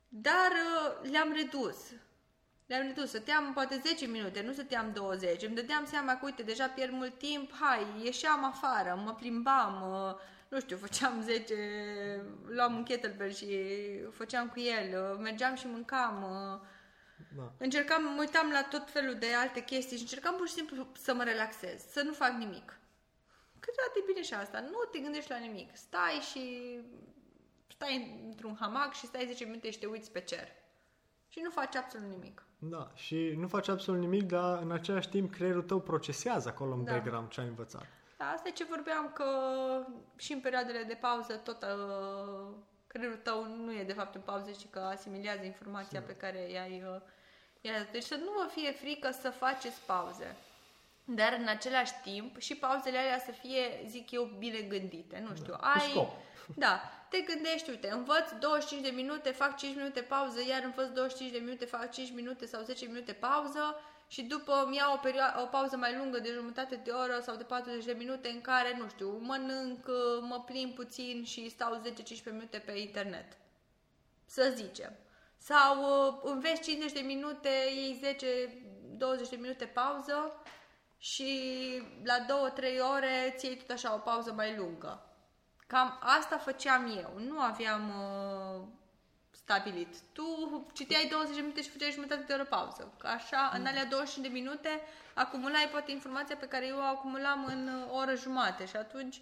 [0.07, 1.77] dar uh, le-am redus.
[2.65, 3.10] Le-am redus.
[3.10, 5.44] Stăteam poate 10 minute, nu stăteam 20.
[5.44, 10.15] Îmi dădeam seama că, uite, deja pierd mult timp, hai, ieșeam afară, mă plimbam, uh,
[10.48, 11.56] nu știu, făceam 10,
[12.48, 13.48] luam un kettlebell și
[14.11, 16.68] făceam cu el, uh, mergeam și mâncam, uh,
[17.35, 17.52] Da.
[17.57, 21.14] Încercam, mă uitam la tot felul de alte chestii și încercam pur și simplu să
[21.14, 22.80] mă relaxez, să nu fac nimic.
[23.60, 25.76] Câteodată e bine și asta, nu te gândești la nimic.
[25.77, 26.80] Stai și
[27.68, 30.48] stai într-un hamac și stai 10 minute și te uiți pe cer.
[31.27, 32.44] Și nu faci absolut nimic.
[32.69, 36.84] Da, și nu faci absolut nimic, dar în același timp creierul tău procesează acolo în
[36.84, 36.91] Da.
[36.91, 37.85] background ce ai învățat.
[38.18, 39.26] Da, asta e ce vorbeam că
[40.15, 42.53] și în perioadele de pauză tot uh,
[42.88, 46.84] creierul tău nu e de fapt în pauză, ci că asimilează informația pe care i-ai,
[46.88, 47.02] uh,
[47.61, 50.35] i-ai Deci să nu vă fie frică să faceți pauze.
[51.06, 55.26] Dar în același timp și pauzele alea să fie, zic eu, bine gândite.
[55.27, 55.90] Nu știu, ai...
[55.90, 56.10] scop.
[56.55, 61.31] Da, te gândești, uite, învăț 25 de minute, fac 5 minute pauză, iar învăț 25
[61.31, 63.75] de minute, fac 5 minute sau 10 minute pauză
[64.07, 67.35] și după îmi iau o, perio- o pauză mai lungă de jumătate de oră sau
[67.35, 69.85] de 40 de minute în care, nu știu, mănânc,
[70.21, 71.81] mă plimb puțin și stau
[72.21, 73.37] 10-15 minute pe internet.
[74.25, 74.93] Să zicem.
[75.37, 78.17] Sau uh, înveți 50 de minute, iei
[79.25, 80.43] 10-20 de minute pauză
[80.97, 81.41] și
[82.03, 82.63] la 2-3
[82.95, 85.12] ore ți iei tot așa o pauză mai lungă.
[85.73, 87.11] Cam asta făceam eu.
[87.27, 88.61] Nu aveam uh,
[89.31, 89.95] stabilit.
[90.11, 90.25] Tu
[90.73, 92.93] citeai 20 de minute și făceai jumătate de oră pauză.
[92.97, 94.69] Că Așa, în alea 25 de minute,
[95.13, 99.21] acumulai poate informația pe care eu o acumulam în uh, o oră jumate și atunci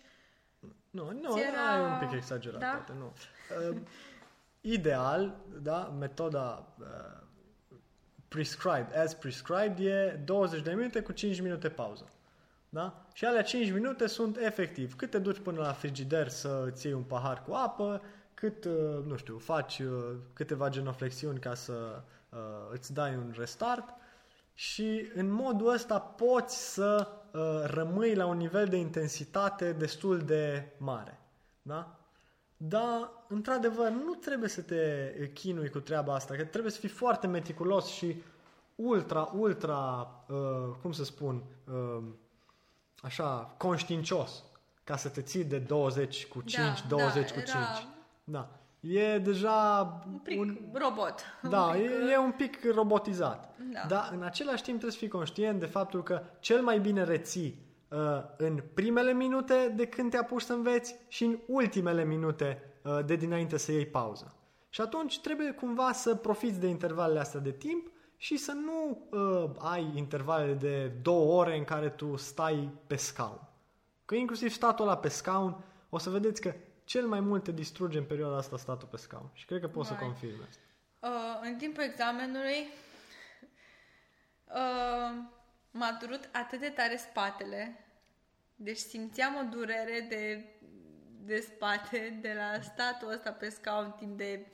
[0.89, 1.51] Nu, nu, Ți era...
[1.51, 2.67] era- e un pic exagerat, Da?
[2.67, 3.13] poate, nu.
[3.69, 3.77] Uh,
[4.61, 7.21] ideal, da, metoda uh,
[8.27, 12.09] prescribed, as prescribed, e 20 de minute cu 5 minute pauză.
[12.73, 13.05] Da?
[13.13, 14.95] Și alea 5 minute sunt efectiv.
[14.95, 18.01] Cât te duci până la frigider să îți iei un pahar cu apă,
[18.33, 22.39] cât, uh, nu știu, faci uh, câteva genoflexiuni ca să uh,
[22.71, 23.93] îți dai un restart
[24.53, 30.71] și în modul ăsta poți să uh, rămâi la un nivel de intensitate destul de
[30.77, 31.19] mare.
[31.61, 31.99] Da?
[32.57, 37.27] Dar, într-adevăr, nu trebuie să te chinui cu treaba asta, că trebuie să fii foarte
[37.27, 38.23] meticulos și
[38.75, 42.03] ultra, ultra, uh, cum să spun, uh,
[43.01, 44.43] așa, conștiincios
[44.83, 47.49] ca să te ții de 20 cu 5, Da, 20 da, cu 5.
[47.49, 47.87] era-
[48.23, 48.49] Da.
[48.79, 50.39] E deja un pic
[50.73, 51.21] robot.
[51.49, 53.55] da, Un pic, e, e un pic robotizat.
[53.73, 53.85] Da.
[53.87, 57.65] Dar în același timp trebuie să fii conștient de faptul că cel mai bine reții
[57.87, 57.97] uh,
[58.37, 63.15] în primele minute de când te apuci să înveți și în ultimele minute uh, de
[63.15, 64.35] dinainte să iei pauză.
[64.69, 67.87] Și atunci trebuie cumva să profiți de intervalele astea de timp
[68.21, 73.39] și să nu uh, ai intervale de două ore în care tu stai pe scaun.
[74.05, 76.53] Că inclusiv statul ăla pe scaun, o să vedeți că
[76.83, 79.29] cel mai mult te distruge în perioada asta statul pe scaun.
[79.33, 80.03] Și cred că poți să Vai.
[80.03, 80.61] confirmi asta.
[80.99, 82.67] Uh, în timpul examenului
[84.47, 85.23] uh,
[85.71, 87.85] m-a durut atât de tare spatele,
[88.55, 90.45] deci simțeam o durere de,
[91.33, 94.45] de spate de la statul ăsta pe scaun timp de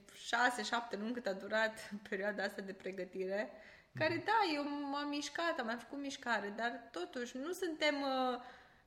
[0.95, 1.76] 6-7 luni cât a durat
[2.10, 3.52] perioada asta de pregătire,
[3.99, 7.95] care da, eu m-am mișcat, am mai făcut mișcare, dar totuși nu suntem...
[7.95, 8.40] Uh,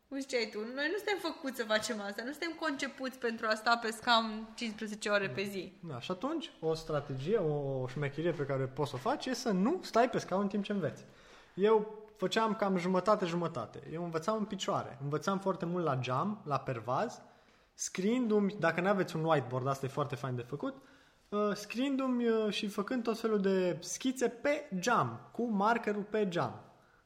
[0.08, 3.54] cum ziceai tu, noi nu suntem făcuți să facem asta, nu suntem concepuți pentru a
[3.54, 5.72] sta pe scaun 15 ore pe zi.
[5.82, 9.50] Da, și atunci o strategie, o șmecherie pe care poți să o faci e să
[9.50, 11.04] nu stai pe scaun în timp ce înveți.
[11.54, 13.82] Eu făceam cam jumătate-jumătate.
[13.92, 14.98] Eu învățam în picioare.
[15.02, 17.22] Învățam foarte mult la geam, la pervaz,
[17.80, 20.82] scriindu-mi, dacă nu aveți un whiteboard, asta e foarte fain de făcut,
[21.28, 26.60] uh, scriindu-mi uh, și făcând tot felul de schițe pe geam, cu markerul pe geam.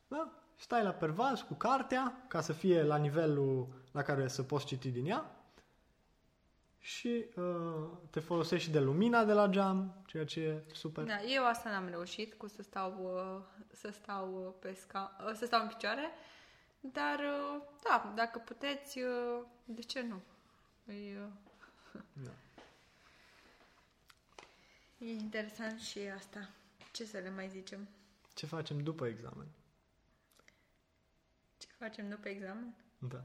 [0.08, 0.32] Da?
[0.56, 4.90] Stai la pervaz cu cartea, ca să fie la nivelul la care să poți citi
[4.90, 5.30] din ea,
[6.78, 11.04] și uh, te folosești și de lumina de la geam, ceea ce e super.
[11.04, 15.32] Da, eu asta n-am reușit cu să stau, uh, să stau uh, pe sca, uh,
[15.34, 16.10] să stau în picioare,
[16.80, 20.22] dar uh, da, dacă puteți, uh, de ce nu?
[20.86, 22.30] E, uh, Da.
[24.98, 26.48] e interesant și asta.
[26.92, 27.88] Ce să le mai zicem?
[28.34, 29.46] Ce facem după examen?
[31.58, 32.74] Ce facem după examen?
[32.98, 33.24] Da.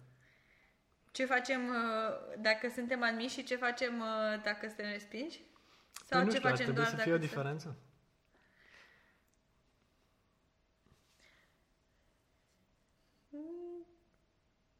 [1.11, 5.40] Ce facem uh, dacă suntem admiși și ce facem uh, dacă suntem respinși?
[6.06, 7.76] Sau Păi nu ce știu, ar facem trebui doar să dacă fie o suntem- diferență?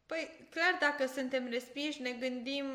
[0.10, 2.65] Păi, clar, dacă suntem respinși, ne gândim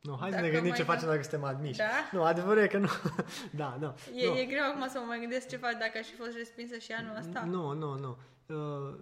[0.00, 1.78] Nu, hai să Dacă ne gândim mai ce dăm- facem dacă suntem admiși.
[1.78, 2.08] Da?
[2.12, 2.88] Nu, adevărul e că nu.
[3.62, 3.94] da, nu.
[4.14, 4.36] E, nu.
[4.36, 6.92] e greu acum să mă mai gândesc ce faci dacă aș fi fost respinsă și
[6.92, 7.40] anul ăsta.
[7.40, 8.18] Nu, nu, nu.
[8.46, 8.98] Uh,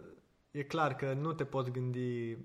[0.50, 2.38] e clar că nu te poți gândi uh,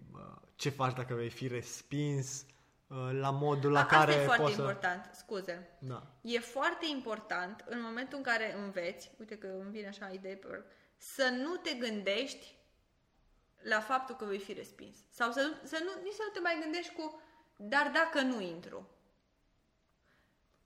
[0.55, 2.45] ce faci dacă vei fi respins
[2.87, 4.61] uh, la modul la A, care Asta e foarte poți să...
[4.61, 5.69] important, scuze.
[5.79, 6.07] Da.
[6.21, 10.47] E foarte important în momentul în care înveți, uite că îmi vine așa idee pe
[10.47, 10.65] work,
[10.97, 12.59] să nu te gândești
[13.63, 14.97] la faptul că vei fi respins.
[15.09, 17.21] Sau să, nu, să nu, nici să nu te mai gândești cu,
[17.55, 18.89] dar dacă nu intru.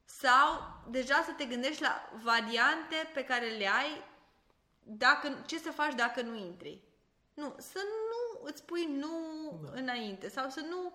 [0.05, 4.03] Sau deja să te gândești la variante pe care le ai
[4.79, 6.83] dacă, ce să faci dacă nu intri.
[7.33, 9.09] Nu, să nu îți pui nu
[9.63, 9.79] da.
[9.79, 10.93] înainte sau să nu,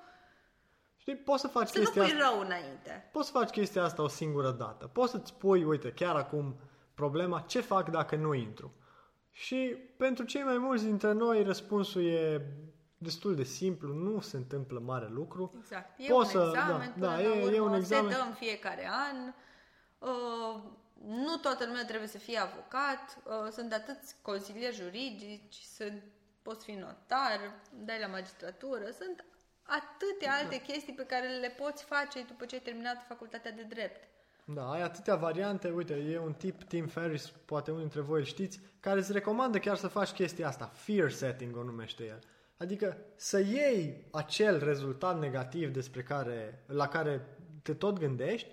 [0.96, 2.28] Știi, poți să faci să nu chestia pui asta.
[2.28, 3.08] rău înainte.
[3.12, 4.86] Poți să faci chestia asta o singură dată.
[4.86, 6.60] Poți să-ți pui, uite, chiar acum
[6.94, 8.74] problema, ce fac dacă nu intru?
[9.32, 12.40] Și pentru cei mai mulți dintre noi răspunsul e
[12.98, 15.54] destul de simplu, nu se întâmplă mare lucru.
[15.58, 15.98] Exact.
[15.98, 18.10] E Poți un să- examen, da, până da, la e- urmă, e un examen.
[18.10, 19.32] se dă în fiecare an.
[19.98, 20.62] Uh,
[21.06, 23.18] nu toată lumea trebuie să fie avocat.
[23.24, 26.02] Uh, sunt atâți consilieri juridici, sunt,
[26.42, 27.40] poți fi notar,
[27.84, 28.90] dai la magistratură.
[28.98, 29.24] Sunt
[29.62, 30.72] atâtea alte Da.
[30.72, 34.08] chestii pe care le poți face după ce ai terminat facultatea de drept.
[34.54, 35.70] Da, ai atâtea variante.
[35.70, 39.58] Uite, e un tip, Tim Ferris, poate unul dintre voi îl știți, care îți recomandă
[39.58, 40.70] chiar să faci chestia asta.
[40.74, 42.18] Fear setting o numește el.
[42.56, 47.26] Adică să iei acel rezultat negativ despre care, la care
[47.62, 48.48] te tot gândești,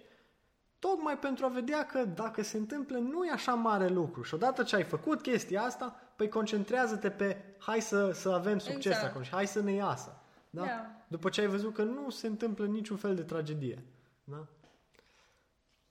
[0.79, 4.21] tocmai pentru a vedea că dacă se întâmplă nu e așa mare lucru.
[4.21, 8.91] Și odată ce ai făcut chestia asta, păi concentrează-te pe hai să, să avem succes
[8.91, 9.09] Exact.
[9.09, 10.21] acolo și hai să ne iasă.
[10.49, 10.61] Da?
[10.61, 10.91] Da.
[11.07, 13.83] După ce ai văzut că nu se întâmplă niciun fel de tragedie.
[14.23, 14.47] Da?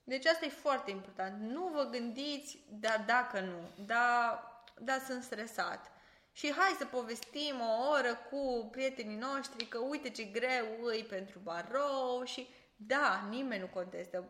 [0.09, 1.41] Deci asta e foarte important.
[1.41, 4.43] Nu vă gândiți, dar dacă nu, da,
[4.79, 5.91] da, sunt stresat.
[6.33, 11.39] Și hai să povestim o oră cu prietenii noștri că uite ce greu îi pentru
[11.39, 14.25] barou și da, nimeni nu contestă.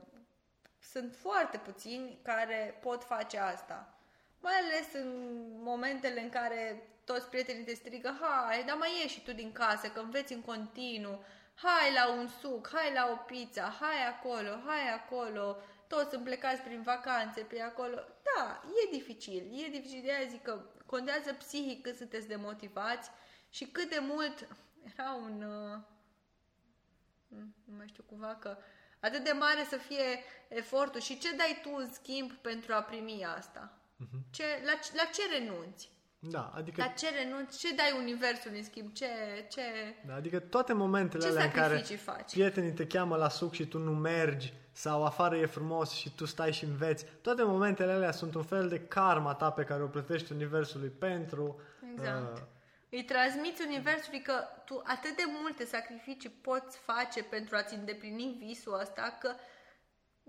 [0.79, 3.95] Sunt foarte puțini care pot face asta.
[4.41, 9.25] Mai ales în momentele în care toți prietenii te strigă, hai, dar mai ieși și
[9.25, 11.25] tu din casă, că înveți în continuu,
[11.57, 16.63] hai la un suc, hai la o pizza, hai acolo, hai acolo, toți sunt plecați
[16.63, 17.95] prin vacanțe pe acolo.
[18.23, 23.11] Da, e dificil, e dificil, de aia zic că contează psihic cât sunteți de motivați
[23.51, 24.49] și cât de mult
[24.93, 25.43] era un...
[25.43, 25.79] Uh,
[27.65, 28.59] nu mai știu cumva că
[29.01, 33.25] atât de mare să fie efortul și ce dai tu în schimb pentru a primi
[33.25, 33.79] asta?
[34.31, 35.91] Ce, la, la ce renunți?
[36.31, 37.59] Da, adică, La ce renunți?
[37.59, 38.93] Ce dai universului în schimb?
[38.93, 39.07] Ce,
[39.51, 39.61] ce...
[40.07, 42.31] da, adică toate momentele Ce alea în care sacrificii faci?
[42.31, 46.25] prietenii te cheamă la suc și tu nu mergi sau afară e frumos și tu
[46.25, 49.87] stai și înveți, toate momentele alea sunt un fel de karma ta pe care o
[49.87, 51.61] plătești universului pentru
[51.97, 52.37] Exact.
[52.37, 52.43] uh,
[52.91, 54.33] Îi transmiți universului că
[54.65, 59.31] tu atât de multe sacrificii poți face pentru a-ți îndeplini visul ăsta că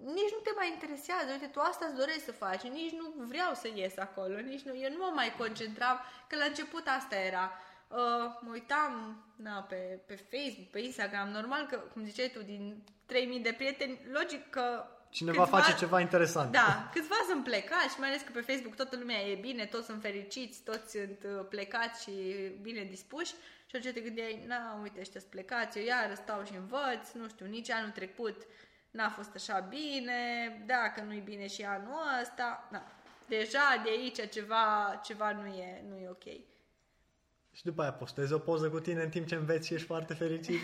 [0.04, 1.32] nici nu te mai interesează.
[1.32, 4.76] Uite, tu asta îți dorești să faci, nici nu vreau să ies acolo, nici nu,
[4.76, 7.52] eu nu mă mai concentram, că la început asta era.
[7.88, 7.98] Uh,
[8.42, 13.40] mă uitam na, pe, pe Facebook, pe Instagram, normal că, cum ziceai tu, din 3000
[13.40, 16.52] de prieteni, logic că cineva face ceva interesant.
[16.52, 19.86] da, câțiva sunt plecați și mai ales că pe Facebook toată lumea e bine, toți
[19.86, 22.12] sunt fericiți, toți sunt uh, plecați și
[22.62, 23.34] bine dispuși
[23.66, 27.28] și atunci te gândeai, na, uite, ăștia sunt plecați, eu iară stau și învăț, nu
[27.28, 28.38] știu, nici anul trecut
[28.92, 30.14] n-a fost așa bine,
[30.66, 32.84] dacă nu-i bine și anul ăsta, na,
[33.28, 36.26] deja de aici ceva, ceva nu, e, nu e ok.
[37.52, 40.14] Și după aia postezi o poză cu tine în timp ce înveți și ești foarte
[40.14, 40.60] fericit.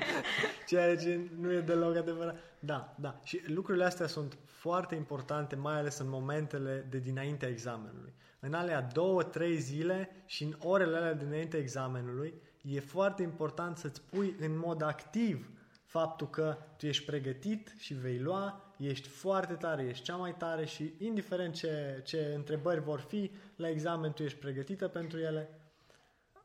[0.68, 2.36] Ceea ce nu e deloc adevărat.
[2.58, 3.20] Da, da.
[3.22, 8.14] Și lucrurile astea sunt foarte importante, mai ales în momentele de dinaintea examenului.
[8.40, 14.02] În alea două, trei zile și în orele alea dinaintea examenului, e foarte important să-ți
[14.02, 15.50] pui în mod activ
[15.88, 20.64] faptul că tu ești pregătit și vei lua, ești foarte tare, ești cea mai tare
[20.64, 25.48] și indiferent ce, ce întrebări vor fi la examen, tu ești pregătită pentru ele.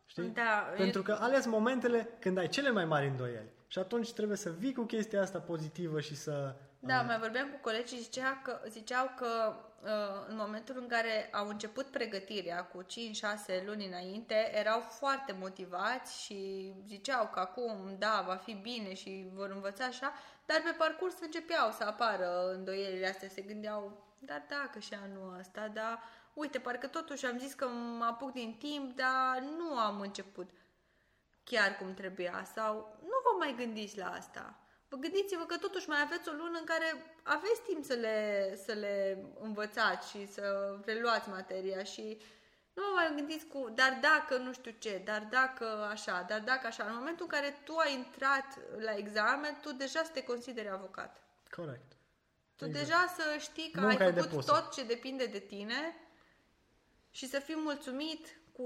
[0.06, 0.24] Știi?
[0.24, 3.52] Da, Pentru că alea sunt momentele când ai cele mai mari îndoieli.
[3.68, 6.56] Și atunci trebuie să vii cu chestia asta pozitivă și să...
[6.86, 11.30] Da, mai vorbeam cu colegii și zicea că, ziceau că uh, în momentul în care
[11.32, 18.24] au început pregătirea cu 5-6 luni înainte, erau foarte motivați și ziceau că acum, da,
[18.28, 20.14] va fi bine și vor învăța așa,
[20.46, 25.68] dar pe parcurs începeau să apară îndoielile astea, se gândeau, dar dacă și anul ăsta,
[25.68, 26.00] dar
[26.34, 30.50] uite, parcă totuși am zis că mă apuc din timp, dar nu am început
[31.44, 34.58] chiar cum trebuia sau nu vă mai gândiți la asta.
[34.94, 38.18] Vă gândiți-vă că totuși mai aveți o lună în care aveți timp să le,
[38.66, 42.22] să le învățați și să reluați materia și
[42.74, 46.68] nu vă mai gândiți cu, dar dacă nu știu ce, dar dacă așa, dar dacă
[46.68, 46.84] așa.
[46.84, 51.24] În momentul în care tu ai intrat la examen, tu deja să te consideri avocat.
[51.50, 51.92] Corect.
[52.56, 52.86] Tu Exact.
[52.86, 54.52] deja să știi că Munca e ai făcut depusă.
[54.52, 55.96] tot ce depinde de tine
[57.12, 58.64] și să fii mulțumit cu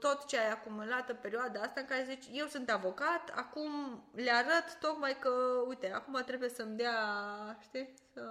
[0.00, 3.70] tot ce ai acumulat în perioada asta în care zici, eu sunt avocat, acum
[4.14, 5.30] le arăt tocmai că,
[5.68, 6.98] uite, acum trebuie să-mi dea,
[7.60, 8.22] știi, să...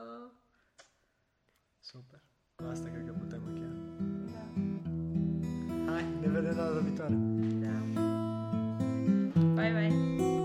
[1.80, 2.23] Super.
[2.72, 3.73] Asta cred că putem încheia.
[4.34, 5.91] Da.
[5.91, 7.14] Hai, ne vedem data viitoare.
[7.14, 8.02] Da.
[9.53, 10.44] Bye, bye.